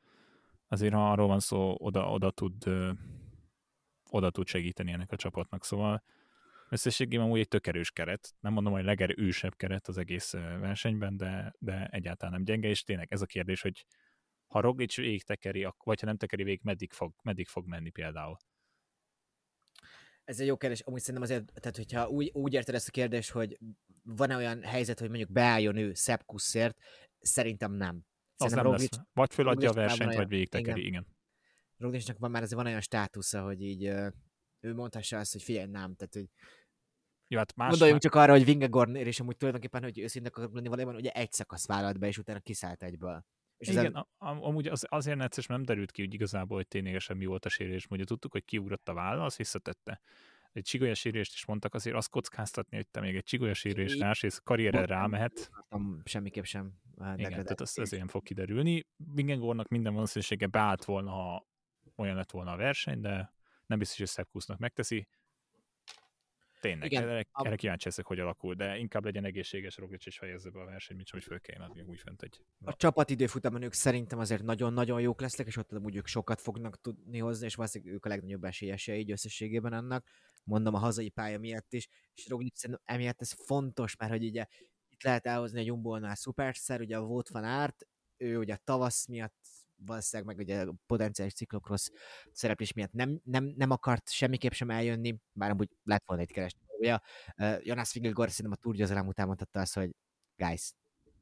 azért 0.67 0.93
ha 0.93 1.11
arról 1.11 1.27
van 1.27 1.39
szó, 1.39 1.75
oda, 1.77 2.11
oda 2.11 2.31
tud 2.31 2.63
oda 4.09 4.29
tud 4.29 4.47
segíteni 4.47 4.91
ennek 4.91 5.11
a 5.11 5.15
csapatnak, 5.15 5.65
szóval 5.65 6.03
összességében 6.69 7.27
úgy 7.29 7.39
egy 7.39 7.47
tök 7.47 7.67
erős 7.67 7.91
keret. 7.91 8.35
Nem 8.39 8.53
mondom, 8.53 8.73
hogy 8.73 8.83
legerősebb 8.83 9.55
keret 9.55 9.87
az 9.87 9.97
egész 9.97 10.31
versenyben, 10.31 11.17
de, 11.17 11.55
de 11.59 11.87
egyáltalán 11.91 12.33
nem 12.33 12.43
gyenge, 12.43 12.67
és 12.67 12.83
tényleg 12.83 13.07
ez 13.11 13.21
a 13.21 13.25
kérdés, 13.25 13.61
hogy 13.61 13.85
ha 14.47 14.59
Roglic 14.59 14.95
végig 14.95 15.23
tekeri, 15.23 15.67
vagy 15.83 15.99
ha 15.99 16.05
nem 16.05 16.17
tekeri 16.17 16.43
végig, 16.43 16.61
meddig 16.63 16.91
fog, 16.91 17.13
meddig 17.23 17.47
fog 17.47 17.67
menni 17.67 17.89
például? 17.89 18.37
Ez 20.23 20.39
egy 20.39 20.47
jó 20.47 20.57
kérdés. 20.57 20.79
Amúgy 20.79 20.99
szerintem 20.99 21.23
azért, 21.23 21.61
tehát 21.61 21.77
hogyha 21.77 22.07
úgy, 22.07 22.29
úgy 22.33 22.53
érted 22.53 22.75
ezt 22.75 22.87
a 22.87 22.91
kérdést, 22.91 23.31
hogy 23.31 23.57
van-e 24.03 24.35
olyan 24.35 24.63
helyzet, 24.63 24.99
hogy 24.99 25.07
mondjuk 25.07 25.31
beálljon 25.31 25.77
ő 25.77 25.93
Szepkuszért, 25.93 26.77
szerintem 27.19 27.71
nem. 27.71 28.05
Szerintem 28.35 28.45
az 28.45 28.51
nem 28.51 28.63
Roglic, 28.63 28.95
lesz. 28.95 29.05
Vagy 29.13 29.33
föladja 29.33 29.69
a 29.69 29.73
versenyt, 29.73 30.15
vagy 30.15 30.27
végig 30.27 30.49
tekeri, 30.49 30.79
igen. 30.79 30.91
igen. 30.91 31.14
Roglicnak 31.77 32.17
van 32.17 32.31
már 32.31 32.41
azért 32.41 32.57
van 32.57 32.69
olyan 32.69 32.81
státusza, 32.81 33.43
hogy 33.43 33.61
így 33.61 33.83
ő 34.59 34.73
mondhassa 34.73 35.17
azt, 35.17 35.31
hogy 35.31 35.43
figyelj, 35.43 35.65
nem, 35.65 35.95
tehát 35.95 36.13
hogy 36.13 36.29
jó, 37.27 37.37
hát 37.37 37.55
más 37.55 37.69
Gondoljunk 37.69 38.03
már... 38.03 38.11
csak 38.11 38.21
arra, 38.21 38.31
hogy 38.31 38.45
Vingegorn 38.45 38.95
és 38.95 39.19
amúgy 39.19 39.37
tulajdonképpen, 39.37 39.83
hogy 39.83 39.99
őszinte 39.99 40.29
akarok 40.29 40.53
lenni 40.53 40.67
valójában, 40.67 40.95
ugye 40.95 41.11
egy 41.11 41.31
szakasz 41.31 41.67
vállalt 41.67 41.99
be, 41.99 42.07
és 42.07 42.17
utána 42.17 42.39
kiszállt 42.39 42.83
egyből. 42.83 43.25
És 43.57 43.67
Igen, 43.67 43.85
ezen... 43.85 44.07
amúgy 44.17 44.67
az, 44.67 44.85
azért 44.89 45.17
necces, 45.17 45.45
nem 45.45 45.63
derült 45.63 45.91
ki, 45.91 46.01
hogy 46.01 46.13
igazából, 46.13 46.57
hogy 46.57 46.67
ténylegesen 46.67 47.17
mi 47.17 47.25
volt 47.25 47.45
a 47.45 47.49
sérülés. 47.49 47.85
Ugye 47.89 48.03
tudtuk, 48.03 48.31
hogy 48.31 48.45
kiugrott 48.45 48.89
a 48.89 48.93
válla, 48.93 49.23
az 49.23 49.35
visszatette. 49.35 50.01
Egy 50.51 50.63
csigolya 50.63 50.93
sérülést 50.93 51.33
is 51.33 51.45
mondtak, 51.45 51.73
azért 51.73 51.95
azt 51.95 52.09
kockáztatni, 52.09 52.75
hogy 52.75 52.87
te 52.87 52.99
még 52.99 53.15
egy 53.15 53.23
csigolya 53.23 53.53
sérülés 53.53 53.97
rásérsz, 53.97 54.39
karrierre 54.43 54.85
rámehet. 54.85 55.49
Semmiképp 56.03 56.43
sem. 56.43 56.73
Igen, 57.15 57.31
tehát 57.31 57.61
az, 57.61 57.77
az 57.77 57.93
ilyen 57.93 58.07
fog 58.07 58.23
kiderülni. 58.23 58.85
Vingegornak 59.13 59.67
minden 59.67 59.93
valószínűsége 59.93 60.47
beállt 60.47 60.85
volna, 60.85 61.11
ha 61.11 61.47
olyan 61.95 62.15
lett 62.15 62.31
volna 62.31 62.51
a 62.51 62.57
verseny, 62.57 63.01
de 63.01 63.33
nem 63.65 63.79
biztos, 63.79 63.97
hogy 63.97 64.07
Szepkusznak 64.07 64.59
megteszi. 64.59 65.07
Tényleg, 66.59 66.91
Igen, 66.91 67.03
erre, 67.03 67.25
a... 67.31 67.45
erre 67.45 67.55
kíváncsi 67.55 67.85
leszek, 67.85 68.05
hogy 68.05 68.19
alakul, 68.19 68.53
de 68.53 68.77
inkább 68.77 69.03
legyen 69.03 69.25
egészséges 69.25 69.77
Roglic 69.77 70.05
és 70.05 70.17
fejezze 70.17 70.49
be 70.49 70.59
a 70.59 70.65
versenyt, 70.65 70.97
mint 70.97 71.09
hogy 71.09 71.23
föl 71.23 71.39
kell 71.39 71.61
adni 71.61 71.81
úgy 71.81 71.99
fent 71.99 72.21
egy... 72.21 72.41
A 72.63 72.75
csapat 72.75 73.09
időfutamon 73.09 73.61
ők 73.61 73.73
szerintem 73.73 74.19
azért 74.19 74.43
nagyon-nagyon 74.43 75.01
jók 75.01 75.21
lesznek, 75.21 75.47
és 75.47 75.57
ott 75.57 75.73
úgy 75.73 75.95
ők 75.95 76.07
sokat 76.07 76.41
fognak 76.41 76.81
tudni 76.81 77.19
hozni, 77.19 77.45
és 77.45 77.55
valószínűleg 77.55 77.93
ők 77.93 78.05
a 78.05 78.09
legnagyobb 78.09 78.43
esélyesei 78.43 78.99
így 78.99 79.11
összességében 79.11 79.73
annak. 79.73 80.07
Mondom 80.43 80.73
a 80.73 80.77
hazai 80.79 81.09
pálya 81.09 81.39
miatt 81.39 81.73
is, 81.73 81.87
és 82.13 82.27
Roglic 82.27 82.59
szerintem 82.59 82.95
emiatt 82.95 83.21
ez 83.21 83.31
fontos, 83.31 83.95
mert 83.95 84.11
hogy 84.11 84.25
ugye 84.25 84.45
itt 84.89 85.03
lehet 85.03 85.25
elhozni 85.25 85.59
egy 85.59 85.65
Jumbo-nál 85.65 86.15
szuperszer, 86.15 86.81
ugye 86.81 86.97
a 86.97 87.01
Volt 87.01 87.29
van 87.29 87.43
Árt, 87.43 87.87
ő 88.17 88.37
ugye 88.37 88.55
tavasz 88.55 89.07
miatt 89.07 89.44
valószínűleg 89.75 90.35
meg 90.35 90.45
ugye 90.45 90.61
a 90.61 90.73
potenciális 90.87 91.33
ciklokrosz 91.33 91.91
szereplés 92.31 92.73
miatt 92.73 92.91
nem, 92.91 93.19
nem, 93.23 93.53
nem 93.55 93.69
akart 93.69 94.09
semmiképp 94.11 94.51
sem 94.51 94.69
eljönni, 94.69 95.15
bár 95.31 95.49
amúgy 95.49 95.69
lett 95.83 96.03
volna 96.05 96.21
egy 96.21 96.31
keresni. 96.31 96.59
Uh, 96.79 97.65
Jonas 97.65 97.91
Figel 97.91 98.13
szerintem 98.13 98.51
a 98.51 98.55
túrgyőzelem 98.55 99.07
után 99.07 99.27
mondhatta 99.27 99.59
azt, 99.59 99.73
hogy 99.73 99.95
guys, 100.35 100.71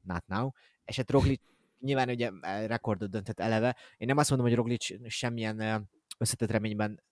not 0.01 0.27
now. 0.27 0.49
És 0.85 0.95
hát 0.95 1.11
Roglic 1.11 1.41
nyilván 1.79 2.09
ugye 2.09 2.31
e, 2.41 2.65
rekordot 2.65 3.09
döntött 3.09 3.39
eleve. 3.39 3.77
Én 3.97 4.07
nem 4.07 4.17
azt 4.17 4.29
mondom, 4.29 4.47
hogy 4.47 4.57
Roglic 4.57 5.09
semmilyen 5.11 5.89
összetett 6.17 6.51
reményben 6.51 7.03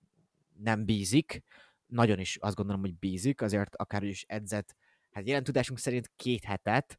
nem 0.54 0.86
bízik, 0.86 1.44
nagyon 1.86 2.20
is 2.20 2.38
azt 2.38 2.56
gondolom, 2.56 2.82
hogy 2.82 2.96
bízik, 2.96 3.42
azért 3.42 3.76
akár 3.76 4.04
is 4.04 4.26
edzett, 4.28 4.76
hát 5.12 5.28
jelen 5.28 5.44
tudásunk 5.44 5.80
szerint 5.80 6.12
két 6.16 6.44
hetet, 6.44 6.98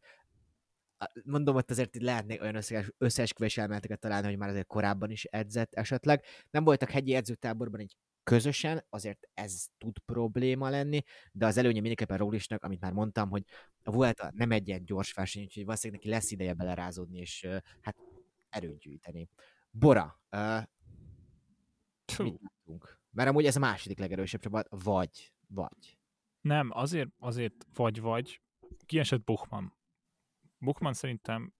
mondom, 1.24 1.54
hogy 1.54 1.64
azért 1.68 1.94
itt 1.94 2.02
lehetnék 2.02 2.42
olyan 2.42 2.62
összeesküvés 2.98 3.58
elméleteket 3.58 4.00
találni, 4.00 4.26
hogy 4.26 4.36
már 4.36 4.48
azért 4.48 4.66
korábban 4.66 5.10
is 5.10 5.24
edzett 5.24 5.74
esetleg. 5.74 6.24
Nem 6.50 6.64
voltak 6.64 6.90
hegyi 6.90 7.14
edzőtáborban 7.14 7.80
egy 7.80 7.96
közösen, 8.22 8.84
azért 8.88 9.28
ez 9.34 9.66
tud 9.78 9.98
probléma 9.98 10.68
lenni, 10.68 11.02
de 11.32 11.46
az 11.46 11.56
előnye 11.56 11.80
mindenképpen 11.80 12.18
Rólisnak, 12.18 12.64
amit 12.64 12.80
már 12.80 12.92
mondtam, 12.92 13.30
hogy 13.30 13.44
a 13.82 13.90
Vuelta 13.90 14.30
nem 14.34 14.50
egy 14.50 14.68
ilyen 14.68 14.84
gyors 14.84 15.12
verseny, 15.12 15.42
úgyhogy 15.42 15.64
valószínűleg 15.64 16.02
neki 16.02 16.14
lesz 16.14 16.30
ideje 16.30 16.54
belerázódni, 16.54 17.18
és 17.18 17.48
hát 17.80 17.96
erőt 18.48 18.78
gyűjteni. 18.78 19.28
Bora, 19.70 20.20
uh, 20.30 20.62
mit 22.18 22.40
látunk? 22.40 23.00
Mert 23.10 23.28
amúgy 23.28 23.44
ez 23.44 23.56
a 23.56 23.60
második 23.60 23.98
legerősebb 23.98 24.40
csapat, 24.40 24.68
vagy, 24.70 25.32
vagy. 25.46 25.98
Nem, 26.40 26.70
azért, 26.72 27.08
azért 27.18 27.66
vagy, 27.74 28.00
vagy. 28.00 28.40
Kiesett 28.86 29.24
Buchmann. 29.24 29.66
Buchmann 30.62 30.92
szerintem 30.92 31.52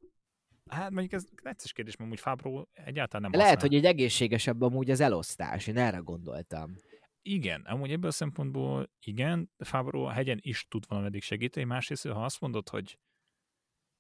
Hát 0.71 0.91
mondjuk 0.91 1.13
ez 1.13 1.25
necces 1.43 1.73
kérdés, 1.73 1.97
mert 1.97 2.11
úgy 2.11 2.21
Fábró 2.21 2.69
egyáltalán 2.73 3.31
nem 3.31 3.41
Lehet, 3.41 3.55
használ. 3.55 3.71
hogy 3.71 3.79
egy 3.79 3.95
egészségesebb 3.95 4.63
amúgy 4.63 4.91
az 4.91 5.01
elosztás, 5.01 5.67
én 5.67 5.77
erre 5.77 5.99
gondoltam. 5.99 6.77
Igen, 7.23 7.61
amúgy 7.61 7.93
ebből 7.93 8.09
a 8.09 8.13
szempontból 8.13 8.91
igen, 9.01 9.51
Fábró 9.59 10.05
a 10.05 10.11
hegyen 10.11 10.39
is 10.41 10.67
tud 10.69 10.85
valameddig 10.89 11.23
segíteni, 11.23 11.67
másrészt, 11.67 12.07
ha 12.07 12.25
azt 12.25 12.41
mondod, 12.41 12.69
hogy 12.69 12.99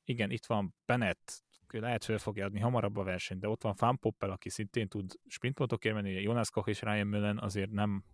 igen, 0.04 0.30
itt 0.30 0.46
van 0.46 0.74
Bennett, 0.84 1.44
lehet 1.68 2.04
fel 2.04 2.18
fogja 2.18 2.44
adni 2.44 2.60
hamarabb 2.60 2.96
a 2.96 3.02
versenyt, 3.02 3.40
de 3.40 3.48
ott 3.48 3.62
van 3.62 3.74
Fan 3.74 3.98
Poppel, 3.98 4.30
aki 4.30 4.48
szintén 4.48 4.88
tud 4.88 5.12
sprintpontokért 5.26 5.94
menni, 5.94 6.10
Jonas 6.10 6.50
Koch 6.50 6.68
és 6.68 6.80
Ryan 6.80 7.06
Mullen 7.06 7.38
azért 7.38 7.70
nem, 7.70 8.04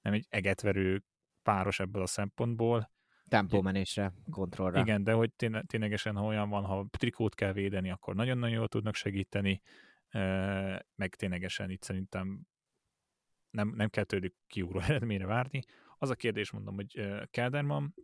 nem 0.00 0.12
egy 0.12 0.26
egetverő 0.28 1.04
páros 1.42 1.80
ebből 1.80 2.02
a 2.02 2.06
szempontból, 2.06 2.90
tempómenésre, 3.28 4.12
kontrollra. 4.30 4.80
Igen, 4.80 5.04
de 5.04 5.12
hogy 5.12 5.32
tényleg, 5.32 5.66
ténylegesen, 5.66 6.16
ha 6.16 6.24
olyan 6.24 6.48
van, 6.48 6.64
ha 6.64 6.86
trikót 6.90 7.34
kell 7.34 7.52
védeni, 7.52 7.90
akkor 7.90 8.14
nagyon-nagyon 8.14 8.54
jól 8.54 8.68
tudnak 8.68 8.94
segíteni, 8.94 9.62
meg 10.94 11.14
ténylegesen 11.16 11.70
itt 11.70 11.82
szerintem 11.82 12.46
nem, 13.50 13.68
nem 13.68 13.88
kell 13.88 14.04
tőlük 14.04 14.34
kiugró 14.46 14.80
eredményre 14.88 15.26
várni. 15.26 15.62
Az 15.98 16.10
a 16.10 16.14
kérdés, 16.14 16.50
mondom, 16.50 16.74
hogy 16.74 17.00
Kelderman 17.30 17.94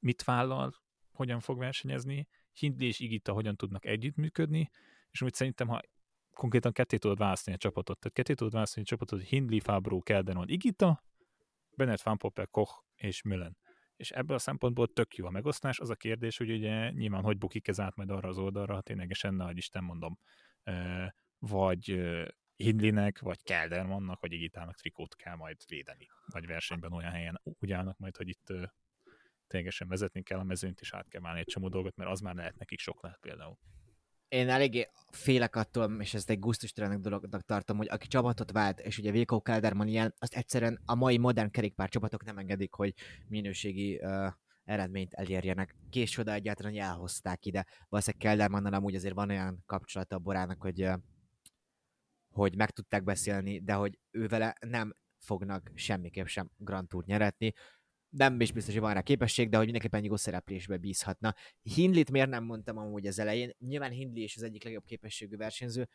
mit 0.00 0.24
vállal, 0.24 0.82
hogyan 1.12 1.40
fog 1.40 1.58
versenyezni, 1.58 2.28
Hindley 2.52 2.88
és 2.88 3.00
Igita 3.00 3.32
hogyan 3.32 3.56
tudnak 3.56 3.84
együttműködni, 3.86 4.70
és 5.10 5.22
úgy 5.22 5.34
szerintem, 5.34 5.68
ha 5.68 5.80
konkrétan 6.30 6.72
ketté 6.72 6.96
tudod 6.96 7.18
választani 7.18 7.56
a 7.56 7.58
csapatot, 7.58 7.98
tehát 7.98 8.16
ketté 8.16 8.34
tudod 8.34 8.52
választani 8.52 8.86
a 8.86 8.88
csapatot, 8.88 9.22
Hindley, 9.22 9.60
Fabro, 9.60 10.00
Kelderman, 10.00 10.48
Igita, 10.48 11.04
Bennett, 11.76 12.02
Van 12.02 12.18
Poppel, 12.18 12.46
Koch 12.46 12.84
és 12.94 13.22
Müllen 13.22 13.56
és 13.96 14.10
ebből 14.10 14.36
a 14.36 14.38
szempontból 14.38 14.92
tök 14.92 15.16
jó 15.16 15.26
a 15.26 15.30
megosztás. 15.30 15.78
Az 15.78 15.90
a 15.90 15.94
kérdés, 15.94 16.36
hogy 16.36 16.50
ugye 16.50 16.90
nyilván 16.90 17.22
hogy 17.22 17.38
bukik 17.38 17.68
ez 17.68 17.80
át 17.80 17.96
majd 17.96 18.10
arra 18.10 18.28
az 18.28 18.38
oldalra, 18.38 18.74
ha 18.74 18.80
ténylegesen, 18.80 19.34
nagy 19.34 19.56
Isten 19.56 19.84
mondom, 19.84 20.18
vagy 21.38 22.00
Hindlinek, 22.56 23.18
vagy 23.18 23.42
Keldermannak, 23.42 24.20
vagy 24.20 24.32
Igitának 24.32 24.76
trikót 24.76 25.16
kell 25.16 25.34
majd 25.34 25.56
védeni, 25.68 26.08
vagy 26.26 26.46
versenyben 26.46 26.92
olyan 26.92 27.10
helyen 27.10 27.40
úgy 27.42 27.72
állnak 27.72 27.98
majd, 27.98 28.16
hogy 28.16 28.28
itt 28.28 28.52
ténylegesen 29.46 29.88
vezetni 29.88 30.22
kell 30.22 30.38
a 30.38 30.44
mezőnyt, 30.44 30.80
és 30.80 30.92
át 30.92 31.08
kell 31.08 31.20
válni 31.20 31.38
egy 31.38 31.46
csomó 31.46 31.68
dolgot, 31.68 31.96
mert 31.96 32.10
az 32.10 32.20
már 32.20 32.34
lehet 32.34 32.58
nekik 32.58 32.78
sok 32.78 33.02
lehet 33.02 33.20
például 33.20 33.58
én 34.34 34.48
eléggé 34.48 34.88
félek 35.10 35.56
attól, 35.56 36.00
és 36.00 36.14
ezt 36.14 36.30
egy 36.30 36.38
gusztustalannak 36.38 37.00
dolognak 37.00 37.42
tartom, 37.42 37.76
hogy 37.76 37.88
aki 37.90 38.06
csapatot 38.06 38.50
vált, 38.50 38.80
és 38.80 38.98
ugye 38.98 39.10
Vilko 39.10 39.40
Kelderman 39.40 39.88
ilyen, 39.88 40.14
azt 40.18 40.34
egyszerűen 40.34 40.80
a 40.84 40.94
mai 40.94 41.18
modern 41.18 41.50
kerékpár 41.50 41.88
csapatok 41.88 42.24
nem 42.24 42.38
engedik, 42.38 42.72
hogy 42.72 42.94
minőségi 43.28 44.00
uh, 44.02 44.26
eredményt 44.64 45.14
elérjenek. 45.14 45.74
Később 45.90 46.28
egyáltalán 46.28 46.78
elhozták 46.78 47.46
ide. 47.46 47.66
Valószínűleg 47.88 48.26
Keldermannal 48.26 48.72
amúgy 48.74 48.94
azért 48.94 49.14
van 49.14 49.30
olyan 49.30 49.62
kapcsolata 49.66 50.16
a 50.16 50.18
Borának, 50.18 50.60
hogy, 50.60 50.82
uh, 50.82 50.94
hogy 52.32 52.56
meg 52.56 52.70
tudták 52.70 53.04
beszélni, 53.04 53.60
de 53.60 53.72
hogy 53.72 53.98
ő 54.10 54.26
vele 54.26 54.56
nem 54.60 54.94
fognak 55.18 55.70
semmiképp 55.74 56.26
sem 56.26 56.50
Grand 56.56 56.88
Tour 56.88 57.04
nyeretni 57.04 57.52
nem 58.16 58.40
is 58.40 58.52
biztos, 58.52 58.74
hogy 58.74 58.82
van 58.82 58.94
rá 58.94 59.02
képesség, 59.02 59.48
de 59.48 59.56
hogy 59.56 59.64
mindenképpen 59.64 60.04
jó 60.04 60.16
szereplésbe 60.16 60.76
bízhatna. 60.76 61.34
Hindlit 61.62 62.10
miért 62.10 62.28
nem 62.28 62.44
mondtam 62.44 62.78
amúgy 62.78 63.06
az 63.06 63.18
elején? 63.18 63.50
Nyilván 63.58 63.90
Hindli 63.90 64.22
is 64.22 64.36
az 64.36 64.42
egyik 64.42 64.64
legjobb 64.64 64.84
képességű 64.84 65.36
versenyző, 65.36 65.88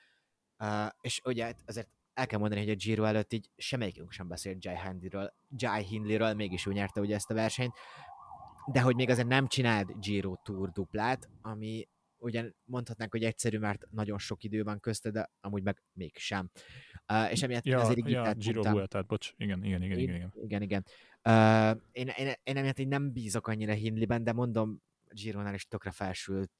uh, 0.59 0.87
és 1.01 1.21
ugye 1.25 1.53
azért 1.65 1.89
el 2.13 2.27
kell 2.27 2.39
mondani, 2.39 2.61
hogy 2.61 2.69
a 2.69 2.75
Giro 2.75 3.03
előtt 3.03 3.33
így 3.33 3.49
semmelyikünk 3.57 4.11
sem 4.11 4.27
beszélt 4.27 4.65
Jai 4.65 4.77
Hindliről, 4.85 5.33
Jai 5.49 5.83
Hindliről, 5.83 6.33
mégis 6.33 6.65
ő 6.65 6.71
nyerte 6.71 6.99
ugye 6.99 7.15
ezt 7.15 7.29
a 7.29 7.33
versenyt, 7.33 7.73
de 8.71 8.81
hogy 8.81 8.95
még 8.95 9.09
azért 9.09 9.27
nem 9.27 9.47
csinált 9.47 9.99
Giro 10.01 10.35
Tour 10.35 10.71
duplát, 10.71 11.29
ami 11.41 11.87
ugyan 12.19 12.55
mondhatnánk, 12.63 13.11
hogy 13.11 13.23
egyszerű, 13.23 13.57
mert 13.57 13.85
nagyon 13.89 14.17
sok 14.17 14.43
idő 14.43 14.63
van 14.63 14.79
közte, 14.79 15.11
de 15.11 15.31
amúgy 15.41 15.63
meg 15.63 15.83
mégsem. 15.93 16.49
Uh, 17.13 17.31
és 17.31 17.41
emiatt 17.41 17.65
ja, 17.65 17.79
azért 17.79 18.09
ja, 18.09 18.33
Giro 18.33 18.61
Vueltát, 18.61 19.05
bocs, 19.05 19.33
igen, 19.37 19.63
igen, 19.63 19.81
igen, 19.81 19.99
igen. 19.99 20.15
Igen, 20.15 20.31
igen. 20.43 20.61
igen. 20.61 20.85
Uh, 21.23 21.81
én, 21.91 22.07
én, 22.17 22.33
én 22.43 22.57
emiatt 22.57 22.79
így 22.79 22.87
nem 22.87 23.11
bízok 23.11 23.47
annyira 23.47 23.73
Hindliben, 23.73 24.23
de 24.23 24.33
mondom, 24.33 24.81
Gironál 25.09 25.53
is 25.53 25.67
tökre 25.67 25.91
felsült, 25.91 26.51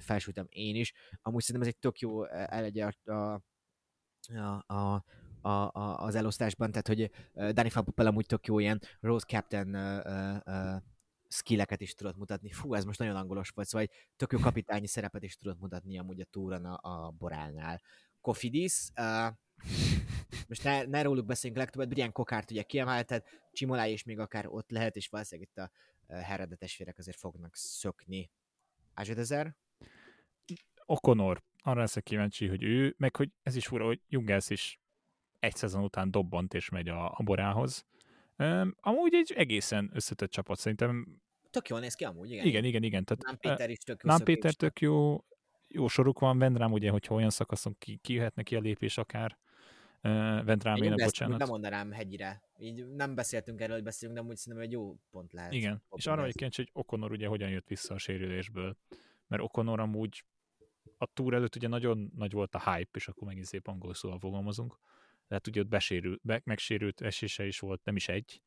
felsültem 0.00 0.46
én 0.48 0.74
is. 0.74 0.92
Amúgy 1.22 1.42
szerintem 1.42 1.68
ez 1.68 1.74
egy 1.74 1.80
tök 1.80 1.98
jó 1.98 2.24
elegye 2.26 2.90
a, 3.04 3.12
a, 3.12 4.64
a, 4.66 5.04
a, 5.40 5.50
a, 5.50 6.04
az 6.04 6.14
elosztásban, 6.14 6.70
tehát 6.70 6.88
hogy 6.88 7.10
Danny 7.54 7.70
Fabupel 7.70 8.06
amúgy 8.06 8.26
tök 8.26 8.46
jó 8.46 8.58
ilyen 8.58 8.80
Rose 9.00 9.26
Captain 9.26 9.74
uh, 9.74 10.36
uh, 10.46 10.82
skilleket 11.28 11.80
is 11.80 11.94
tudott 11.94 12.16
mutatni. 12.16 12.52
Fú, 12.52 12.74
ez 12.74 12.84
most 12.84 12.98
nagyon 12.98 13.16
angolos 13.16 13.48
volt, 13.48 13.68
szóval 13.68 13.86
egy 13.90 14.08
tök 14.16 14.32
jó 14.32 14.38
kapitányi 14.38 14.86
szerepet 14.86 15.22
is 15.22 15.36
tudott 15.36 15.58
mutatni 15.58 15.98
amúgy 15.98 16.20
a 16.20 16.24
túron 16.24 16.64
a, 16.64 16.78
a 16.82 17.10
Borálnál. 17.10 17.82
Kofidis, 18.20 18.88
uh, 19.00 19.32
most 20.48 20.64
ne, 20.64 20.82
ne 20.82 21.02
róluk 21.02 21.26
beszéljünk 21.26 21.62
legtöbbet, 21.62 21.88
Brian 21.88 22.12
Kokárt 22.12 22.50
ugye 22.50 22.62
kiemelted, 22.62 23.24
Csimolá 23.52 23.86
is 23.86 24.02
még 24.04 24.18
akár 24.18 24.46
ott 24.46 24.70
lehet, 24.70 24.96
és 24.96 25.08
valószínűleg 25.08 25.50
itt 25.50 25.62
a 25.62 25.70
Heredetes 26.14 26.76
férek 26.76 26.98
azért 26.98 27.18
fognak 27.18 27.56
szökni. 27.56 28.30
Ázsedezer? 28.94 29.56
Okonor, 30.84 31.42
arra 31.62 31.80
leszek 31.80 32.02
kíváncsi, 32.02 32.46
hogy 32.46 32.62
ő, 32.62 32.94
meg 32.98 33.16
hogy 33.16 33.30
ez 33.42 33.56
is 33.56 33.66
fura, 33.66 33.84
hogy 33.84 34.00
Jungels 34.08 34.50
is 34.50 34.80
egy 35.38 35.56
szezon 35.56 35.82
után 35.82 36.10
dobbant 36.10 36.54
és 36.54 36.68
megy 36.68 36.88
a, 36.88 37.10
a 37.10 37.22
borához. 37.22 37.86
Um, 38.38 38.74
amúgy 38.80 39.14
egy 39.14 39.32
egészen 39.36 39.90
összetett 39.94 40.30
csapat, 40.30 40.58
szerintem. 40.58 41.20
Tök 41.50 41.68
jól 41.68 41.80
néz 41.80 41.94
ki 41.94 42.04
amúgy, 42.04 42.30
igen. 42.30 42.46
Igen, 42.46 42.64
igen, 42.64 42.82
igen. 42.82 43.04
Tehát, 43.04 43.22
Nem 43.22 43.36
Péter 43.36 43.70
is 43.70 43.78
tök 43.78 44.00
jó. 44.02 44.10
Nem 44.10 44.24
Péter 44.24 44.54
tök 44.54 44.80
jó, 44.80 45.24
jó 45.68 45.88
soruk 45.88 46.18
van, 46.18 46.38
Vendrám 46.38 46.72
ugye, 46.72 46.90
hogyha 46.90 47.14
olyan 47.14 47.30
szakaszon 47.30 47.76
ki, 47.78 47.96
ki 47.96 48.12
jöhet 48.12 48.34
neki 48.34 48.56
a 48.56 48.60
lépés 48.60 48.98
akár. 48.98 49.38
Uh, 50.02 50.44
Vendrámének, 50.44 51.04
bocsánat. 51.04 51.38
Nem 51.38 51.48
mondanám 51.48 51.92
hegyire. 51.92 52.42
Így 52.58 52.86
nem 52.86 53.14
beszéltünk 53.14 53.60
erről, 53.60 53.74
hogy 53.74 53.84
beszélünk, 53.84 54.18
de 54.18 54.24
úgy 54.24 54.36
szerintem 54.36 54.68
egy 54.68 54.72
jó 54.72 54.96
pont 55.10 55.32
lehet. 55.32 55.52
Igen, 55.52 55.82
és 55.96 56.06
arra 56.06 56.24
egy 56.24 56.34
kíváncsi, 56.34 56.62
hogy 56.62 56.70
Okonor 56.72 57.12
ugye 57.12 57.26
hogyan 57.26 57.50
jött 57.50 57.68
vissza 57.68 57.94
a 57.94 57.98
sérülésből. 57.98 58.76
Mert 59.26 59.42
Okonor 59.42 59.80
amúgy 59.80 60.24
a 60.98 61.06
túr 61.06 61.34
előtt 61.34 61.56
ugye 61.56 61.68
nagyon 61.68 62.12
nagy 62.16 62.32
volt 62.32 62.54
a 62.54 62.72
hype, 62.72 62.90
és 62.92 63.08
akkor 63.08 63.28
megint 63.28 63.46
szép 63.46 63.66
angol 63.66 63.94
szóval 63.94 64.18
fogalmazunk. 64.18 64.78
Tehát 65.28 65.46
ugye 65.46 65.60
ott 65.60 65.68
besérült, 65.68 66.20
be, 66.22 66.40
megsérült 66.44 67.00
esése 67.00 67.46
is 67.46 67.58
volt, 67.58 67.84
nem 67.84 67.96
is 67.96 68.08
egy. 68.08 68.42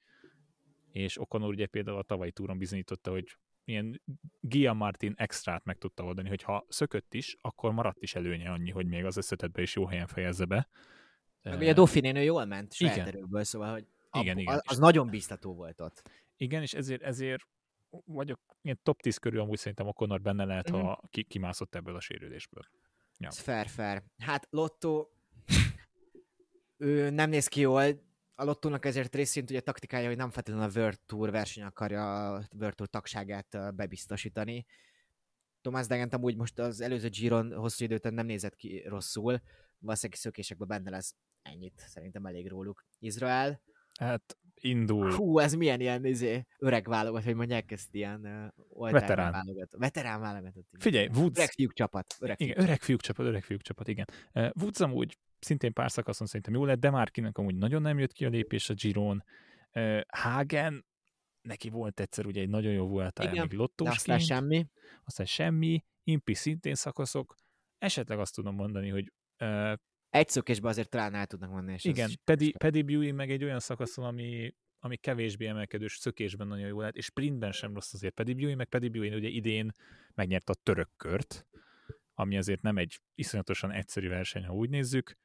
És 0.91 1.19
Okonor 1.19 1.49
ugye 1.49 1.65
például 1.65 1.97
a 1.97 2.03
tavalyi 2.03 2.31
túron 2.31 2.57
bizonyította, 2.57 3.11
hogy 3.11 3.37
ilyen 3.63 4.01
Gia 4.39 4.73
Martin 4.73 5.13
extrát 5.17 5.65
meg 5.65 5.77
tudta 5.77 6.03
oldani, 6.03 6.29
hogy 6.29 6.41
ha 6.41 6.65
szökött 6.69 7.13
is, 7.13 7.37
akkor 7.41 7.71
maradt 7.71 8.01
is 8.01 8.15
előnye 8.15 8.51
annyi, 8.51 8.69
hogy 8.69 8.85
még 8.85 9.05
az 9.05 9.17
összetetbe 9.17 9.61
is 9.61 9.75
jó 9.75 9.85
helyen 9.85 10.07
fejezze 10.07 10.45
be. 10.45 10.67
Meg 11.41 11.59
ugye 11.59 11.73
Dauphinénő 11.73 12.21
jól 12.23 12.45
ment 12.45 12.73
saját 12.73 12.95
igen. 12.95 13.07
erőből, 13.07 13.43
szóval 13.43 13.71
hogy 13.71 13.85
igen, 14.11 14.37
igen. 14.37 14.61
Az, 14.63 14.77
nagyon 14.77 15.09
biztató 15.09 15.53
volt 15.53 15.81
ott. 15.81 16.09
Igen, 16.37 16.61
és 16.61 16.73
ezért, 16.73 17.01
ezért 17.01 17.47
vagyok 18.05 18.39
ilyen 18.61 18.79
top 18.83 19.01
10 19.01 19.17
körül 19.17 19.39
amúgy 19.39 19.57
szerintem 19.57 19.87
a 19.87 19.93
Conor 19.93 20.21
benne 20.21 20.43
lehet, 20.43 20.71
mm-hmm. 20.71 20.81
ha 20.81 21.01
ki, 21.09 21.23
kimászott 21.23 21.75
ebből 21.75 21.95
a 21.95 21.99
sérülésből. 21.99 22.63
Ja. 23.17 23.27
Ez 23.27 23.39
fair, 23.39 23.67
fair. 23.67 24.03
Hát 24.17 24.47
Lotto 24.49 25.09
ő 26.81 27.09
nem 27.09 27.29
néz 27.29 27.47
ki 27.47 27.59
jól, 27.59 27.83
a 28.35 28.43
Lottónak 28.43 28.85
ezért 28.85 29.15
részint 29.15 29.49
ugye 29.49 29.59
taktikája, 29.59 30.07
hogy 30.07 30.17
nem 30.17 30.29
feltétlenül 30.29 30.69
a 30.69 30.79
World 30.79 30.99
Tour 31.05 31.31
verseny 31.31 31.63
akarja 31.63 32.33
a 32.33 32.43
World 32.59 32.75
Tour 32.75 32.89
tagságát 32.89 33.75
bebiztosítani. 33.75 34.65
Tomás 35.61 35.87
Degent 35.87 36.13
amúgy 36.13 36.35
most 36.35 36.59
az 36.59 36.81
előző 36.81 37.09
Giron 37.09 37.53
hosszú 37.53 37.83
időt 37.83 38.11
nem 38.11 38.25
nézett 38.25 38.55
ki 38.55 38.83
rosszul, 38.87 39.41
valószínűleg 39.79 40.21
szökésekben 40.21 40.67
benne 40.67 40.89
lesz 40.89 41.15
ennyit, 41.41 41.83
szerintem 41.87 42.25
elég 42.25 42.47
róluk. 42.47 42.85
Izrael. 42.99 43.61
Hát 43.99 44.37
indul. 44.55 45.13
Hú, 45.13 45.39
ez 45.39 45.53
milyen 45.53 45.79
ilyen 45.79 46.05
izé, 46.05 46.45
öreg 46.57 46.87
válogat, 46.87 47.23
hogy 47.23 47.35
mondják 47.35 47.71
ezt 47.71 47.95
ilyen 47.95 48.51
uh, 48.67 48.91
veterán. 48.91 49.31
válogat. 49.31 49.69
Veterán 49.77 50.19
válogatott. 50.19 50.67
Figyelj, 50.79 51.07
Woods. 51.13 51.37
Öreg 51.37 51.51
fiúk 51.51 51.73
csapat. 51.73 52.15
Öreg 52.19 52.37
fiúk. 52.37 52.49
Igen, 52.49 52.63
öreg 52.63 52.81
fiúk 52.81 53.01
csapat, 53.01 53.25
öreg 53.25 53.43
fiúk 53.43 53.61
csapat, 53.61 53.87
igen. 53.87 54.05
Uh, 54.33 54.49
Woods 54.61 54.79
amúgy 54.79 55.17
szintén 55.43 55.73
pár 55.73 55.91
szakaszon 55.91 56.27
szerintem 56.27 56.53
jó 56.53 56.65
lett, 56.65 56.79
de 56.79 56.89
Márkinek 56.89 57.37
amúgy 57.37 57.55
nagyon 57.55 57.81
nem 57.81 57.99
jött 57.99 58.11
ki 58.11 58.25
a 58.25 58.29
lépés 58.29 58.69
a 58.69 58.73
Giron. 58.73 59.23
Hagen, 60.07 60.85
neki 61.41 61.69
volt 61.69 61.99
egyszer 61.99 62.25
ugye 62.25 62.41
egy 62.41 62.49
nagyon 62.49 62.71
jó 62.71 62.87
volt 62.87 63.31
még 63.31 63.51
lottósként. 63.51 63.97
aztán 63.97 64.19
semmi. 64.19 64.67
Aztán 65.03 65.25
semmi. 65.25 65.83
Impi 66.03 66.33
szintén 66.33 66.75
szakaszok. 66.75 67.35
Esetleg 67.77 68.19
azt 68.19 68.35
tudom 68.35 68.55
mondani, 68.55 68.89
hogy 68.89 69.11
uh, 69.39 69.73
egy 70.09 70.29
szökésbe 70.29 70.69
azért 70.69 70.89
talán 70.89 71.13
el 71.13 71.25
tudnak 71.25 71.53
menni. 71.53 71.73
És 71.73 71.83
Igen, 71.83 72.09
Pedi, 72.23 72.51
Pedi 72.51 72.81
Buey 72.81 73.11
meg 73.11 73.31
egy 73.31 73.43
olyan 73.43 73.59
szakaszon, 73.59 74.05
ami, 74.05 74.55
ami 74.79 74.97
kevésbé 74.97 75.45
emelkedős, 75.47 75.95
szökésben 75.95 76.47
nagyon 76.47 76.67
jó 76.67 76.79
lehet, 76.79 76.95
és 76.95 77.05
sprintben 77.05 77.51
sem 77.51 77.73
rossz 77.73 77.93
azért 77.93 78.13
Pedi 78.13 78.33
Buey, 78.33 78.55
meg 78.55 78.67
Pedi 78.67 78.89
Buey 78.89 79.15
ugye 79.15 79.27
idén 79.27 79.71
megnyerte 80.13 80.51
a 80.51 80.61
török 80.63 80.89
kört, 80.97 81.47
ami 82.13 82.37
azért 82.37 82.61
nem 82.61 82.77
egy 82.77 83.01
iszonyatosan 83.15 83.71
egyszerű 83.71 84.07
verseny, 84.07 84.45
ha 84.45 84.53
úgy 84.53 84.69
nézzük, 84.69 85.17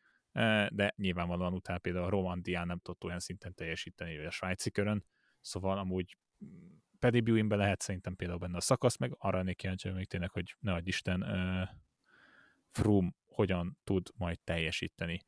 de 0.70 0.94
nyilvánvalóan 0.96 1.52
utána 1.52 1.78
például 1.78 2.04
a 2.04 2.08
Romandián 2.08 2.66
nem 2.66 2.78
tudott 2.78 3.04
olyan 3.04 3.20
szinten 3.20 3.54
teljesíteni, 3.54 4.16
vagy 4.16 4.26
a 4.26 4.30
svájci 4.30 4.70
körön, 4.70 5.04
szóval 5.40 5.78
amúgy 5.78 6.16
Pedi 6.98 7.20
Buey-be 7.20 7.56
lehet 7.56 7.80
szerintem 7.80 8.16
például 8.16 8.38
benne 8.38 8.56
a 8.56 8.60
szakasz, 8.60 8.96
meg 8.96 9.14
arra 9.18 9.38
ennél 9.38 9.54
kíváncsi 9.54 9.88
még 9.88 10.08
tényleg, 10.08 10.30
hogy 10.30 10.56
ne 10.60 10.72
adj 10.72 10.88
Isten, 10.88 11.22
uh, 11.22 11.68
Froome 12.70 13.10
hogyan 13.26 13.78
tud 13.84 14.08
majd 14.14 14.40
teljesíteni. 14.40 15.20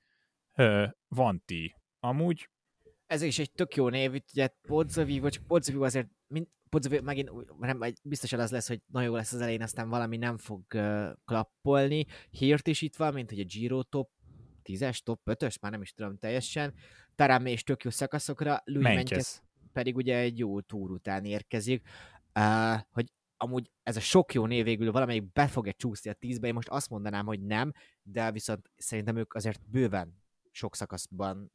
Van 1.09 1.43
ti. 1.45 1.75
Amúgy 2.01 2.49
ez 3.09 3.23
is 3.23 3.39
egy 3.39 3.53
tök 3.53 3.75
jó 3.75 3.89
név, 3.89 4.13
ugye 4.33 4.49
Podzovi, 4.63 5.19
vagy 5.19 5.39
Podzovi 5.39 5.85
azért, 5.85 6.09
mint, 6.27 6.49
Podzovi 6.69 7.01
megint 7.01 7.59
nem, 7.59 7.81
biztosan 8.03 8.41
az 8.41 8.51
lesz, 8.51 8.69
hogy 8.69 8.83
nagyon 8.87 9.09
jó 9.09 9.15
lesz 9.15 9.33
az 9.33 9.41
elején, 9.41 9.63
aztán 9.63 9.89
valami 9.89 10.17
nem 10.17 10.37
fog 10.37 10.65
uh, 10.75 11.11
klappolni. 11.25 12.07
Hírt 12.31 12.67
is 12.67 12.83
itt 12.83 12.97
van, 12.97 13.13
mint 13.13 13.31
hogy 13.31 13.41
a 13.41 13.45
Giro 13.45 13.83
top 13.83 14.11
10-es, 14.69 14.99
top 14.99 15.21
5-ös, 15.25 15.61
már 15.61 15.71
nem 15.71 15.83
is 15.83 15.93
tudom 15.93 16.19
teljesen. 16.19 16.75
Tarámé 17.15 17.51
és 17.51 17.63
tök 17.63 17.83
jó 17.83 17.91
szakaszokra, 17.91 18.61
Louis 18.65 19.41
pedig 19.73 19.97
ugye 19.97 20.17
egy 20.17 20.39
jó 20.39 20.61
túr 20.61 20.91
után 20.91 21.25
érkezik. 21.25 21.89
Uh, 22.35 22.81
hogy 22.91 23.13
amúgy 23.37 23.71
ez 23.83 23.97
a 23.97 24.01
sok 24.01 24.33
jó 24.35 24.47
név 24.47 24.65
végül 24.65 24.93
valamelyik 24.93 25.33
be 25.33 25.47
fog-e 25.47 25.73
csúszni 25.73 26.11
a 26.11 26.15
tízbe, 26.15 26.47
én 26.47 26.55
most 26.55 26.69
azt 26.69 26.91
mondanám, 26.91 27.27
hogy 27.27 27.41
nem, 27.41 27.73
de 28.03 28.33
viszont 28.33 28.71
szerintem 28.77 29.17
ők 29.17 29.35
azért 29.35 29.71
bőven 29.71 30.23
sok 30.51 30.77
szakaszban 30.77 31.53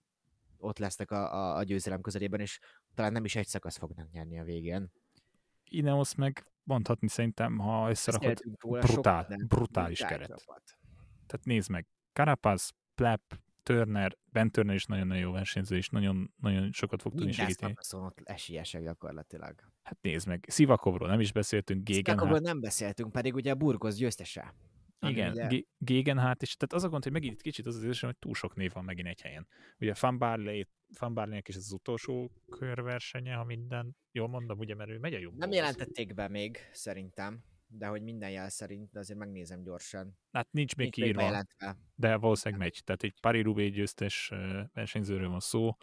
ott 0.58 0.78
lesznek 0.78 1.12
a, 1.12 1.34
a, 1.34 1.58
a 1.58 1.64
győzelem 1.64 2.02
közelében, 2.02 2.40
és 2.40 2.60
talán 2.94 3.12
nem 3.12 3.26
is 3.26 3.36
egy 3.36 3.48
szakasz 3.48 3.78
fognak 3.78 4.12
nyerni 4.12 4.40
a 4.40 4.44
végén. 4.44 4.92
Ineos 5.64 6.16
meg 6.16 6.52
mondhatni 6.64 7.08
szerintem, 7.08 7.58
ha 7.58 7.90
összerakod, 7.90 8.40
brutál, 8.60 9.28
sok, 9.30 9.48
brutális 9.48 10.00
keret. 10.00 10.28
Csapat. 10.28 10.78
Tehát 11.26 11.46
nézd 11.46 11.70
meg, 11.70 11.88
Carapaz, 12.14 12.74
Plep, 12.96 13.22
Turner, 13.64 14.18
Ben 14.32 14.52
Turner 14.52 14.76
is 14.76 14.86
nagyon-nagyon 14.86 15.24
jó 15.24 15.32
versenyző, 15.32 15.76
és 15.76 15.90
nagyon, 15.90 16.34
nagyon 16.42 16.72
sokat 16.72 17.02
fog 17.02 17.14
tudni 17.14 17.32
segíteni. 17.32 17.74
Minden 17.92 18.08
ott 18.08 18.22
esélyesek 18.24 18.84
gyakorlatilag. 18.84 19.56
Hát 19.84 19.98
nézd 20.02 20.28
meg, 20.28 20.46
Szivakovról 20.48 21.08
nem 21.08 21.20
is 21.20 21.32
beszéltünk. 21.32 21.90
Szivakovról 21.90 22.40
nem 22.40 22.60
beszéltünk, 22.60 23.12
pedig 23.12 23.34
ugye 23.34 23.52
a 23.52 23.56
Burgos 23.56 23.96
győztese. 23.96 24.56
Igen, 25.00 25.32
ugye... 25.32 25.62
Gegenhardt, 25.78 26.42
és 26.42 26.56
tehát 26.56 26.74
az 26.74 26.84
a 26.84 26.90
gond, 26.90 27.04
hogy 27.04 27.12
megint 27.12 27.42
kicsit 27.42 27.66
az 27.66 27.76
az 27.76 27.84
érzésem, 27.84 28.10
hogy 28.10 28.18
túl 28.20 28.34
sok 28.34 28.56
név 28.56 28.72
van 28.74 28.84
megint 28.84 29.08
egy 29.08 29.22
helyen. 29.22 29.48
Ugye 29.80 29.94
Van 30.00 30.18
Barley, 30.18 30.64
Van 31.00 31.14
Barley-nek 31.14 31.48
is 31.48 31.56
az 31.56 31.72
utolsó 31.72 32.32
körversenye, 32.50 33.34
ha 33.34 33.44
minden 33.44 33.96
jól 34.12 34.28
mondom, 34.28 34.60
ugye, 34.60 34.76
mert 34.76 34.90
ő 34.90 35.00
megy 35.00 35.14
a 35.14 35.20
jobb. 35.20 35.38
Nem 35.38 35.52
jelentették 35.52 36.14
be 36.14 36.28
még, 36.28 36.58
szerintem 36.72 37.44
de 37.78 37.88
hogy 37.88 38.02
minden 38.02 38.30
jel 38.30 38.50
szerint, 38.50 38.92
de 38.92 39.00
azért 39.00 39.20
megnézem 39.20 39.64
gyorsan. 39.64 40.18
Hát 40.32 40.52
nincs 40.52 40.76
még 40.76 40.96
nincs 40.96 41.16
kiírva, 41.16 41.46
de 41.96 42.16
valószínűleg 42.16 42.64
megy. 42.64 42.82
Tehát 42.84 43.04
egy 43.04 43.14
Paris-Roubaix 43.22 43.74
győztes 43.74 44.32
versenyzőről 44.74 45.30
van 45.30 45.40
szó, 45.40 45.78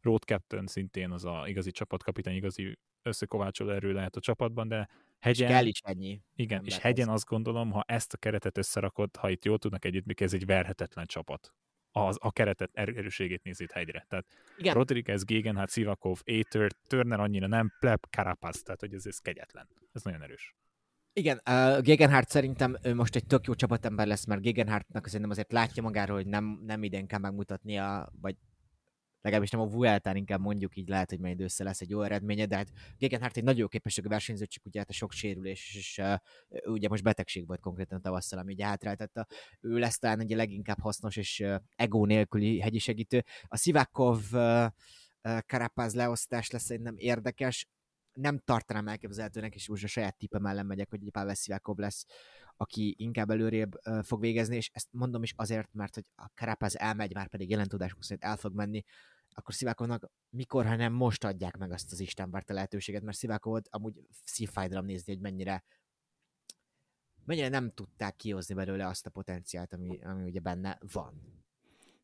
Road 0.00 0.22
Captain 0.22 0.66
szintén 0.66 1.10
az 1.10 1.24
a 1.24 1.44
igazi 1.46 1.70
csapatkapitány, 1.70 2.34
igazi 2.34 2.78
összekovácsoló 3.02 3.70
erő 3.70 3.92
lehet 3.92 4.16
a 4.16 4.20
csapatban, 4.20 4.68
de 4.68 4.88
hegyen... 5.18 5.48
És 5.48 5.54
kell 5.54 5.66
is 5.66 5.80
ennyi. 5.80 6.22
Igen, 6.34 6.64
és 6.64 6.78
hegyen 6.78 7.08
azt 7.08 7.24
gondolom, 7.24 7.70
ha 7.70 7.84
ezt 7.86 8.12
a 8.12 8.16
keretet 8.16 8.58
összerakod, 8.58 9.16
ha 9.16 9.30
itt 9.30 9.44
jól 9.44 9.58
tudnak 9.58 9.84
együtt, 9.84 10.20
ez 10.20 10.34
egy 10.34 10.46
verhetetlen 10.46 11.06
csapat. 11.06 11.54
Az, 11.90 12.16
a 12.20 12.32
keretet 12.32 12.70
er- 12.72 12.96
erőségét 12.96 13.42
nézít 13.42 13.72
hegyre. 13.72 14.06
Tehát 14.08 14.26
Igen. 14.56 14.74
Rodriguez, 14.74 15.24
Gegenhardt, 15.24 15.72
Sivakov, 15.72 16.20
Aether, 16.24 16.72
Turner 16.86 17.20
annyira 17.20 17.46
nem, 17.46 17.72
Pleb, 17.78 18.04
Carapaz, 18.10 18.62
tehát 18.62 18.80
hogy 18.80 18.94
ez, 18.94 19.06
ez 19.06 19.18
kegyetlen. 19.18 19.68
Ez 19.92 20.02
nagyon 20.02 20.22
erős. 20.22 20.54
Igen, 21.16 21.40
uh, 21.50 21.80
Gegenhardt 21.80 22.28
szerintem 22.28 22.76
ő 22.82 22.94
most 22.94 23.16
egy 23.16 23.26
tök 23.26 23.46
jó 23.46 23.54
csapatember 23.54 24.06
lesz, 24.06 24.24
mert 24.24 24.42
Gegenhardtnak 24.42 25.06
szerintem 25.06 25.30
azért 25.30 25.52
látja 25.52 25.82
magáról, 25.82 26.16
hogy 26.16 26.26
nem, 26.26 26.60
nem 26.66 26.82
idén 26.82 27.06
kell 27.06 27.18
megmutatnia, 27.18 28.12
vagy 28.20 28.36
legalábbis 29.20 29.50
nem 29.50 29.60
a 29.60 29.66
Vueltán 29.66 30.16
inkább 30.16 30.40
mondjuk 30.40 30.76
így 30.76 30.88
lehet, 30.88 31.10
hogy 31.10 31.18
majd 31.20 31.40
össze 31.40 31.64
lesz 31.64 31.80
egy 31.80 31.90
jó 31.90 32.02
eredménye, 32.02 32.46
de 32.46 32.56
hát 32.56 32.68
Gegenhardt 32.98 33.36
egy 33.36 33.44
nagyon 33.44 33.60
jó 33.60 33.68
képességű 33.68 34.08
versenyző, 34.08 34.46
csak 34.46 34.66
ugye 34.66 34.78
hát 34.78 34.88
a 34.88 34.92
sok 34.92 35.12
sérülés, 35.12 35.74
és 35.76 36.00
uh, 36.02 36.72
ugye 36.72 36.88
most 36.88 37.02
betegség 37.02 37.46
volt 37.46 37.60
konkrétan 37.60 38.02
tavasszal, 38.02 38.38
ami 38.38 38.52
ugye 38.52 38.64
hátráltatta. 38.64 39.26
Ő 39.60 39.78
lesz 39.78 39.98
talán 39.98 40.20
egy 40.20 40.30
leginkább 40.30 40.80
hasznos 40.80 41.16
és 41.16 41.40
uh, 41.44 41.54
ego 41.76 42.04
nélküli 42.04 42.60
hegyi 42.60 42.78
segítő. 42.78 43.24
A 43.42 43.56
Sivakov 43.56 44.20
uh, 44.32 44.66
Karapáz 45.46 45.94
leosztás 45.94 46.50
lesz 46.50 46.64
szerintem 46.64 46.94
érdekes 46.96 47.66
nem 48.14 48.38
tartanám 48.38 48.88
elképzelhetőnek, 48.88 49.54
és 49.54 49.68
most 49.68 49.84
a 49.84 49.86
saját 49.86 50.18
tippem 50.18 50.46
ellen 50.46 50.66
megyek, 50.66 50.90
hogy 50.90 51.02
egy 51.02 51.10
Pavel 51.10 51.34
Szivákov 51.34 51.76
lesz, 51.76 52.06
aki 52.56 52.94
inkább 52.98 53.30
előrébb 53.30 53.72
fog 54.02 54.20
végezni, 54.20 54.56
és 54.56 54.70
ezt 54.72 54.88
mondom 54.90 55.22
is 55.22 55.32
azért, 55.36 55.72
mert 55.72 55.94
hogy 55.94 56.04
a 56.14 56.30
Karapaz 56.34 56.78
elmegy, 56.78 57.14
már 57.14 57.28
pedig 57.28 57.50
jelen 57.50 57.68
tudásunk 57.68 58.02
szerint 58.04 58.24
el 58.24 58.36
fog 58.36 58.54
menni, 58.54 58.82
akkor 59.30 59.54
Szivákovnak 59.54 60.10
mikor, 60.30 60.66
ha 60.66 60.76
nem 60.76 60.92
most 60.92 61.24
adják 61.24 61.56
meg 61.56 61.72
azt 61.72 61.92
az 61.92 62.00
Istenbárta 62.00 62.54
lehetőséget, 62.54 63.02
mert 63.02 63.16
Szivákovot 63.16 63.68
amúgy 63.70 64.06
szívfájdalom 64.24 64.84
nézni, 64.84 65.12
hogy 65.12 65.22
mennyire 65.22 65.64
mennyire 67.24 67.48
nem 67.48 67.70
tudták 67.70 68.16
kihozni 68.16 68.54
belőle 68.54 68.86
azt 68.86 69.06
a 69.06 69.10
potenciált, 69.10 69.72
ami, 69.72 69.98
ami 70.02 70.22
ugye 70.22 70.40
benne 70.40 70.78
van. 70.92 71.42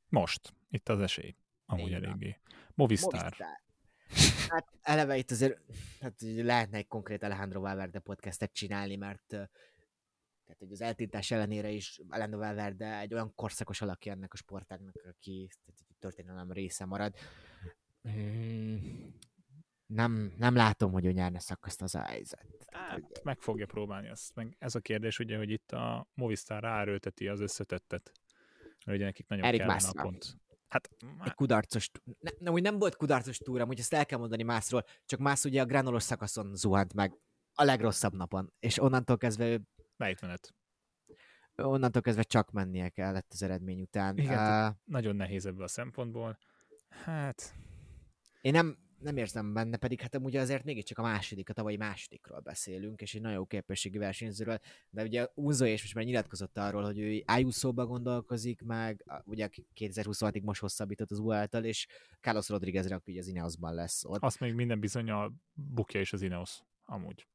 Most, 0.08 0.54
itt 0.70 0.88
az 0.88 1.00
esély. 1.00 1.36
amúgy 1.64 1.90
Én 1.90 1.94
eléggé. 2.04 2.40
Movistar. 2.74 3.12
Movistar. 3.12 3.60
Hát 4.50 4.68
eleve 4.82 5.16
itt 5.16 5.30
azért 5.30 5.60
hát 6.00 6.14
lehetne 6.20 6.76
egy 6.76 6.86
konkrét 6.86 7.22
Alejandro 7.22 7.60
Valverde 7.60 7.98
podcastet 7.98 8.52
csinálni, 8.52 8.96
mert 8.96 9.24
tehát, 9.28 10.58
hogy 10.58 10.72
az 10.72 10.80
eltintás 10.80 11.30
ellenére 11.30 11.70
is 11.70 12.00
Alejandro 12.08 12.38
Valverde 12.38 12.98
egy 12.98 13.14
olyan 13.14 13.34
korszakos 13.34 13.80
alakja 13.80 14.12
ennek 14.12 14.32
a 14.32 14.36
sportágnak, 14.36 14.94
aki 15.08 15.48
történelem 15.98 16.52
része 16.52 16.84
marad. 16.84 17.14
Hmm, 18.02 19.14
nem, 19.86 20.34
nem 20.36 20.54
látom, 20.54 20.92
hogy 20.92 21.04
ő 21.04 21.12
nyerne 21.12 21.38
szakaszt 21.38 21.82
az 21.82 21.94
a 21.94 22.02
helyzet. 22.02 22.46
Hát, 22.66 23.22
meg 23.24 23.40
fogja 23.40 23.66
próbálni 23.66 24.08
azt. 24.08 24.34
Meg 24.34 24.56
ez 24.58 24.74
a 24.74 24.80
kérdés 24.80 25.18
ugye, 25.18 25.36
hogy 25.36 25.50
itt 25.50 25.72
a 25.72 26.06
Movistar 26.14 26.62
ráerőlteti 26.62 27.28
az 27.28 27.40
összetettet. 27.40 28.12
Hogy 28.84 28.94
ugye 28.94 29.04
nekik 29.04 29.28
nagyon 29.28 29.44
Erik 29.44 29.60
kellene 29.60 29.88
a 29.88 30.02
pont. 30.02 30.36
Hát, 30.70 30.90
egy 31.24 31.34
kudarcos, 31.34 31.90
ne, 32.20 32.30
nem, 32.38 32.52
úgy 32.52 32.62
nem 32.62 32.78
volt 32.78 32.96
kudarcos 32.96 33.38
túra, 33.38 33.64
hogy 33.64 33.78
ezt 33.78 33.92
el 33.92 34.06
kell 34.06 34.18
mondani 34.18 34.42
másról, 34.42 34.84
csak 35.04 35.20
más 35.20 35.44
ugye 35.44 35.60
a 35.60 35.64
granolos 35.64 36.02
szakaszon 36.02 36.56
zuhant 36.56 36.94
meg 36.94 37.18
a 37.54 37.64
legrosszabb 37.64 38.14
napon, 38.14 38.52
és 38.58 38.78
onnantól 38.78 39.16
kezdve 39.16 39.46
ő... 39.46 39.60
Melyik 39.96 40.20
menet? 40.20 40.54
Onnantól 41.54 42.02
kezdve 42.02 42.22
csak 42.22 42.50
mennie 42.50 42.88
kellett 42.88 43.32
az 43.32 43.42
eredmény 43.42 43.80
után. 43.80 44.18
Igen, 44.18 44.68
uh, 44.68 44.74
nagyon 44.84 45.16
nehéz 45.16 45.46
ebből 45.46 45.64
a 45.64 45.68
szempontból. 45.68 46.38
Hát... 46.88 47.54
Én 48.40 48.52
nem, 48.52 48.78
nem 49.00 49.16
érzem 49.16 49.52
benne, 49.52 49.76
pedig 49.76 50.00
hát 50.00 50.16
ugye 50.16 50.40
azért 50.40 50.64
mégiscsak 50.64 50.98
a 50.98 51.02
második, 51.02 51.50
a 51.50 51.52
tavalyi 51.52 51.76
másodikról 51.76 52.40
beszélünk, 52.40 53.00
és 53.00 53.14
egy 53.14 53.20
nagyon 53.20 53.36
jó 53.36 53.46
képességi 53.46 53.98
versenyzőről, 53.98 54.58
de 54.90 55.02
ugye 55.02 55.26
Unzo 55.34 55.64
és 55.64 55.82
most 55.82 55.94
már 55.94 56.04
nyilatkozott 56.04 56.58
arról, 56.58 56.82
hogy 56.82 56.98
ő 56.98 57.22
Ayuso-ba 57.26 57.86
gondolkozik, 57.86 58.62
meg 58.62 59.04
ugye 59.24 59.48
2026-ig 59.74 60.42
most 60.42 60.60
hosszabbított 60.60 61.10
az 61.10 61.18
U 61.18 61.32
által, 61.32 61.64
és 61.64 61.86
Carlos 62.20 62.48
Rodriguezre, 62.48 62.94
aki 62.94 63.10
ugye 63.10 63.20
az 63.20 63.26
Ineosban 63.26 63.74
lesz 63.74 64.04
ott. 64.04 64.22
Azt 64.22 64.40
még 64.40 64.54
minden 64.54 64.80
bizony 64.80 65.10
a 65.10 65.32
bukja 65.52 66.00
is 66.00 66.12
az 66.12 66.22
Ineos, 66.22 66.60
amúgy. 66.84 67.26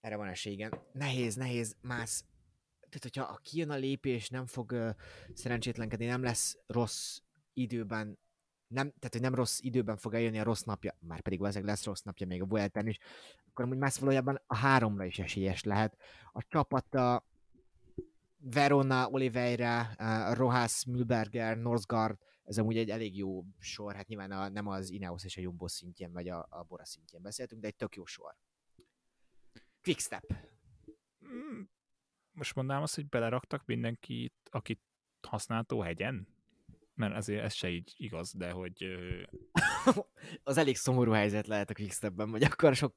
Erre 0.00 0.16
van 0.16 0.28
esély, 0.28 0.52
igen. 0.52 0.80
Nehéz, 0.92 1.34
nehéz, 1.34 1.76
más. 1.80 2.22
Tehát, 2.88 3.02
hogyha 3.02 3.40
kijön 3.42 3.70
a 3.70 3.76
lépés, 3.76 4.28
nem 4.28 4.46
fog 4.46 4.70
uh, 4.70 4.90
szerencsétlenkedni, 5.32 6.06
nem 6.06 6.22
lesz 6.22 6.58
rossz 6.66 7.20
időben 7.52 8.18
nem, 8.68 8.88
tehát 8.98 9.12
hogy 9.12 9.20
nem 9.20 9.34
rossz 9.34 9.58
időben 9.60 9.96
fog 9.96 10.14
eljönni 10.14 10.38
a 10.38 10.44
rossz 10.44 10.62
napja, 10.62 10.96
már 11.00 11.20
pedig 11.20 11.38
valószínűleg 11.38 11.74
lesz 11.74 11.84
rossz 11.84 12.02
napja 12.02 12.26
még 12.26 12.42
a 12.42 12.46
Vueltán 12.46 12.86
is, 12.86 12.98
akkor 13.48 13.64
amúgy 13.64 13.78
más 13.78 13.98
valójában 13.98 14.42
a 14.46 14.56
háromra 14.56 15.04
is 15.04 15.18
esélyes 15.18 15.62
lehet. 15.62 15.96
A 16.32 16.42
csapat 16.42 16.94
a 16.94 17.24
Verona, 18.38 19.08
Oliveira, 19.08 19.88
Rojas, 20.34 20.84
Mühlberger, 20.84 21.56
Norsgaard, 21.56 22.18
ez 22.44 22.58
amúgy 22.58 22.76
egy 22.76 22.90
elég 22.90 23.16
jó 23.16 23.44
sor, 23.58 23.94
hát 23.94 24.06
nyilván 24.06 24.30
a, 24.30 24.48
nem 24.48 24.66
az 24.66 24.90
Ineos 24.90 25.24
és 25.24 25.36
a 25.36 25.40
Jumbo 25.40 25.68
szintjén, 25.68 26.12
vagy 26.12 26.28
a, 26.28 26.46
a 26.50 26.62
Bora 26.62 26.84
szintjén 26.84 27.22
beszéltünk, 27.22 27.60
de 27.60 27.66
egy 27.66 27.76
tök 27.76 27.94
jó 27.96 28.04
sor. 28.04 28.36
Quickstep. 29.82 30.34
Mm, 31.26 31.62
most 32.32 32.54
mondanám 32.54 32.82
azt, 32.82 32.94
hogy 32.94 33.08
beleraktak 33.08 33.64
mindenkit, 33.64 34.34
akit 34.50 34.80
használható 35.20 35.80
hegyen? 35.80 36.35
Mert 36.96 37.14
azért 37.14 37.44
ez 37.44 37.54
se 37.54 37.68
így 37.68 37.94
igaz, 37.96 38.32
de 38.32 38.50
hogy... 38.50 38.84
az 40.42 40.56
elég 40.56 40.76
szomorú 40.76 41.12
helyzet 41.12 41.46
lehet 41.46 41.70
a 41.70 41.74
Quickstepben, 41.74 42.28
hogy 42.28 42.42
akkor 42.42 42.74
sok, 42.74 42.94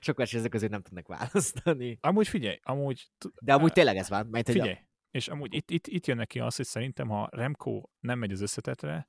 sokkal 0.00 0.26
ezek 0.30 0.50
között 0.50 0.70
nem 0.70 0.82
tudnak 0.82 1.06
választani. 1.06 1.98
Amúgy 2.00 2.28
figyelj, 2.28 2.58
amúgy... 2.62 3.10
De 3.40 3.54
amúgy 3.54 3.72
tényleg 3.72 3.96
ez 3.96 4.08
van. 4.08 4.26
Mert 4.26 4.50
figyelj, 4.50 4.72
a... 4.72 4.88
és 5.10 5.28
amúgy 5.28 5.54
itt, 5.54 5.70
itt, 5.70 5.86
itt 5.86 6.06
jön 6.06 6.16
neki 6.16 6.40
az, 6.40 6.56
hogy 6.56 6.66
szerintem, 6.66 7.08
ha 7.08 7.28
Remco 7.30 7.82
nem 8.00 8.18
megy 8.18 8.32
az 8.32 8.40
összetetre, 8.40 9.08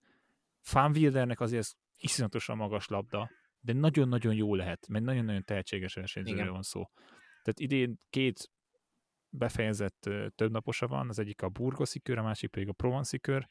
Fanwildernek 0.61 1.39
azért 1.39 1.75
iszonyatosan 1.97 2.57
magas 2.57 2.87
labda, 2.87 3.29
de 3.59 3.73
nagyon-nagyon 3.73 4.33
jó 4.33 4.55
lehet, 4.55 4.87
mert 4.87 5.05
nagyon-nagyon 5.05 5.43
tehetséges 5.43 5.93
versenyzőről 5.93 6.51
van 6.51 6.61
szó. 6.61 6.89
Tehát 7.43 7.59
idén 7.59 7.99
két 8.09 8.49
befejezett 9.29 10.09
többnaposa 10.35 10.87
van, 10.87 11.09
az 11.09 11.19
egyik 11.19 11.41
a 11.41 11.49
Burgoszi 11.49 11.99
kör, 11.99 12.17
a 12.17 12.23
másik 12.23 12.49
pedig 12.49 12.67
a 12.67 12.73
Provanci 12.73 13.19
kör, 13.19 13.47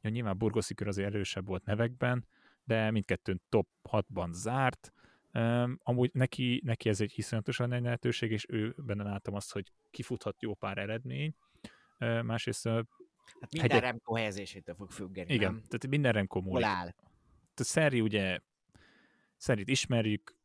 Ja, 0.00 0.10
nyilván 0.10 0.38
Burgoszi 0.38 0.74
kör 0.74 0.88
azért 0.88 1.08
erősebb 1.08 1.46
volt 1.46 1.64
nevekben, 1.64 2.26
de 2.64 2.90
mindkettőn 2.90 3.42
top 3.48 3.68
6-ban 3.90 4.32
zárt. 4.32 4.92
Um, 5.32 5.78
amúgy 5.82 6.10
neki, 6.12 6.60
neki 6.64 6.88
ez 6.88 7.00
egy 7.00 7.12
iszonyatosan 7.16 7.68
nagy 7.68 7.82
lehetőség, 7.82 8.30
és 8.30 8.46
ő 8.48 8.74
benne 8.76 9.02
láttam 9.02 9.34
azt, 9.34 9.52
hogy 9.52 9.72
kifuthat 9.90 10.42
jó 10.42 10.54
pár 10.54 10.78
eredmény. 10.78 11.34
Uh, 11.98 12.22
másrészt 12.22 12.66
uh, 12.66 12.82
Hát 13.40 13.52
minden 13.52 13.70
hegyek... 13.70 13.90
Remco 13.90 14.14
helyezésétől 14.14 14.74
fog 14.74 14.90
függeni, 14.90 15.34
Igen, 15.34 15.52
nem? 15.52 15.62
tehát 15.62 15.88
minden 15.88 16.12
Remco 16.12 16.40
múlik. 16.40 16.64
Hol 16.64 16.64
áll? 16.64 16.90
Tehát 16.90 17.72
Szeri 17.72 18.00
ugye, 18.00 18.38
Szerit 19.36 19.68
ismerjük, 19.68 20.36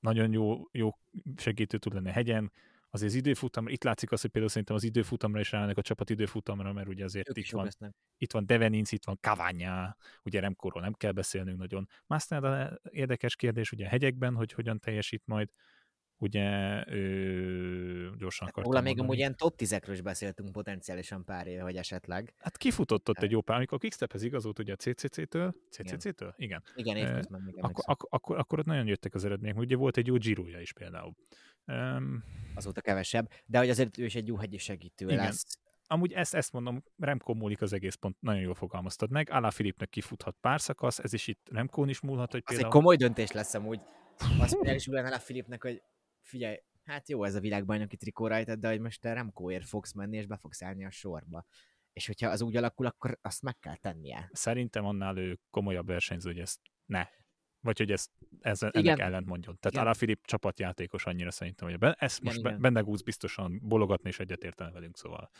nagyon 0.00 0.32
jó, 0.32 0.68
jó 0.72 0.90
segítő 1.36 1.78
tud 1.78 1.94
lenni 1.94 2.08
a 2.08 2.12
hegyen, 2.12 2.52
azért 2.90 3.10
az 3.10 3.16
időfutamra, 3.16 3.70
itt 3.70 3.84
látszik 3.84 4.12
az, 4.12 4.20
hogy 4.20 4.30
például 4.30 4.52
szerintem 4.52 4.76
az 4.76 4.84
időfutamra 4.84 5.40
is 5.40 5.52
ráállnak 5.52 5.78
a 5.78 5.82
csapat 5.82 6.10
időfutamra, 6.10 6.72
mert 6.72 6.88
ugye 6.88 7.04
azért 7.04 7.36
itt 7.36 7.50
van, 7.50 7.68
itt 8.16 8.32
van 8.32 8.46
Deveninc, 8.46 8.92
itt 8.92 9.04
van 9.04 9.18
Cavagna, 9.20 9.96
ugye 10.22 10.40
Remkóról 10.40 10.82
nem 10.82 10.92
kell 10.92 11.12
beszélnünk 11.12 11.58
nagyon. 11.58 11.88
Másnál 12.06 12.80
érdekes 12.90 13.36
kérdés 13.36 13.72
ugye 13.72 13.86
a 13.86 13.88
hegyekben, 13.88 14.34
hogy 14.34 14.52
hogyan 14.52 14.78
teljesít 14.78 15.22
majd, 15.24 15.48
ugye 16.20 16.84
ő 16.88 18.14
gyorsan 18.18 18.46
hát, 18.46 18.56
akartam 18.56 18.82
még 18.82 19.00
amúgy 19.00 19.18
ilyen 19.18 19.36
top 19.36 19.56
10 19.56 19.80
is 19.86 20.00
beszéltünk 20.00 20.52
potenciálisan 20.52 21.24
pár 21.24 21.46
éve, 21.46 21.62
hogy 21.62 21.76
esetleg. 21.76 22.34
Hát 22.38 22.56
kifutott 22.56 23.08
ott 23.08 23.18
egy 23.18 23.30
jó 23.30 23.40
pár, 23.40 23.56
amikor 23.56 23.78
Quickstephez 23.78 24.22
igazolt 24.22 24.58
ugye 24.58 24.72
a 24.72 24.76
CCC-től, 24.76 25.54
CCC-től? 25.70 26.34
Igen. 26.36 26.62
Igen, 26.74 26.96
évközben 26.96 27.54
akkor, 27.60 27.84
akkor, 27.86 28.08
akkor, 28.10 28.38
akkor, 28.38 28.58
ott 28.58 28.64
nagyon 28.64 28.86
jöttek 28.86 29.14
az 29.14 29.24
eredmények, 29.24 29.56
ugye 29.56 29.76
volt 29.76 29.96
egy 29.96 30.06
jó 30.06 30.16
giro 30.16 30.60
is 30.60 30.72
például. 30.72 31.14
Um, 31.66 32.24
Azóta 32.54 32.80
kevesebb, 32.80 33.30
de 33.46 33.58
hogy 33.58 33.70
azért 33.70 33.98
ő 33.98 34.04
is 34.04 34.14
egy 34.14 34.26
jó 34.26 34.36
hegyi 34.36 34.58
segítő 34.58 35.04
igen. 35.04 35.24
lesz. 35.24 35.58
Amúgy 35.86 36.12
ezt, 36.12 36.34
ezt 36.34 36.52
mondom, 36.52 36.84
Remco 36.96 37.34
múlik 37.34 37.62
az 37.62 37.72
egész 37.72 37.94
pont, 37.94 38.16
nagyon 38.20 38.40
jól 38.40 38.54
fogalmaztad 38.54 39.10
meg. 39.10 39.30
Alá 39.30 39.50
Filipnek 39.50 39.88
kifuthat 39.88 40.36
pár 40.40 40.60
szakasz, 40.60 40.98
ez 40.98 41.12
is 41.12 41.26
itt 41.26 41.48
Remkón 41.50 41.88
is 41.88 42.00
múlhat, 42.00 42.32
hogy 42.32 42.42
például... 42.42 42.66
Ez 42.68 42.74
egy 42.74 42.80
komoly 42.80 42.96
döntés 42.96 43.30
lesz 43.30 43.54
amúgy. 43.54 43.80
Azt 44.40 44.54
mondja 44.54 44.74
is 44.74 44.86
Alá 44.86 45.18
Filipnek, 45.18 45.62
hogy 45.62 45.82
figyelj, 46.22 46.56
hát 46.84 47.08
jó 47.08 47.24
ez 47.24 47.34
a 47.34 47.40
világbajnoki 47.40 47.96
trikó 47.96 48.26
rajtad, 48.26 48.58
de 48.58 48.68
hogy 48.68 48.80
most 48.80 49.00
te 49.00 49.12
Remcoért 49.12 49.68
fogsz 49.68 49.92
menni, 49.92 50.16
és 50.16 50.26
be 50.26 50.36
fogsz 50.36 50.62
állni 50.62 50.84
a 50.84 50.90
sorba. 50.90 51.46
És 51.92 52.06
hogyha 52.06 52.28
az 52.28 52.42
úgy 52.42 52.56
alakul, 52.56 52.86
akkor 52.86 53.18
azt 53.22 53.42
meg 53.42 53.58
kell 53.58 53.76
tennie. 53.76 54.30
Szerintem 54.32 54.84
annál 54.84 55.16
ő 55.16 55.38
komolyabb 55.50 55.86
versenyző, 55.86 56.30
hogy 56.30 56.40
ezt 56.40 56.60
ne 56.86 57.06
vagy 57.60 57.78
hogy 57.78 57.92
ezt, 57.92 58.10
ez, 58.40 58.62
ennek 58.62 58.98
ellent 58.98 59.26
mondjon. 59.26 59.58
Tehát 59.60 59.86
Alá 59.86 59.92
Filip 59.92 60.26
csapatjátékos 60.26 61.04
annyira 61.04 61.30
szerintem, 61.30 61.68
hogy 61.68 61.78
be, 61.78 61.96
ezt 61.98 62.20
igen, 62.20 62.32
most 62.32 62.46
igen. 62.46 62.60
Bendegúz 62.60 63.02
biztosan 63.02 63.60
bologatni 63.62 64.08
és 64.08 64.18
egyetértene 64.18 64.70
velünk, 64.70 64.96
szóval 64.96 65.30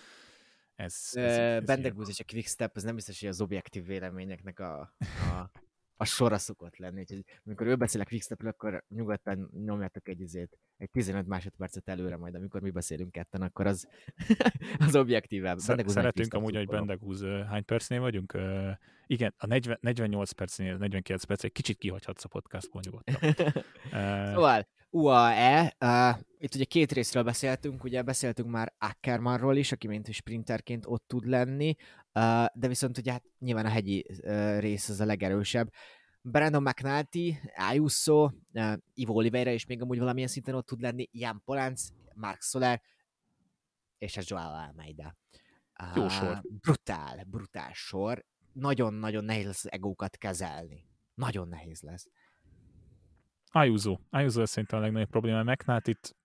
ez, 0.74 1.10
ez, 1.12 1.36
ez 1.36 1.64
Bendegúz 1.64 2.08
és 2.08 2.20
a 2.20 2.24
Quickstep, 2.24 2.76
ez 2.76 2.82
nem 2.82 2.94
biztos, 2.94 3.20
hogy 3.20 3.28
az 3.28 3.40
objektív 3.40 3.86
véleményeknek 3.86 4.60
a, 4.60 4.80
a, 4.80 5.50
a 6.00 6.04
sora 6.04 6.38
szokott 6.38 6.76
lenni. 6.76 7.00
Úgyhogy 7.00 7.24
amikor 7.44 7.66
ő 7.66 7.76
beszél 7.76 8.00
a 8.00 8.04
quickstep 8.04 8.42
akkor 8.42 8.84
nyugodtan 8.88 9.50
nyomjátok 9.64 10.08
egy 10.08 10.20
izét, 10.20 10.58
egy 10.76 10.90
15 10.90 11.26
másodpercet 11.26 11.88
előre 11.88 12.16
majd, 12.16 12.34
amikor 12.34 12.60
mi 12.60 12.70
beszélünk 12.70 13.12
ketten, 13.12 13.42
akkor 13.42 13.66
az, 13.66 13.88
az 14.86 14.96
objektívebb. 14.96 15.58
Szer- 15.58 15.88
szeretünk 15.88 16.34
amúgy, 16.34 16.56
hogy 16.56 16.66
Bendegúz 16.66 17.24
hány 17.24 17.64
percnél 17.64 18.00
vagyunk? 18.00 18.34
Uh, 18.34 18.70
igen, 19.06 19.34
a 19.36 19.46
40, 19.46 19.78
48 19.80 20.32
percnél, 20.32 20.76
49 20.76 21.24
perc, 21.24 21.44
egy 21.44 21.52
kicsit 21.52 21.78
kihagyhatsz 21.78 22.24
a 22.24 22.28
podcastból 22.28 22.82
nyugodtan. 22.84 23.14
uh, 23.92 24.32
szóval, 24.32 24.68
UAE, 24.90 25.76
uh, 25.80 26.18
itt 26.38 26.54
ugye 26.54 26.64
két 26.64 26.92
részről 26.92 27.22
beszéltünk, 27.22 27.84
ugye 27.84 28.02
beszéltünk 28.02 28.50
már 28.50 28.72
Ackermanról 28.78 29.56
is, 29.56 29.72
aki 29.72 29.86
mint 29.86 30.12
sprinterként 30.12 30.84
ott 30.86 31.04
tud 31.06 31.26
lenni, 31.26 31.76
de 32.52 32.68
viszont 32.68 32.98
ugye 32.98 33.12
hát 33.12 33.24
nyilván 33.38 33.66
a 33.66 33.68
hegyi 33.68 34.06
rész 34.58 34.88
az 34.88 35.00
a 35.00 35.04
legerősebb. 35.04 35.72
Brandon 36.22 36.62
McNulty, 36.62 37.40
Ayuso, 37.56 38.30
Ivo 38.94 39.12
Oliveira 39.12 39.50
is 39.50 39.66
még 39.66 39.82
amúgy 39.82 39.98
valamilyen 39.98 40.28
szinten 40.28 40.54
ott 40.54 40.66
tud 40.66 40.80
lenni, 40.80 41.08
Jan 41.12 41.42
Polánc, 41.44 41.88
Mark 42.14 42.42
Soler, 42.42 42.82
és 43.98 44.16
ez 44.16 44.28
Joao 44.28 44.52
Almeida. 44.52 45.16
Jó 45.94 46.08
sor. 46.08 46.40
Brutál, 46.60 47.24
brutál 47.24 47.72
sor. 47.72 48.24
Nagyon-nagyon 48.52 49.24
nehéz 49.24 49.44
lesz 49.44 49.64
az 49.64 49.72
egókat 49.72 50.16
kezelni. 50.16 50.86
Nagyon 51.14 51.48
nehéz 51.48 51.80
lesz. 51.80 52.08
Ayuso. 53.52 53.98
Ayuso 54.10 54.46
szerintem 54.46 54.78
a 54.78 54.82
legnagyobb 54.82 55.10
probléma. 55.10 55.42
McNulty 55.42 55.90
itt 55.90 56.16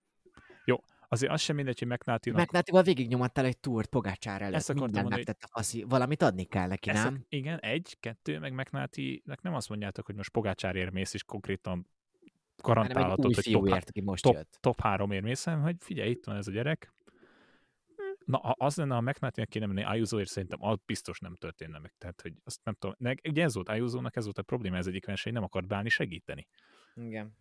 azért 1.08 1.32
az 1.32 1.42
sem 1.42 1.56
mindegy, 1.56 1.80
hogy 1.80 1.88
mcnulty 1.88 2.32
McNulty-val 2.32 2.84
végignyomattál 2.84 3.46
egy 3.46 3.58
túrt 3.58 3.90
Pogácsár 3.90 4.42
előtt. 4.42 4.56
Ezt 4.56 4.70
akartam 4.70 5.02
mondani, 5.02 5.24
hogy... 5.26 5.36
a 5.42 5.48
faszi. 5.48 5.84
Valamit 5.84 6.22
adni 6.22 6.44
kell 6.44 6.68
neki, 6.68 6.92
nem? 6.92 7.26
Igen, 7.30 7.60
egy, 7.60 7.98
kettő, 8.00 8.40
meg 8.40 8.54
mcnulty 8.54 9.24
nem 9.42 9.54
azt 9.54 9.70
mondjátok, 9.70 10.06
hogy 10.06 10.16
most 10.16 10.32
Pogácsárért 10.32 10.92
mész, 10.92 11.14
és 11.14 11.24
konkrétan 11.24 11.88
garantálhatod, 12.58 13.36
hogy 13.36 13.50
top, 13.52 13.68
ért, 13.68 13.90
aki 13.90 14.02
most 14.02 14.24
top, 14.24 14.46
top 14.60 14.82
három 14.82 15.12
érmészem, 15.12 15.62
hogy 15.62 15.76
figyelj, 15.80 16.10
itt 16.10 16.26
van 16.26 16.36
ez 16.36 16.48
a 16.48 16.52
gyerek, 16.52 16.94
Na, 18.26 18.38
az 18.38 18.76
lenne, 18.76 18.96
a 18.96 19.02
McNulty-nek 19.02 19.48
kéne 19.48 19.66
menni 19.66 19.84
Ayuso-ért, 19.84 20.30
szerintem 20.30 20.64
az 20.64 20.78
biztos 20.86 21.20
nem 21.20 21.36
történne 21.36 21.80
meg. 21.80 21.94
Tehát, 21.98 22.22
hogy 22.22 22.34
azt 22.44 22.60
nem 22.64 22.74
tudom. 22.74 22.96
Ugye 23.30 23.44
ez 23.44 23.54
volt 23.54 23.70
Ayuso-nak, 23.70 24.16
ez 24.16 24.24
volt 24.24 24.38
a 24.38 24.44
probléma, 24.44 24.78
ez 24.78 24.88
egyik 24.88 25.06
verseny, 25.06 25.34
nem 25.34 25.44
akart 25.44 25.68
bálni 25.68 25.90
segíteni. 25.90 26.48
Igen. 26.96 27.38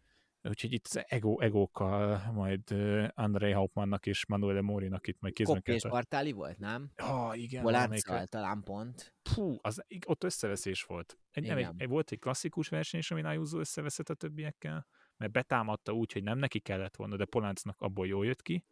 Úgyhogy 0.49 0.73
itt 0.73 0.95
ego, 0.95 1.41
egókkal 1.41 2.31
majd 2.33 2.75
André 3.15 3.51
Hauptmannnak 3.51 4.07
és 4.07 4.27
Manuel 4.27 4.61
Morinak 4.61 5.07
itt 5.07 5.21
majd 5.21 5.35
kézben 5.35 5.63
kell. 5.63 5.75
és 5.75 5.83
Bartáli 5.83 6.33
volt, 6.33 6.59
nem? 6.59 6.91
Ah, 6.97 7.39
igen. 7.43 7.63
Volárcal 7.63 8.27
talán 8.27 8.63
pont. 8.63 9.15
Pú, 9.35 9.57
az, 9.63 9.85
ott 10.07 10.25
összeveszés 10.25 10.83
volt. 10.83 11.19
Egy, 11.31 11.47
nem, 11.47 11.75
egy, 11.77 11.89
volt 11.89 12.11
egy 12.11 12.19
klasszikus 12.19 12.69
verseny 12.69 13.01
is, 13.01 13.11
amin 13.11 13.25
Ayuso 13.25 13.59
összeveszett 13.59 14.09
a 14.09 14.15
többiekkel, 14.15 14.87
mert 15.17 15.33
betámadta 15.33 15.93
úgy, 15.93 16.13
hogy 16.13 16.23
nem 16.23 16.39
neki 16.39 16.61
kellett 16.61 16.97
volna, 16.97 17.17
de 17.17 17.25
Poláncnak 17.25 17.81
abból 17.81 18.07
jól 18.07 18.27
jött 18.27 18.43
ki, 18.43 18.65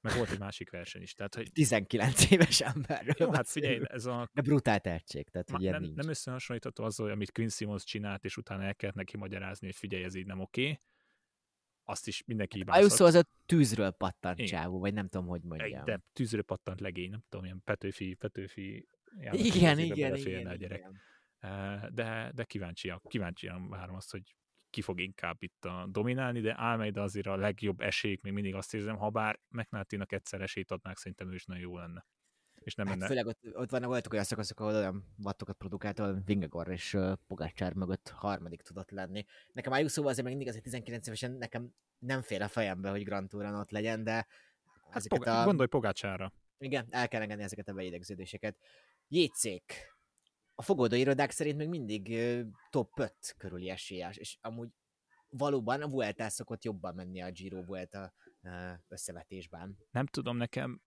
meg 0.00 0.16
volt 0.16 0.30
egy 0.30 0.38
másik 0.38 0.70
verseny 0.70 1.02
is. 1.02 1.14
Tehát, 1.14 1.34
hogy... 1.34 1.52
19 1.52 2.30
éves 2.30 2.60
emberről 2.60 3.14
Jó, 3.18 3.32
hát 3.32 3.48
figyelj, 3.48 3.80
ez 3.82 4.06
a... 4.06 4.28
De 4.32 4.42
brutál 4.42 4.80
tehetség, 4.80 5.28
tehát 5.28 5.50
Ma, 5.50 5.58
nem, 5.58 5.80
nincs. 5.80 5.96
nem 5.96 6.08
összehasonlítható 6.08 6.84
azzal, 6.84 7.10
amit 7.10 7.32
Quinn 7.32 7.48
Simmons 7.48 7.84
csinált, 7.84 8.24
és 8.24 8.36
utána 8.36 8.62
el 8.62 8.74
kellett 8.74 8.96
neki 8.96 9.16
magyarázni, 9.16 9.66
hogy 9.66 9.76
figyelj, 9.76 10.04
ez 10.04 10.14
így 10.14 10.26
nem 10.26 10.40
oké. 10.40 10.62
Okay 10.62 10.80
azt 11.90 12.06
is 12.06 12.22
mindenki 12.26 12.58
hát, 12.58 12.76
hibázhat. 12.76 13.06
az 13.06 13.14
a 13.14 13.24
tűzről 13.46 13.90
pattant 13.90 14.38
Igen. 14.38 14.50
csávó, 14.50 14.78
vagy 14.78 14.94
nem 14.94 15.08
tudom, 15.08 15.26
hogy 15.26 15.42
mondjam. 15.42 15.84
De 15.84 16.00
tűzről 16.12 16.42
pattant 16.42 16.80
legény, 16.80 17.10
nem 17.10 17.22
tudom, 17.28 17.44
ilyen 17.44 17.60
Petőfi, 17.64 18.14
Petőfi 18.14 18.88
igen, 19.32 19.78
igen, 19.78 19.78
igen, 19.78 20.46
a 20.46 20.54
gyerek. 20.54 20.78
Igen. 20.78 21.94
De, 21.94 22.30
de 22.34 22.44
kíváncsiak, 22.44 23.02
kíváncsian 23.08 23.68
várom 23.68 23.94
azt, 23.94 24.10
hogy 24.10 24.34
ki 24.70 24.80
fog 24.80 25.00
inkább 25.00 25.42
itt 25.42 25.64
a 25.64 25.86
dominálni, 25.90 26.40
de 26.40 26.50
Almeida 26.50 27.02
azért 27.02 27.26
a 27.26 27.36
legjobb 27.36 27.80
esélyük, 27.80 28.22
még 28.22 28.32
mindig 28.32 28.54
azt 28.54 28.74
érzem, 28.74 28.96
ha 28.96 29.10
bár 29.10 29.40
McNulty-nak 29.48 30.12
egyszer 30.12 30.40
esélyt 30.40 30.70
adnák, 30.70 30.96
szerintem 30.96 31.30
ő 31.30 31.34
is 31.34 31.44
nagyon 31.44 31.62
jó 31.62 31.78
lenne. 31.78 32.06
És 32.64 32.74
nem 32.74 32.86
hát 32.86 32.96
menne... 32.96 33.08
Főleg 33.08 33.26
ott, 33.26 33.40
ott 33.52 33.70
vannak 33.70 33.88
voltak 33.88 34.12
olyan 34.12 34.24
szakaszok, 34.24 34.60
ahol 34.60 34.74
olyan 34.74 35.04
vattokat 35.16 35.56
produkált, 35.56 35.98
ahol 35.98 36.22
Vingegor 36.24 36.68
és 36.68 36.94
uh, 36.94 37.12
Pogácsár 37.26 37.74
mögött 37.74 38.08
harmadik 38.08 38.62
tudott 38.62 38.90
lenni. 38.90 39.24
Nekem 39.52 39.72
Ayuso 39.72 40.02
azért 40.08 40.26
még 40.26 40.36
mindig 40.36 40.48
azért 40.48 40.64
19 40.64 41.06
évesen 41.06 41.32
nekem 41.32 41.74
nem 41.98 42.22
fél 42.22 42.42
a 42.42 42.48
fejembe, 42.48 42.90
hogy 42.90 43.04
Grand 43.04 43.28
Touron 43.28 43.54
ott 43.54 43.70
legyen, 43.70 44.04
de 44.04 44.26
hát 44.90 45.08
pog- 45.08 45.26
a... 45.26 45.44
gondolj 45.44 45.68
Pogácsára. 45.68 46.32
Igen, 46.58 46.86
el 46.90 47.08
kell 47.08 47.20
engedni 47.20 47.42
ezeket 47.42 47.68
a 47.68 47.72
beidegződéseket. 47.72 48.56
Jétszék. 49.08 49.74
A 50.54 50.62
fogadó 50.62 50.96
irodák 50.96 51.30
szerint 51.30 51.56
még 51.56 51.68
mindig 51.68 52.08
uh, 52.08 52.40
top 52.70 52.98
5 52.98 53.34
körüli 53.38 53.70
esélyes, 53.70 54.16
és 54.16 54.38
amúgy 54.40 54.68
valóban 55.28 55.82
a 55.82 55.88
Vuelta 55.88 56.28
szokott 56.28 56.64
jobban 56.64 56.94
menni 56.94 57.20
a 57.20 57.30
Giro 57.30 57.64
Vuelta 57.64 58.12
uh, 58.42 58.52
összevetésben. 58.88 59.78
Nem 59.90 60.06
tudom, 60.06 60.36
nekem 60.36 60.80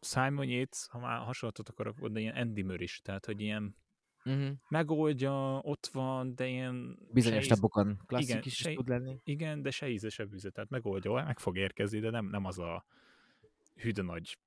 Simon 0.00 0.48
Yates, 0.48 0.86
ha 0.88 0.98
már 0.98 1.18
hasonlatot 1.18 1.68
akarok 1.68 2.08
de 2.08 2.20
ilyen 2.20 2.36
Andy 2.36 2.62
Murray 2.62 2.82
is, 2.82 3.00
tehát, 3.02 3.26
hogy 3.26 3.40
ilyen 3.40 3.76
uh-huh. 4.24 4.50
megoldja, 4.68 5.58
ott 5.58 5.86
van, 5.86 6.34
de 6.34 6.46
ilyen... 6.46 6.98
Bizonyos 7.12 7.46
tabokon 7.46 8.00
klasszik 8.06 8.28
igen, 8.28 8.42
is, 8.44 8.56
se, 8.56 8.72
tud 8.72 8.88
lenni. 8.88 9.20
Igen, 9.24 9.62
de 9.62 9.70
se 9.70 9.88
íze, 9.88 10.08
se 10.08 10.24
bűze, 10.24 10.50
tehát 10.50 10.70
megoldja, 10.70 11.12
meg 11.12 11.38
fog 11.38 11.56
érkezni, 11.56 11.98
de 11.98 12.10
nem, 12.10 12.26
nem 12.26 12.44
az 12.44 12.58
a 12.58 12.84
hűdő 13.74 14.02
nagy... 14.02 14.38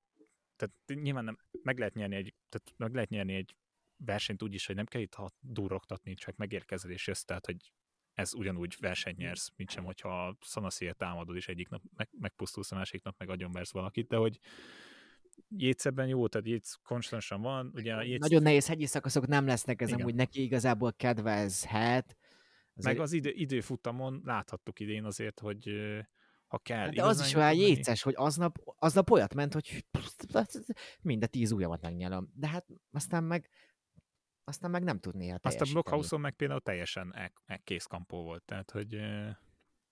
Tehát 0.55 1.01
nyilván 1.01 1.23
nem, 1.23 1.37
meg 1.63 1.77
lehet 1.77 1.93
nyerni 1.93 2.15
egy, 2.15 2.33
tehát 2.49 2.73
meg 2.77 2.93
lehet 2.93 3.09
nyerni 3.09 3.33
egy 3.33 3.55
versenyt 3.97 4.43
úgy 4.43 4.53
is, 4.53 4.65
hogy 4.65 4.75
nem 4.75 4.85
kell 4.85 5.01
itt 5.01 5.17
duroktatni, 5.39 6.13
csak 6.13 6.35
megérkezel 6.35 6.91
és 6.91 7.07
jössz, 7.07 7.23
tehát 7.23 7.45
hogy 7.45 7.71
ez 8.13 8.33
ugyanúgy 8.33 8.75
versenyt 8.79 9.17
nyersz, 9.17 9.51
mint 9.55 9.69
sem, 9.69 9.83
hogyha 9.83 10.37
Szanaszél 10.41 10.93
támadod, 10.93 11.35
és 11.35 11.47
egyik 11.47 11.69
nap 11.69 11.81
meg, 11.95 12.09
megpusztulsz, 12.19 12.71
a 12.71 12.75
másik 12.75 13.03
nap 13.03 13.15
meg 13.17 13.29
agyonversz 13.29 13.71
valakit, 13.71 14.07
de 14.07 14.15
hogy 14.15 14.39
Jécebben 15.57 16.07
jó, 16.07 16.27
tehát 16.27 16.47
Jéc 16.47 16.73
konstantan 16.83 17.41
van. 17.41 17.71
Ugye 17.75 17.93
a 17.93 18.01
Jéc... 18.01 18.19
Nagyon 18.19 18.41
nehéz 18.41 18.67
hegyi 18.67 18.85
szakaszok 18.85 19.27
nem 19.27 19.45
lesznek, 19.45 19.81
ez 19.81 19.91
amúgy 19.91 20.15
neki 20.15 20.41
igazából 20.41 20.93
kedvezhet. 20.93 22.17
Azért... 22.75 22.95
Meg 22.95 22.99
az 22.99 23.11
idő, 23.11 23.29
időfutamon 23.29 24.21
láthattuk 24.25 24.79
idén 24.79 25.03
azért, 25.03 25.39
hogy 25.39 25.69
ha 26.47 26.57
kell. 26.57 26.89
De 26.89 27.03
az 27.03 27.19
is 27.19 27.33
olyan 27.33 27.53
jéces, 27.53 28.01
hogy 28.01 28.13
aznap, 28.17 28.57
aznap 28.77 29.11
olyat 29.11 29.33
ment, 29.33 29.53
hogy 29.53 29.85
mind 31.01 31.23
a 31.23 31.27
tíz 31.27 31.51
ujjamat 31.51 31.81
megnyelem. 31.81 32.29
De 32.33 32.47
hát 32.47 32.65
aztán 32.91 33.23
meg 33.23 33.49
aztán 34.43 34.71
meg 34.71 34.83
nem 34.83 34.99
tudni 34.99 35.31
a 35.31 35.39
Aztán 35.41 35.67
Blockhauson 35.71 36.19
meg 36.19 36.33
például 36.33 36.61
teljesen 36.61 37.13
e, 37.15 37.31
e 37.45 37.57
készkampó 37.57 38.23
volt, 38.23 38.43
tehát 38.43 38.71
hogy 38.71 38.97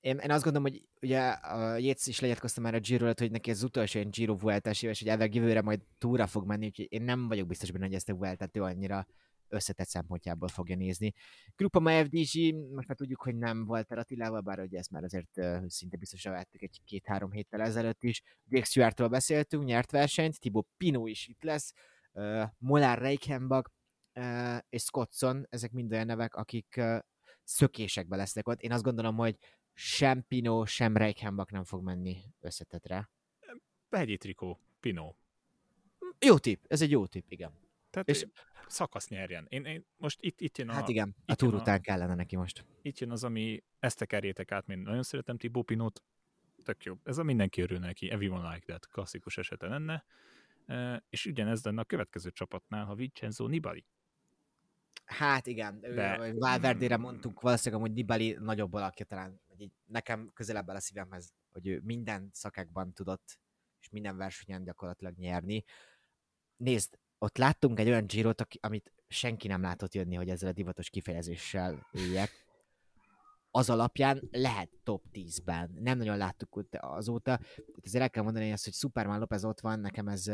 én, 0.04 0.18
én 0.18 0.32
azt 0.32 0.44
gondolom, 0.44 0.72
hogy 0.72 0.84
ugye 1.02 1.20
a 1.30 1.78
Jéz 1.78 2.08
is 2.08 2.20
legyatkozta 2.20 2.62
már 2.62 2.74
a 2.74 2.80
giro 2.80 3.06
hogy 3.06 3.32
neki 3.32 3.50
az 3.50 3.64
utolsó 3.64 4.00
ilyen 4.00 4.12
Giro 4.12 4.38
Vueltás 4.38 4.82
éves, 4.82 5.00
hogy 5.00 5.08
elveg 5.08 5.36
jövőre 5.36 5.62
majd 5.62 5.82
túra 5.98 6.28
fog 6.28 6.46
menni, 6.46 6.66
úgyhogy 6.66 6.88
én 6.90 7.02
nem 7.02 7.28
vagyok 7.28 7.48
biztos 7.48 7.72
benne, 7.72 7.86
hogy 7.86 7.94
ezt 7.94 8.10
a 8.10 8.14
Vueltát 8.14 8.58
ő 8.58 8.62
annyira 8.62 9.08
összetett 9.48 9.88
szempontjából 9.88 10.48
fogja 10.48 10.76
nézni. 10.76 11.14
Grupa 11.56 12.04
FDG, 12.04 12.56
most 12.74 12.88
már 12.88 12.98
tudjuk, 12.98 13.22
hogy 13.22 13.36
nem 13.36 13.66
volt 13.66 13.92
Attilával, 13.92 14.42
bár 14.42 14.60
ugye 14.60 14.78
ezt 14.78 14.92
már 14.92 15.04
azért 15.04 15.38
uh, 15.38 15.68
szinte 15.68 15.98
biztosan 15.98 16.32
vettük 16.32 16.62
egy 16.62 16.82
két-három 16.86 17.32
héttel 17.32 17.62
ezelőtt 17.62 18.04
is. 18.04 18.24
Jake 18.48 18.66
Stewart-tól 18.66 19.08
beszéltünk, 19.08 19.64
nyert 19.64 19.92
versenyt, 19.92 20.40
Thibaut 20.40 20.68
Pinot 20.78 21.10
is 21.10 21.28
itt 21.28 21.44
lesz, 21.44 21.74
uh, 22.14 22.44
Molar 22.58 22.98
Reichenbach 22.98 23.72
uh, 24.14 24.58
és 24.70 24.82
Scottson, 24.82 25.46
ezek 25.50 25.72
mind 25.72 25.92
olyan 25.92 26.06
nevek, 26.06 26.36
akik 26.36 26.76
uh, 26.78 27.00
szökésekbe 27.44 28.16
lesznek 28.16 28.48
ott. 28.48 28.62
Én 28.62 28.72
azt 28.72 28.84
gondolom, 28.84 29.16
hogy 29.16 29.38
sem 29.74 30.28
Pino, 30.28 30.66
sem 30.66 30.98
Reichenbach 30.98 31.52
nem 31.52 31.64
fog 31.64 31.84
menni 31.84 32.18
összetetre. 32.40 33.10
Behegyi 33.90 34.18
trikó, 34.18 34.60
Pino. 34.80 35.16
Jó 36.20 36.38
tip, 36.38 36.66
ez 36.68 36.82
egy 36.82 36.92
jó 36.92 37.06
tip, 37.06 37.32
igen. 37.32 37.52
Tehát 37.90 38.10
és 38.10 38.26
szakasz 38.68 39.08
nyerjen. 39.08 39.46
Én, 39.50 39.66
én 39.66 39.86
most 39.98 40.22
itt, 40.22 40.42
itt 40.42 40.58
jön 40.58 40.70
a... 40.70 40.74
Hát 40.74 40.88
igen, 40.88 41.16
a 41.26 41.36
túr 41.36 41.54
után 41.54 41.78
a, 41.78 41.82
kellene 41.82 42.16
neki 42.16 42.36
most. 42.36 42.66
Itt 42.82 43.00
jön 43.00 43.12
az, 43.12 43.24
ami 43.24 43.64
ezt 43.80 43.98
tekerjétek 43.98 44.52
át, 44.52 44.68
mint 44.68 44.84
nagyon 44.84 45.04
szeretem 45.04 45.38
Tibó 45.38 45.62
Pinot, 45.62 46.04
tök 46.64 46.84
jó. 46.84 46.96
Ez 47.04 47.18
a 47.18 47.24
mindenki 47.24 47.62
örül 47.62 47.80
neki, 47.80 48.10
everyone 48.10 48.54
like 48.54 48.66
that, 48.66 48.88
klasszikus 48.88 49.38
esete 49.38 49.68
lenne. 49.68 50.06
E, 50.66 51.04
és 51.10 51.26
ugyanez 51.26 51.64
lenne 51.64 51.82
a 51.82 51.86
következő 51.86 52.32
csapatnál, 52.32 52.86
ha 52.86 52.96
Vincenzo 52.96 53.48
Nibali 53.48 53.86
Hát 55.06 55.48
igen, 55.48 55.80
De... 55.80 56.34
Valverdére 56.34 56.98
mondtuk 56.98 57.42
valószínűleg, 57.42 57.82
hogy 57.82 57.94
Nibali 57.94 58.38
nagyobb 58.40 58.74
alakja 58.74 59.06
talán, 59.06 59.42
így 59.58 59.72
nekem 59.86 60.32
közelebb 60.34 60.68
a 60.68 60.80
szívemhez, 60.80 61.34
hogy 61.52 61.68
ő 61.68 61.82
minden 61.84 62.30
szakákban 62.34 62.94
tudott, 62.94 63.40
és 63.80 63.90
minden 63.90 64.18
versenyen 64.18 64.64
gyakorlatilag 64.64 65.18
nyerni. 65.18 65.64
Nézd, 66.56 67.00
ott 67.18 67.38
láttunk 67.38 67.80
egy 67.80 67.88
olyan 67.88 68.06
Girot, 68.06 68.48
amit 68.60 68.94
senki 69.08 69.48
nem 69.48 69.62
látott 69.62 69.94
jönni, 69.94 70.16
hogy 70.16 70.30
ezzel 70.30 70.50
a 70.50 70.54
divatos 70.54 70.90
kifejezéssel 70.90 71.88
éljek. 71.92 72.30
Az 73.52 73.70
alapján 73.70 74.30
lehet 74.32 74.70
top 74.84 75.04
10-ben. 75.12 75.72
Nem 75.80 75.98
nagyon 75.98 76.18
láttuk 76.18 76.66
azóta. 76.72 77.40
Ezért 77.82 78.04
el 78.04 78.10
kell 78.10 78.24
mondani 78.24 78.52
azt, 78.52 78.64
hogy 78.64 78.74
Superman 78.74 79.20
Lopez 79.20 79.46
ott 79.46 79.60
van, 79.60 79.80
nekem 79.80 80.08
ez 80.08 80.32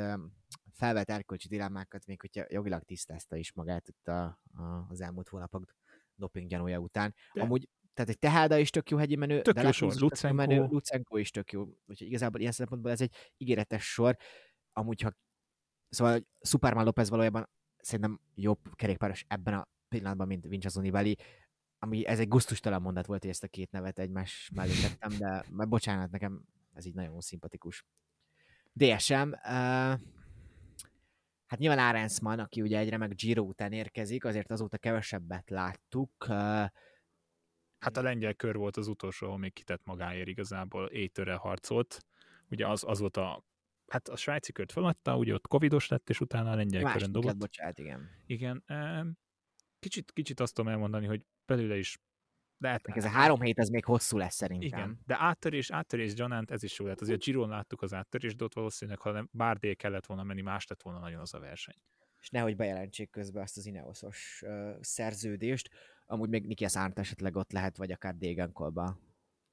felvett 0.74 1.09
erkölcsi 1.09 1.47
dilemmákat, 1.47 2.05
még 2.05 2.22
hogyha 2.22 2.45
jogilag 2.49 2.84
tisztázta 2.84 3.36
is 3.36 3.53
magát 3.53 3.88
itt 3.88 4.07
a, 4.07 4.24
a, 4.53 4.86
az 4.89 5.01
elmúlt 5.01 5.28
hónapok 5.28 5.76
doping 6.15 6.49
gyanúja 6.49 6.80
után. 6.80 7.15
De. 7.34 7.41
Amúgy 7.41 7.70
tehát 7.93 8.09
egy 8.09 8.20
Teháda 8.20 8.57
is 8.57 8.70
tök 8.70 8.89
jó 8.89 8.97
hegyi 8.97 9.15
menő, 9.15 9.41
tök 9.41 9.61
jó 9.61 9.72
sor, 9.72 9.95
Lucenko. 9.95 10.36
Menő, 10.36 10.65
Lucenko 10.65 11.17
is 11.17 11.32
tök 11.32 11.51
jó. 11.51 11.61
Úgyhogy 11.61 12.07
igazából 12.07 12.39
ilyen 12.39 12.51
szempontból 12.51 12.91
ez 12.91 13.01
egy 13.01 13.15
ígéretes 13.38 13.91
sor. 13.91 14.17
Amúgy, 14.74 15.01
ha 15.01 15.13
szóval 15.89 16.28
Superman 16.41 16.86
Lopez 16.86 17.09
valójában 17.09 17.49
szerintem 17.78 18.20
jobb 18.36 18.59
kerékpáros 18.76 19.26
ebben 19.28 19.53
a 19.53 19.67
pillanatban, 19.88 20.28
mint 20.28 20.45
Vincenzo 20.45 20.82
Nibali, 20.82 21.17
ami 21.80 22.05
ez 22.05 22.20
egy 22.20 22.28
gusztustalan 22.28 22.82
mondat 22.82 23.05
volt, 23.05 23.22
hogy 23.22 23.30
ezt 23.30 23.43
a 23.43 23.47
két 23.47 23.72
nevet 23.72 23.99
egymás 23.99 24.49
mellé 24.55 24.74
tettem, 24.82 25.17
de 25.17 25.65
bocsánat, 25.65 26.11
nekem 26.11 26.41
ez 26.74 26.86
így 26.86 26.93
nagyon 26.93 27.22
szimpatikus. 27.22 27.86
DSM, 28.74 29.32
uh, 29.32 29.99
Hát 31.50 31.60
nyilván 31.60 31.88
Arensman, 31.89 32.39
aki 32.39 32.62
ugye 32.62 32.78
egy 32.78 32.89
remek 32.89 33.16
Giro 33.16 33.43
után 33.43 33.72
érkezik, 33.72 34.26
azért 34.26 34.52
azóta 34.52 34.78
kevesebbet 34.78 35.50
láttuk. 35.50 36.26
Hát 37.80 37.97
a 37.97 38.02
lengyel 38.02 38.34
kör 38.34 38.56
volt 38.56 38.78
az 38.78 38.88
utolsó, 38.88 39.26
ahol 39.26 39.38
még 39.38 39.54
kitett 39.54 39.86
magáért 39.86 40.28
igazából, 40.28 40.86
étőre 40.86 41.36
harcolt. 41.36 42.06
Ugye 42.50 42.68
az, 42.68 42.84
az 42.88 43.00
volt 43.00 43.18
a 43.18 43.43
hát 43.88 44.08
a 44.08 44.16
svájci 44.16 44.52
kört 44.52 44.72
feladta, 44.72 45.18
ugye 45.18 45.34
ott 45.34 45.47
covidos 45.47 45.88
lett, 45.88 46.10
és 46.10 46.20
utána 46.20 46.52
a 46.52 46.56
lengyel 46.56 46.82
Másik 46.82 46.97
körön 46.97 47.12
dobott. 47.12 47.30
Lett, 47.30 47.39
bocsánat, 47.39 47.80
igen. 47.80 48.10
Igen. 48.26 48.64
Kicsit, 49.80 50.12
kicsit 50.12 50.39
azt 50.39 50.54
tudom 50.54 50.72
elmondani, 50.72 51.06
hogy 51.06 51.26
belőle 51.45 51.78
is 51.78 52.00
lehet, 52.60 52.88
ez 52.88 53.05
a 53.05 53.10
három 53.10 53.41
hét, 53.41 53.60
ez 53.60 53.70
még 53.70 53.86
hosszú 53.86 54.18
lesz 54.18 54.36
szerintem. 54.36 54.80
Igen, 54.80 54.99
de 55.05 55.16
áttörés, 55.20 55.72
áttörés 55.72 56.14
Gyanánt, 56.14 56.51
ez 56.51 56.64
is 56.64 56.80
jó 56.80 56.86
lett. 56.86 57.01
Azért 57.01 57.24
Giron 57.24 57.49
láttuk 57.49 57.82
az 57.82 57.93
áttörést, 57.93 58.38
de 58.38 58.43
ott 58.43 58.53
valószínűleg, 58.53 58.99
ha 58.99 59.12
nem 59.12 59.30
Bárdé 59.32 59.74
kellett 59.74 60.05
volna 60.05 60.24
menni, 60.24 60.41
más 60.41 60.68
lett 60.68 60.82
volna 60.82 60.99
nagyon 60.99 61.20
az 61.20 61.34
a 61.34 61.39
verseny. 61.39 61.76
És 62.22 62.30
nehogy 62.30 62.55
bejelentsék 62.55 63.10
közben 63.10 63.43
azt 63.43 63.57
az 63.57 63.66
Ineosos 63.66 64.41
uh, 64.45 64.76
szerződést, 64.82 65.70
amúgy 66.05 66.30
még 66.30 66.45
Nikias 66.45 66.76
Arndt 66.76 66.99
esetleg 66.99 67.36
ott 67.36 67.51
lehet, 67.51 67.78
vagy 67.78 67.91
akár 67.91 68.16
Dégenkolba. 68.16 68.99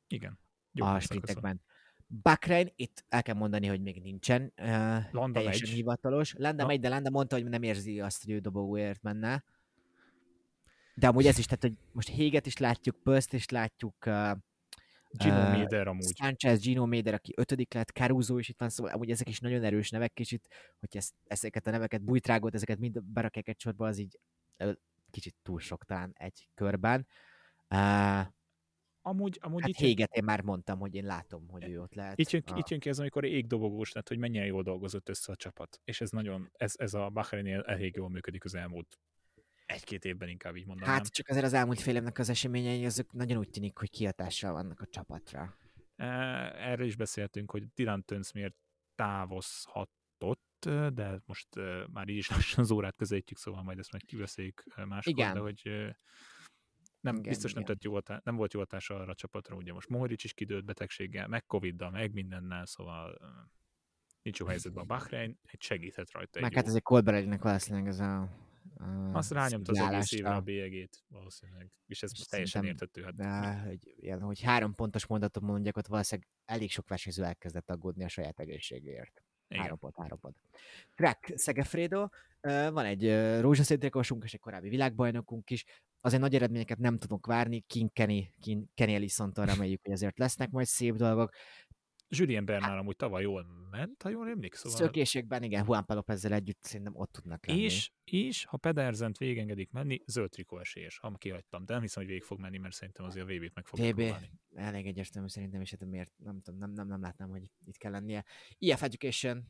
Igen. 0.07 0.39
Jó 0.73 0.87
a 0.87 1.01
sprintekben. 1.01 1.61
Bahrain, 2.07 2.73
itt 2.75 3.05
el 3.09 3.23
kell 3.23 3.35
mondani, 3.35 3.67
hogy 3.67 3.81
még 3.81 4.03
nincsen 4.03 4.53
uh, 4.57 4.69
Landa 5.11 5.33
teljesen 5.33 5.69
megy. 5.69 5.77
hivatalos. 5.77 6.35
Landa 6.39 6.63
no. 6.63 6.69
megy, 6.69 6.81
de 6.81 6.89
Landa 6.89 7.11
mondta, 7.11 7.37
hogy 7.37 7.45
nem 7.45 7.63
érzi 7.63 8.01
azt, 8.01 8.25
hogy 8.25 8.33
ő 8.33 8.39
dobogóért 8.39 9.03
menne. 9.03 9.45
De 10.99 11.07
amúgy 11.07 11.27
ez 11.27 11.39
is, 11.39 11.45
tehát, 11.45 11.63
hogy 11.63 11.75
most 11.93 12.09
Héget 12.09 12.47
is 12.47 12.57
látjuk, 12.57 13.03
Pöszt 13.03 13.33
is 13.33 13.49
látjuk, 13.49 14.07
uh, 14.07 14.37
Gino 15.11 15.41
uh, 15.41 15.51
Méder 15.51 15.87
amúgy. 15.87 16.17
Sanchez, 16.17 16.61
Gino 16.61 16.87
Méder, 16.87 17.15
aki 17.15 17.33
ötödik 17.37 17.75
lett, 17.75 17.91
Caruso 17.91 18.39
is 18.39 18.49
itt 18.49 18.59
van, 18.59 18.69
szóval 18.69 18.93
amúgy 18.93 19.11
ezek 19.11 19.29
is 19.29 19.41
nagyon 19.41 19.65
erős 19.65 19.91
nevek, 19.91 20.13
kicsit, 20.13 20.49
hogy 20.81 20.97
ezt, 20.97 21.15
ezeket 21.27 21.67
a 21.67 21.71
neveket, 21.71 22.03
bújtrágot, 22.03 22.55
ezeket 22.55 22.79
mind 22.79 23.03
berakják 23.03 23.49
egy 23.49 23.61
sorba, 23.61 23.87
az 23.87 23.99
így 23.99 24.19
kicsit 25.11 25.35
túl 25.43 25.61
sok 25.61 25.85
talán 25.85 26.13
egy 26.15 26.49
körben. 26.55 27.07
Uh, 27.71 28.27
amúgy, 29.03 29.39
amúgy 29.41 29.63
hát 29.63 29.77
Héget 29.77 30.15
én 30.15 30.25
már 30.25 30.43
mondtam, 30.43 30.79
hogy 30.79 30.95
én 30.95 31.05
látom, 31.05 31.49
hogy 31.49 31.69
ő 31.69 31.81
ott 31.81 31.95
lehet. 31.95 32.19
Itt 32.19 32.31
jön, 32.31 32.43
a... 32.47 32.59
itt 32.59 32.69
jön 32.69 32.81
ki 32.81 32.89
ez, 32.89 32.99
amikor 32.99 33.25
égdobogós 33.25 33.93
lett, 33.93 34.09
hogy 34.09 34.19
mennyire 34.19 34.45
jól 34.45 34.63
dolgozott 34.63 35.09
össze 35.09 35.33
a 35.33 35.37
csapat. 35.37 35.81
És 35.85 36.01
ez 36.01 36.11
nagyon, 36.11 36.51
ez, 36.53 36.73
ez 36.77 36.95
a 36.95 37.09
Bahreinél 37.09 37.61
elég 37.61 37.97
jól 37.97 38.09
működik 38.09 38.45
az 38.45 38.55
elmúlt 38.55 38.99
egy-két 39.67 40.05
évben 40.05 40.29
inkább 40.29 40.57
így 40.57 40.67
mondanám. 40.67 40.95
Hát 40.95 41.07
csak 41.07 41.29
azért 41.29 41.45
az 41.45 41.53
elmúlt 41.53 41.81
fél 41.81 41.97
évnek 41.97 42.19
az 42.19 42.29
eseményei, 42.29 42.85
azok 42.85 43.13
nagyon 43.13 43.39
úgy 43.39 43.51
tűnik, 43.51 43.79
hogy 43.79 43.91
kiatással 43.91 44.53
vannak 44.53 44.81
a 44.81 44.87
csapatra. 44.87 45.57
Erről 45.97 46.87
is 46.87 46.97
beszéltünk, 46.97 47.51
hogy 47.51 47.73
Dylan 47.75 48.05
Tönsz 48.05 48.33
miért 48.33 48.55
távozhatott, 48.95 50.69
de 50.93 51.23
most 51.25 51.49
már 51.93 52.09
így 52.09 52.17
is 52.17 52.31
lassan 52.31 52.65
az 52.65 52.71
órát 52.71 52.97
közelítjük, 52.97 53.39
szóval 53.39 53.63
majd 53.63 53.79
ezt 53.79 53.93
meg 53.93 54.03
kiveszéljük 54.07 54.65
máskor, 54.75 55.13
Igen. 55.13 55.35
de 55.35 55.41
hogy 55.41 55.63
nem, 57.01 57.15
igen, 57.15 57.29
biztos 57.29 57.51
igen. 57.51 57.63
nem, 57.63 57.75
tett 57.75 57.85
jó 57.85 57.93
hatá- 57.93 58.25
nem 58.25 58.37
volt 58.37 58.53
jó 58.53 58.61
hatása 58.61 58.95
arra 58.95 59.11
a 59.11 59.15
csapatra, 59.15 59.57
ugye 59.57 59.73
most 59.73 59.89
Mohoric 59.89 60.25
is 60.25 60.33
kidőlt 60.33 60.65
betegséggel, 60.65 61.29
meg 61.29 61.47
Covid-dal, 61.47 61.91
meg 61.91 62.13
mindennel, 62.13 62.67
szóval 62.67 63.19
nincs 64.23 64.39
jó 64.39 64.47
helyzetben 64.47 64.83
a 64.83 64.87
Bahrein, 64.95 65.39
egy 65.43 65.63
segíthet 65.63 66.11
rajta. 66.11 66.41
Meg 66.41 66.55
hát 66.55 66.67
ez 66.67 66.75
egy 66.75 66.83
Colberegynek 66.83 67.43
valószínűleg 67.43 67.87
ez 67.87 68.01
a 68.01 68.46
azt 69.13 69.31
rányomta 69.31 69.73
az 69.73 69.79
egész 69.79 70.13
évre 70.13 70.35
a 70.35 70.41
bélyegét, 70.41 71.05
valószínűleg. 71.09 71.71
És 71.87 72.03
ez 72.03 72.11
most 72.11 72.31
teljesen 72.31 72.65
értető. 72.65 73.03
Hát. 73.03 73.15
De, 73.15 73.61
hogy, 73.67 73.95
ilyen, 73.97 74.21
hogy 74.21 74.41
három 74.41 74.75
pontos 74.75 75.07
mondatot 75.07 75.43
mondjak, 75.43 75.77
ott 75.77 75.87
valószínűleg 75.87 76.31
elég 76.45 76.71
sok 76.71 76.89
versenyző 76.89 77.25
elkezdett 77.25 77.71
aggódni 77.71 78.05
a 78.05 78.09
saját 78.09 78.41
egészségéért. 78.41 79.23
Igen. 79.49 79.63
Három 79.63 79.79
pont, 79.79 79.97
három 79.97 80.19
pont. 80.19 80.37
Crack 80.95 81.33
Szegefredo, 81.39 82.09
van 82.71 82.85
egy 82.85 83.41
rózsaszéntrikosunk 83.41 84.25
és 84.25 84.35
egy 84.35 84.41
korábbi 84.41 84.69
világbajnokunk 84.69 85.51
is. 85.51 85.65
Azért 86.01 86.23
nagy 86.23 86.35
eredményeket 86.35 86.79
nem 86.79 86.99
tudunk 86.99 87.27
várni. 87.27 87.61
King 87.61 87.93
Kenny, 87.93 88.21
King, 88.41 88.65
Kenny 88.75 88.95
Ellison-tól 88.95 89.45
reméljük, 89.45 89.83
hogy 89.83 89.93
azért 89.93 90.19
lesznek 90.19 90.51
majd 90.51 90.67
szép 90.67 90.95
dolgok. 90.95 91.35
Julien 92.09 92.45
Bernard 92.45 92.79
amúgy 92.79 92.97
tavaly 92.97 93.23
jól 93.23 93.47
ment, 93.71 94.03
ha 94.03 94.09
jól 94.09 94.29
emlékszem. 94.29 94.71
Szóval... 94.71 94.87
Szökéségben 94.87 95.43
igen, 95.43 95.65
Juan 95.67 95.85
Lópezzel 95.87 96.33
együtt 96.33 96.63
szerintem 96.63 96.97
ott 96.97 97.13
tudnak 97.13 97.47
lenni. 97.47 97.61
És, 97.61 97.91
és 98.05 98.45
ha 98.45 98.57
Pedersent 98.57 99.19
végengedik 99.19 99.71
menni, 99.71 100.03
zöld 100.07 100.31
trikó 100.31 100.59
esélyes, 100.59 100.99
ha 100.99 101.15
kihagytam, 101.17 101.65
de 101.65 101.73
nem 101.73 101.83
hiszem, 101.83 102.03
hogy 102.03 102.11
végig 102.11 102.27
fog 102.27 102.41
menni, 102.41 102.59
mert 102.59 102.75
szerintem 102.75 103.05
azért 103.05 103.29
a 103.29 103.33
VB-t 103.33 103.55
meg 103.55 103.67
fog 103.67 103.79
TB, 103.79 104.01
elég 104.55 104.87
egyértelmű 104.87 105.29
szerintem, 105.29 105.61
és 105.61 105.71
hát 105.71 105.89
miért 105.89 106.13
nem 106.17 106.41
tudom, 106.41 106.61
nem, 106.61 106.73
nem, 106.73 106.87
nem 106.87 107.01
látnám, 107.01 107.29
hogy 107.29 107.43
itt 107.65 107.77
kell 107.77 107.91
lennie. 107.91 108.25
IF 108.59 108.83
Education, 108.83 109.45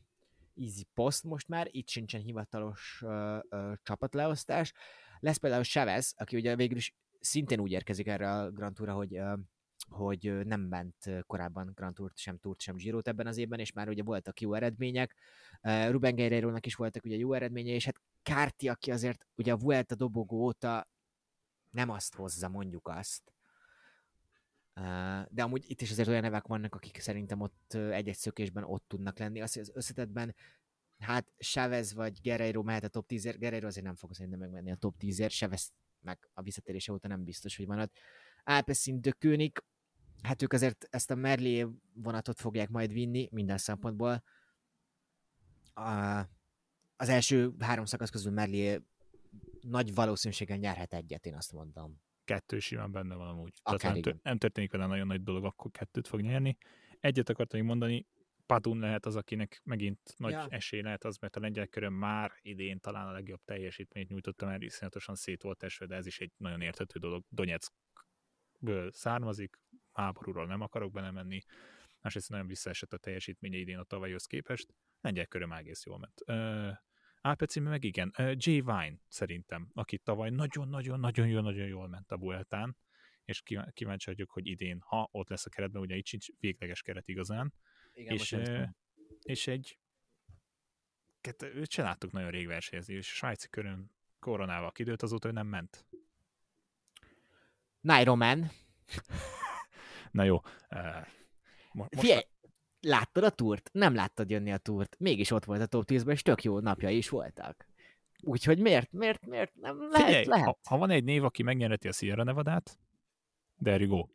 Easy 0.55 0.83
Post 0.93 1.23
most 1.23 1.47
már, 1.47 1.67
itt 1.71 1.87
sincsen 1.87 2.21
hivatalos 2.21 3.01
uh, 3.01 3.37
uh, 3.49 3.73
csapatleosztás. 3.83 4.73
Lesz 5.19 5.37
például 5.37 5.63
Chavez, 5.63 6.13
aki 6.17 6.35
ugye 6.35 6.55
végül 6.55 6.77
is 6.77 6.95
szintén 7.19 7.59
úgy 7.59 7.71
érkezik 7.71 8.07
erre 8.07 8.31
a 8.31 8.51
Grand 8.51 8.75
Tourra, 8.75 8.93
hogy 8.93 9.19
uh, 9.19 9.39
hogy 9.89 10.45
nem 10.45 10.61
ment 10.61 11.09
korábban 11.21 11.71
Grand 11.75 11.95
Tourt, 11.95 12.17
sem 12.17 12.37
Tourt, 12.37 12.61
sem 12.61 12.75
giro 12.75 12.99
ebben 13.03 13.27
az 13.27 13.37
évben, 13.37 13.59
és 13.59 13.71
már 13.71 13.89
ugye 13.89 14.03
voltak 14.03 14.41
jó 14.41 14.53
eredmények. 14.53 15.15
Ruben 15.61 16.15
guerrero 16.15 16.55
is 16.61 16.75
voltak 16.75 17.03
ugye 17.03 17.15
jó 17.15 17.33
eredményei, 17.33 17.73
és 17.73 17.85
hát 17.85 18.01
Kárti, 18.23 18.69
aki 18.69 18.91
azért 18.91 19.27
ugye 19.35 19.51
a 19.51 19.57
Vuelta 19.57 19.95
dobogó 19.95 20.43
óta 20.43 20.89
nem 21.69 21.89
azt 21.89 22.15
hozza, 22.15 22.49
mondjuk 22.49 22.87
azt. 22.87 23.33
De 25.29 25.43
amúgy 25.43 25.69
itt 25.69 25.81
is 25.81 25.91
azért 25.91 26.07
olyan 26.07 26.21
nevek 26.21 26.47
vannak, 26.47 26.75
akik 26.75 26.99
szerintem 26.99 27.41
ott 27.41 27.73
egy-egy 27.73 28.15
szökésben 28.15 28.63
ott 28.63 28.83
tudnak 28.87 29.19
lenni. 29.19 29.41
Azt, 29.41 29.53
hogy 29.53 29.61
az 29.61 29.71
összetetben 29.73 30.35
hát 30.97 31.31
Chavez 31.37 31.93
vagy 31.93 32.19
Guerrero 32.21 32.63
mehet 32.63 32.83
a 32.83 32.87
top 32.87 33.07
10 33.07 33.37
Guerrero 33.37 33.67
azért 33.67 33.85
nem 33.85 33.95
fog 33.95 34.13
szerintem 34.13 34.39
megmenni 34.39 34.71
a 34.71 34.75
top 34.75 34.95
10-ért, 34.99 35.33
Chavez 35.33 35.73
meg 35.99 36.29
a 36.33 36.41
visszatérése 36.41 36.91
óta 36.91 37.07
nem 37.07 37.23
biztos, 37.23 37.57
hogy 37.57 37.65
van 37.65 37.79
ott. 37.79 37.97
Alpecin 38.43 39.01
de 39.01 39.11
König, 39.11 39.63
hát 40.21 40.41
ők 40.41 40.53
azért 40.53 40.87
ezt 40.89 41.11
a 41.11 41.15
Merlier 41.15 41.67
vonatot 41.93 42.39
fogják 42.39 42.69
majd 42.69 42.93
vinni 42.93 43.27
minden 43.31 43.57
szempontból. 43.57 44.23
A, 45.73 46.19
az 46.95 47.09
első 47.09 47.53
három 47.59 47.85
szakasz 47.85 48.09
közül 48.09 48.31
Merlier 48.31 48.81
nagy 49.61 49.93
valószínűséggel 49.93 50.57
nyerhet 50.57 50.93
egyet, 50.93 51.25
én 51.25 51.35
azt 51.35 51.53
mondom. 51.53 52.01
Kettő 52.23 52.59
simán 52.59 52.91
benne 52.91 53.15
van 53.15 53.27
amúgy. 53.27 53.53
Akár 53.61 53.79
Tehát 53.79 54.05
nem, 54.05 54.19
nem 54.23 54.37
történik 54.37 54.71
vele 54.71 54.85
nagyon 54.85 55.07
nagy 55.07 55.23
dolog, 55.23 55.45
akkor 55.45 55.71
kettőt 55.71 56.07
fog 56.07 56.21
nyerni. 56.21 56.57
Egyet 56.99 57.29
akartam 57.29 57.65
mondani, 57.65 58.07
Padun 58.47 58.79
lehet 58.79 59.05
az, 59.05 59.15
akinek 59.15 59.61
megint 59.63 60.13
nagy 60.17 60.31
ja. 60.31 60.47
esély 60.49 60.81
lehet 60.81 61.03
az, 61.03 61.17
mert 61.17 61.35
a 61.35 61.39
lengyel 61.39 61.67
körön 61.67 61.93
már 61.93 62.31
idén 62.41 62.79
talán 62.79 63.07
a 63.07 63.11
legjobb 63.11 63.41
teljesítményt 63.45 64.09
nyújtotta, 64.09 64.45
mert 64.45 64.61
iszonyatosan 64.61 65.15
szét 65.15 65.41
volt 65.41 65.63
esve, 65.63 65.85
de 65.85 65.95
ez 65.95 66.05
is 66.05 66.19
egy 66.19 66.31
nagyon 66.37 66.61
érthető 66.61 66.99
dolog. 66.99 67.23
Donetskből 67.29 68.91
származik, 68.91 69.59
háborúról 70.01 70.45
nem 70.45 70.61
akarok 70.61 70.91
belemenni, 70.91 71.41
másrészt 72.01 72.29
nagyon 72.29 72.47
visszaesett 72.47 72.93
a 72.93 72.97
teljesítménye 72.97 73.57
idén 73.57 73.77
a 73.77 73.83
tavalyhoz 73.83 74.25
képest, 74.25 74.73
lengyel 75.01 75.25
köröm 75.25 75.51
egész 75.51 75.85
jól 75.85 75.99
ment. 75.99 76.21
Uh, 76.25 76.77
Alpecin 77.21 77.63
meg 77.63 77.83
igen, 77.83 78.13
Jay 78.17 78.61
Vine 78.61 78.97
szerintem, 79.07 79.69
aki 79.73 79.97
tavaly 79.97 80.29
nagyon-nagyon-nagyon 80.29 81.27
jól, 81.27 81.87
ment 81.87 82.11
a 82.11 82.17
Vueltán, 82.17 82.77
és 83.25 83.41
kíváncsi 83.73 84.09
vagyok, 84.09 84.29
hogy 84.29 84.47
idén, 84.47 84.79
ha 84.79 85.09
ott 85.11 85.29
lesz 85.29 85.45
a 85.45 85.49
keretben, 85.49 85.81
ugye 85.81 85.95
itt 85.95 86.05
sincs 86.05 86.27
végleges 86.39 86.81
keret 86.81 87.07
igazán, 87.07 87.53
igen, 87.93 88.13
és, 88.13 88.37
és 89.21 89.47
egy 89.47 89.79
őt 91.41 91.71
se 91.71 91.81
láttuk 91.81 92.11
nagyon 92.11 92.29
rég 92.29 92.47
versenyezni, 92.47 92.93
és 92.93 93.11
a 93.11 93.15
svájci 93.15 93.49
körön 93.49 93.91
koronával 94.19 94.71
kidőlt, 94.71 95.01
azóta 95.01 95.27
ő 95.27 95.31
nem 95.31 95.47
ment. 95.47 95.85
Nairoman. 97.81 98.51
Na 100.17 100.23
jó. 100.23 100.41
Uh, 100.69 101.07
most 101.71 101.89
Figyelj, 101.99 102.21
láttad 102.79 103.23
a 103.23 103.29
túrt? 103.29 103.69
Nem 103.73 103.95
láttad 103.95 104.29
jönni 104.29 104.51
a 104.51 104.57
túrt. 104.57 104.95
Mégis 104.99 105.31
ott 105.31 105.45
volt 105.45 105.61
a 105.61 105.65
top 105.65 105.83
10-ben, 105.87 106.13
és 106.13 106.21
tök 106.21 106.43
jó 106.43 106.59
napja 106.59 106.89
is 106.89 107.09
voltak. 107.09 107.67
Úgyhogy 108.21 108.59
miért, 108.59 108.91
miért, 108.91 109.25
miért 109.25 109.55
nem 109.55 109.89
lehet, 109.89 110.05
Figyelj, 110.05 110.25
lehet. 110.25 110.45
Ha, 110.45 110.59
ha, 110.63 110.77
van 110.77 110.89
egy 110.89 111.03
név, 111.03 111.23
aki 111.23 111.43
megnyereti 111.43 111.87
a 111.87 111.91
Sierra 111.91 112.23
Nevadát, 112.23 112.79
there 113.63 113.83
you 113.83 113.89
go. 113.89 114.07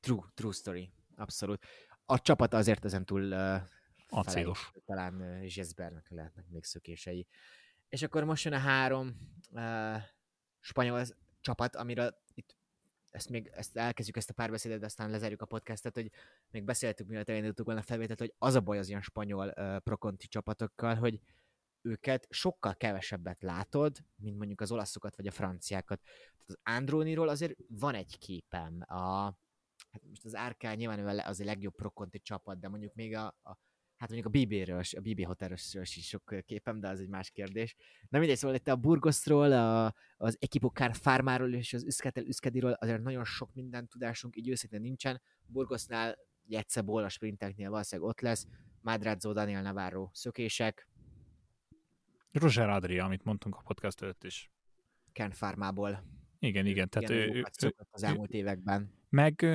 True, 0.00 0.22
true 0.34 0.52
story. 0.52 0.90
Abszolút. 1.16 1.64
A 2.04 2.20
csapat 2.20 2.54
azért 2.54 2.84
ezen 2.84 3.04
túl 3.04 3.32
uh, 3.32 3.60
acélos. 4.08 4.72
Talán 4.86 5.14
uh, 5.20 5.44
Zseszbernek 5.44 6.10
lehetnek 6.10 6.48
még 6.48 6.64
szökései. 6.64 7.26
És 7.88 8.02
akkor 8.02 8.24
most 8.24 8.44
jön 8.44 8.54
a 8.54 8.58
három 8.58 9.16
uh, 9.50 9.96
spanyol 10.60 11.04
csapat, 11.40 11.76
amiről 11.76 12.14
itt 12.34 12.57
ezt 13.10 13.28
még 13.28 13.50
ezt 13.54 13.76
elkezdjük 13.76 14.16
ezt 14.16 14.30
a 14.30 14.34
párbeszédet, 14.34 14.78
de 14.78 14.86
aztán 14.86 15.10
lezárjuk 15.10 15.42
a 15.42 15.46
podcastet, 15.46 15.94
hogy 15.94 16.10
még 16.50 16.64
beszéltük, 16.64 17.06
mielőtt 17.06 17.28
elindultuk 17.28 17.66
volna 17.66 17.80
a 17.80 17.84
felvételt, 17.84 18.18
hogy 18.18 18.34
az 18.38 18.54
a 18.54 18.60
baj 18.60 18.78
az 18.78 18.88
ilyen 18.88 19.00
spanyol 19.00 19.52
uh, 19.56 19.76
prokonti 19.76 20.26
csapatokkal, 20.26 20.94
hogy 20.94 21.20
őket 21.82 22.26
sokkal 22.30 22.74
kevesebbet 22.74 23.42
látod, 23.42 23.96
mint 24.16 24.36
mondjuk 24.36 24.60
az 24.60 24.72
olaszokat 24.72 25.16
vagy 25.16 25.26
a 25.26 25.30
franciákat. 25.30 26.00
Az 26.46 26.58
Androniról 26.62 27.28
azért 27.28 27.58
van 27.68 27.94
egy 27.94 28.18
képem. 28.18 28.80
A, 28.86 29.22
hát 29.92 30.02
most 30.08 30.24
az 30.24 30.34
Árkán 30.34 30.76
nyilván 30.76 31.18
az 31.18 31.40
a 31.40 31.44
legjobb 31.44 31.74
prokonti 31.74 32.20
csapat, 32.20 32.58
de 32.58 32.68
mondjuk 32.68 32.94
még 32.94 33.14
a, 33.14 33.26
a 33.26 33.58
hát 33.98 34.10
mondjuk 34.10 34.34
a 34.34 34.38
BB-ről, 34.38 34.80
a 34.96 35.00
BB 35.00 35.24
Hotelosról 35.24 35.82
is 35.82 36.08
sok 36.08 36.34
képem, 36.46 36.80
de 36.80 36.88
az 36.88 37.00
egy 37.00 37.08
más 37.08 37.30
kérdés. 37.30 37.74
Na 38.08 38.18
mindegy, 38.18 38.36
szóval 38.36 38.56
itt 38.56 38.68
a 38.68 38.76
Burgosról, 38.76 39.52
a, 39.52 39.94
az 40.16 40.36
Ekipokár 40.40 40.94
Farmáról 40.94 41.54
és 41.54 41.72
az 41.72 41.84
Üszketel 41.84 42.24
Üszkediről 42.24 42.72
azért 42.72 43.02
nagyon 43.02 43.24
sok 43.24 43.54
minden 43.54 43.88
tudásunk, 43.88 44.36
így 44.36 44.48
őszintén 44.48 44.80
nincsen. 44.80 45.22
Burgosnál 45.46 46.18
Jetszebol 46.46 47.04
a 47.04 47.08
sprinteknél 47.08 47.70
valószínűleg 47.70 48.10
ott 48.10 48.20
lesz, 48.20 48.46
Madrazzo, 48.80 49.32
Daniel 49.32 49.62
Navarro 49.62 50.08
szökések. 50.12 50.88
Roger 52.32 52.68
Adria, 52.68 53.04
amit 53.04 53.24
mondtunk 53.24 53.54
a 53.54 53.62
podcast 53.64 54.02
előtt 54.02 54.24
is. 54.24 54.50
Ken 55.12 55.30
Farmából. 55.30 56.04
Igen, 56.38 56.66
igen. 56.66 56.88
Tehát 56.88 57.10
ő, 57.10 57.32
ő, 57.32 57.44
az 57.90 58.02
elmúlt 58.02 58.30
években. 58.30 58.92
Meg, 59.08 59.46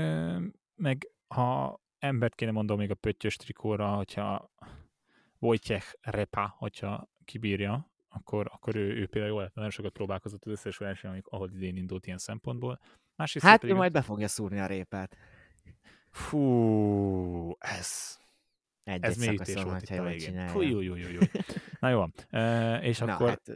meg 0.75 1.07
ha 1.27 1.81
embert 2.03 2.35
kéne 2.35 2.51
mondom 2.51 2.77
még 2.77 2.91
a 2.91 2.95
pöttyös 2.95 3.35
trikóra, 3.35 3.95
hogyha 3.95 4.51
Wojciech 5.39 5.95
Repa, 6.01 6.55
hogyha 6.57 7.09
kibírja, 7.25 7.91
akkor, 8.07 8.49
akkor 8.51 8.75
ő, 8.75 8.95
ő 8.95 9.07
például 9.07 9.33
jól 9.33 9.51
nagyon 9.53 9.69
sokat 9.69 9.91
próbálkozott 9.91 10.45
az 10.45 10.51
összes 10.51 10.77
verseny, 10.77 11.21
ahol 11.23 11.51
idén 11.51 11.75
indult 11.75 12.05
ilyen 12.05 12.17
szempontból. 12.17 12.79
Másrészt 13.15 13.45
hát 13.45 13.59
pedig... 13.59 13.75
ő 13.75 13.77
majd 13.77 13.91
be 13.91 14.01
fogja 14.01 14.27
szúrni 14.27 14.59
a 14.59 14.65
répet. 14.65 15.17
Fú, 16.09 17.55
ez... 17.59 18.17
Egy, 18.83 19.03
ez 19.03 19.17
mélyítés 19.17 19.63
volt 19.63 19.81
itt 19.81 19.97
a 19.97 20.03
végén. 20.03 20.47
Fú, 20.47 20.61
jó, 20.61 20.81
jó, 20.81 20.95
jó, 20.95 21.09
jó. 21.09 21.19
Na 21.79 21.89
jó, 21.89 22.05
e, 22.29 22.77
és 22.81 22.99
Na, 22.99 23.13
akkor... 23.13 23.29
Hát, 23.29 23.47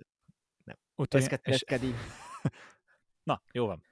nem. 0.64 0.78
Utána, 0.95 1.26
és... 1.43 1.62
és... 1.62 1.80
Na, 3.30 3.41
jó 3.52 3.66
van. 3.66 3.87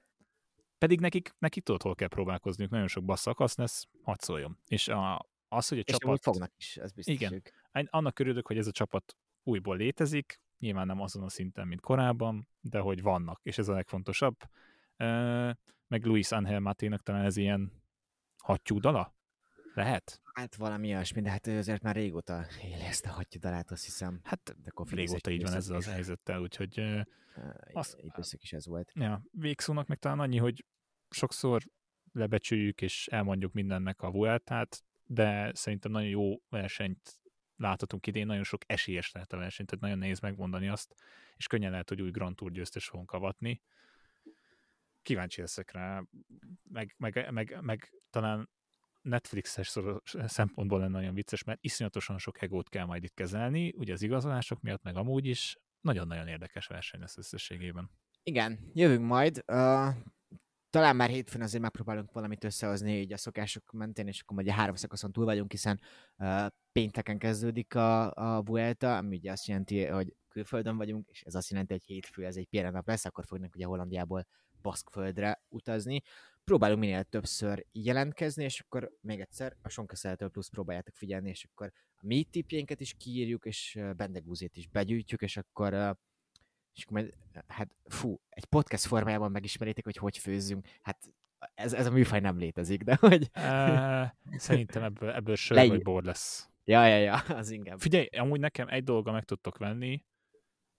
Pedig 0.86 1.00
nekik, 1.00 1.34
nekik 1.38 1.62
tudod, 1.62 1.82
hol 1.82 1.94
kell 1.94 2.08
próbálkozniuk, 2.08 2.70
nagyon 2.70 2.88
sok 2.88 3.04
basszakasz 3.04 3.56
lesz, 3.56 3.86
hadd 4.02 4.16
szóljon. 4.18 4.58
És 4.66 4.88
a, 4.88 5.26
az, 5.48 5.68
hogy 5.68 5.78
a 5.78 5.82
és 5.84 5.96
csapat... 5.96 6.22
fognak 6.22 6.52
is, 6.56 6.76
ez 6.76 6.92
biztos. 6.92 7.14
Igen. 7.14 7.42
Annak 7.72 8.18
örülök, 8.18 8.46
hogy 8.46 8.58
ez 8.58 8.66
a 8.66 8.70
csapat 8.70 9.16
újból 9.42 9.76
létezik, 9.76 10.40
nyilván 10.58 10.86
nem 10.86 11.00
azon 11.00 11.22
a 11.22 11.28
szinten, 11.28 11.66
mint 11.66 11.80
korábban, 11.80 12.48
de 12.60 12.78
hogy 12.78 13.02
vannak, 13.02 13.40
és 13.42 13.58
ez 13.58 13.68
a 13.68 13.72
legfontosabb. 13.72 14.36
Meg 15.86 16.04
Luis 16.04 16.32
Angel 16.32 16.60
Maténak 16.60 17.02
talán 17.02 17.24
ez 17.24 17.36
ilyen 17.36 17.72
hattyúdala? 18.38 19.14
Lehet? 19.74 20.20
Hát 20.34 20.54
valami 20.54 20.88
olyasmi, 20.88 21.20
de 21.20 21.30
hát 21.30 21.46
ő 21.46 21.58
azért 21.58 21.82
már 21.82 21.94
régóta 21.94 22.46
éli 22.62 22.82
ezt 22.82 23.06
a 23.06 23.10
hattyúdalát, 23.10 23.70
azt 23.70 23.84
hiszem. 23.84 24.20
Hát 24.24 24.56
de 24.62 24.72
régóta 24.90 25.30
így 25.30 25.42
van 25.42 25.54
ezzel 25.54 25.76
az 25.76 25.86
helyzettel, 25.86 26.40
úgyhogy 26.40 27.04
azt, 27.72 27.96
is 28.40 28.52
ez 28.52 28.66
volt. 28.66 28.92
Ja, 28.94 29.22
végszónak 29.30 29.86
meg 29.86 29.98
talán 29.98 30.20
annyi, 30.20 30.36
hogy 30.36 30.64
sokszor 31.16 31.62
lebecsüljük 32.12 32.80
és 32.80 33.06
elmondjuk 33.06 33.52
mindennek 33.52 34.02
a 34.02 34.10
Vueltát, 34.10 34.84
de 35.06 35.50
szerintem 35.54 35.90
nagyon 35.90 36.08
jó 36.08 36.40
versenyt 36.48 37.20
láthatunk 37.56 38.06
idén, 38.06 38.26
nagyon 38.26 38.44
sok 38.44 38.62
esélyes 38.66 39.12
lehet 39.12 39.32
a 39.32 39.36
verseny, 39.36 39.66
tehát 39.66 39.82
nagyon 39.84 39.98
nehéz 39.98 40.20
megmondani 40.20 40.68
azt, 40.68 40.94
és 41.36 41.46
könnyen 41.46 41.70
lehet, 41.70 41.88
hogy 41.88 42.02
új 42.02 42.10
Grand 42.10 42.36
Tour 42.36 42.52
győztes 42.52 42.88
fogunk 42.88 43.10
avatni. 43.10 43.62
Kíváncsi 45.02 45.40
leszek 45.40 45.70
rá, 45.70 46.02
meg, 46.62 46.94
meg, 46.98 47.28
meg, 47.30 47.58
meg 47.60 47.92
talán 48.10 48.48
Netflixes 49.02 49.76
szempontból 50.26 50.78
lenne 50.78 50.92
nagyon 50.92 51.14
vicces, 51.14 51.44
mert 51.44 51.58
iszonyatosan 51.62 52.18
sok 52.18 52.42
egót 52.42 52.68
kell 52.68 52.84
majd 52.84 53.04
itt 53.04 53.14
kezelni, 53.14 53.72
ugye 53.76 53.92
az 53.92 54.02
igazolások 54.02 54.60
miatt, 54.60 54.82
meg 54.82 54.96
amúgy 54.96 55.26
is 55.26 55.58
nagyon-nagyon 55.80 56.28
érdekes 56.28 56.66
verseny 56.66 57.00
lesz 57.00 57.18
összességében. 57.18 57.90
Igen, 58.22 58.70
jövünk 58.74 59.06
majd. 59.06 59.44
Uh, 59.46 59.94
talán 60.76 60.96
már 60.96 61.08
hétfőn 61.08 61.42
azért 61.42 61.62
megpróbálunk 61.62 62.12
valamit 62.12 62.44
összehozni 62.44 63.00
így 63.00 63.12
a 63.12 63.16
szokások 63.16 63.72
mentén, 63.72 64.06
és 64.06 64.20
akkor 64.20 64.48
a 64.48 64.52
három 64.52 64.74
szakaszon 64.74 65.12
túl 65.12 65.24
vagyunk, 65.24 65.50
hiszen 65.50 65.80
uh, 66.18 66.46
pénteken 66.72 67.18
kezdődik 67.18 67.74
a, 67.74 68.12
a 68.12 68.42
Vuelta, 68.42 68.96
ami 68.96 69.16
ugye 69.16 69.32
azt 69.32 69.46
jelenti, 69.46 69.84
hogy 69.84 70.14
külföldön 70.28 70.76
vagyunk, 70.76 71.08
és 71.08 71.22
ez 71.22 71.34
azt 71.34 71.50
jelenti, 71.50 71.72
hogy 71.72 71.84
hétfő 71.84 72.24
ez 72.24 72.36
egy 72.36 72.46
pihen 72.46 72.72
nap 72.72 72.86
lesz, 72.86 73.04
akkor 73.04 73.24
fognak 73.24 73.54
ugye 73.54 73.66
Hollandiából 73.66 74.26
Baszkföldre 74.62 75.42
utazni. 75.48 76.02
Próbálunk 76.44 76.80
minél 76.80 77.04
többször 77.04 77.66
jelentkezni, 77.72 78.44
és 78.44 78.60
akkor 78.60 78.90
még 79.00 79.20
egyszer 79.20 79.56
a 79.62 79.68
Sonka 79.68 80.16
plusz 80.16 80.48
próbáljátok 80.48 80.94
figyelni, 80.96 81.28
és 81.28 81.46
akkor 81.52 81.72
a 81.96 82.06
mi 82.06 82.24
tippjénket 82.24 82.80
is 82.80 82.94
kiírjuk, 82.94 83.44
és 83.44 83.78
Bendegúzét 83.96 84.56
is 84.56 84.68
begyűjtjük, 84.68 85.22
és 85.22 85.36
akkor 85.36 85.96
és 86.76 86.84
akkor 86.84 87.00
majd, 87.00 87.14
hát 87.46 87.70
fú, 87.84 88.20
egy 88.28 88.44
podcast 88.44 88.86
formájában 88.86 89.30
megismeritek, 89.30 89.84
hogy 89.84 89.96
hogy 89.96 90.18
főzzünk. 90.18 90.66
Hát 90.82 90.98
ez, 91.54 91.72
ez 91.72 91.86
a 91.86 91.90
műfaj 91.90 92.20
nem 92.20 92.38
létezik, 92.38 92.82
de 92.82 92.96
hogy... 93.00 93.30
Uh, 93.34 94.38
szerintem 94.38 94.82
ebből, 94.82 95.10
ebből 95.10 95.36
sör 95.36 95.68
vagy 95.68 95.82
bor 95.82 96.02
lesz. 96.02 96.48
Ja, 96.64 96.86
ja, 96.86 96.96
ja, 96.96 97.14
az 97.40 97.50
inkább. 97.50 97.80
Figyelj, 97.80 98.06
amúgy 98.06 98.40
nekem 98.40 98.68
egy 98.68 98.84
dolga 98.84 99.12
meg 99.12 99.24
tudtok 99.24 99.58
venni, 99.58 100.04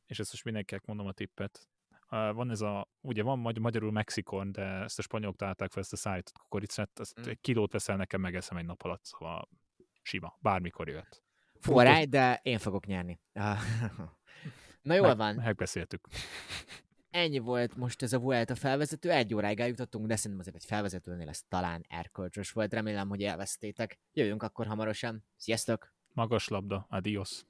és 0.05 0.19
ezt 0.19 0.31
most 0.31 0.43
mindenkinek 0.43 0.85
mondom 0.85 1.07
a 1.07 1.11
tippet. 1.11 1.67
Uh, 2.11 2.33
van 2.33 2.49
ez 2.49 2.61
a, 2.61 2.87
ugye 3.01 3.23
van 3.23 3.39
magy- 3.39 3.59
magyarul 3.59 3.91
Mexikon, 3.91 4.51
de 4.51 4.61
ezt 4.61 4.99
a 4.99 5.01
spanyolok 5.01 5.35
találták 5.35 5.71
fel 5.71 5.81
ezt 5.81 5.93
a 5.93 5.97
szállított 5.97 6.37
kukoricát, 6.37 6.99
azt 6.99 7.19
mm. 7.19 7.29
egy 7.29 7.41
kilót 7.41 7.71
veszel 7.71 7.95
nekem, 7.95 8.21
megeszem 8.21 8.57
egy 8.57 8.65
nap 8.65 8.81
alatt, 8.81 9.03
szóval 9.03 9.49
sima, 10.01 10.37
bármikor 10.41 10.87
jöhet. 10.87 11.23
Forráj, 11.59 12.05
de 12.05 12.39
én 12.43 12.57
fogok 12.57 12.85
nyerni. 12.85 13.19
Na 14.87 14.93
jól 14.93 15.07
Meg, 15.07 15.17
van. 15.17 15.35
Megbeszéltük. 15.35 16.07
Ennyi 17.09 17.39
volt 17.39 17.75
most 17.75 18.01
ez 18.01 18.13
a 18.13 18.19
Vuelta 18.19 18.55
felvezető, 18.55 19.11
egy 19.11 19.33
óráig 19.33 19.59
eljutottunk, 19.59 20.07
de 20.07 20.15
szerintem 20.15 20.39
azért 20.39 20.55
egy 20.55 20.65
felvezetőnél 20.65 21.29
ez 21.29 21.41
talán 21.47 21.85
erkölcsös 21.89 22.51
volt, 22.51 22.73
remélem, 22.73 23.09
hogy 23.09 23.23
elvesztétek. 23.23 23.99
Jövünk 24.13 24.43
akkor 24.43 24.65
hamarosan. 24.67 25.23
Sziasztok! 25.35 25.93
Magas 26.13 26.47
labda, 26.47 26.85
adios! 26.89 27.45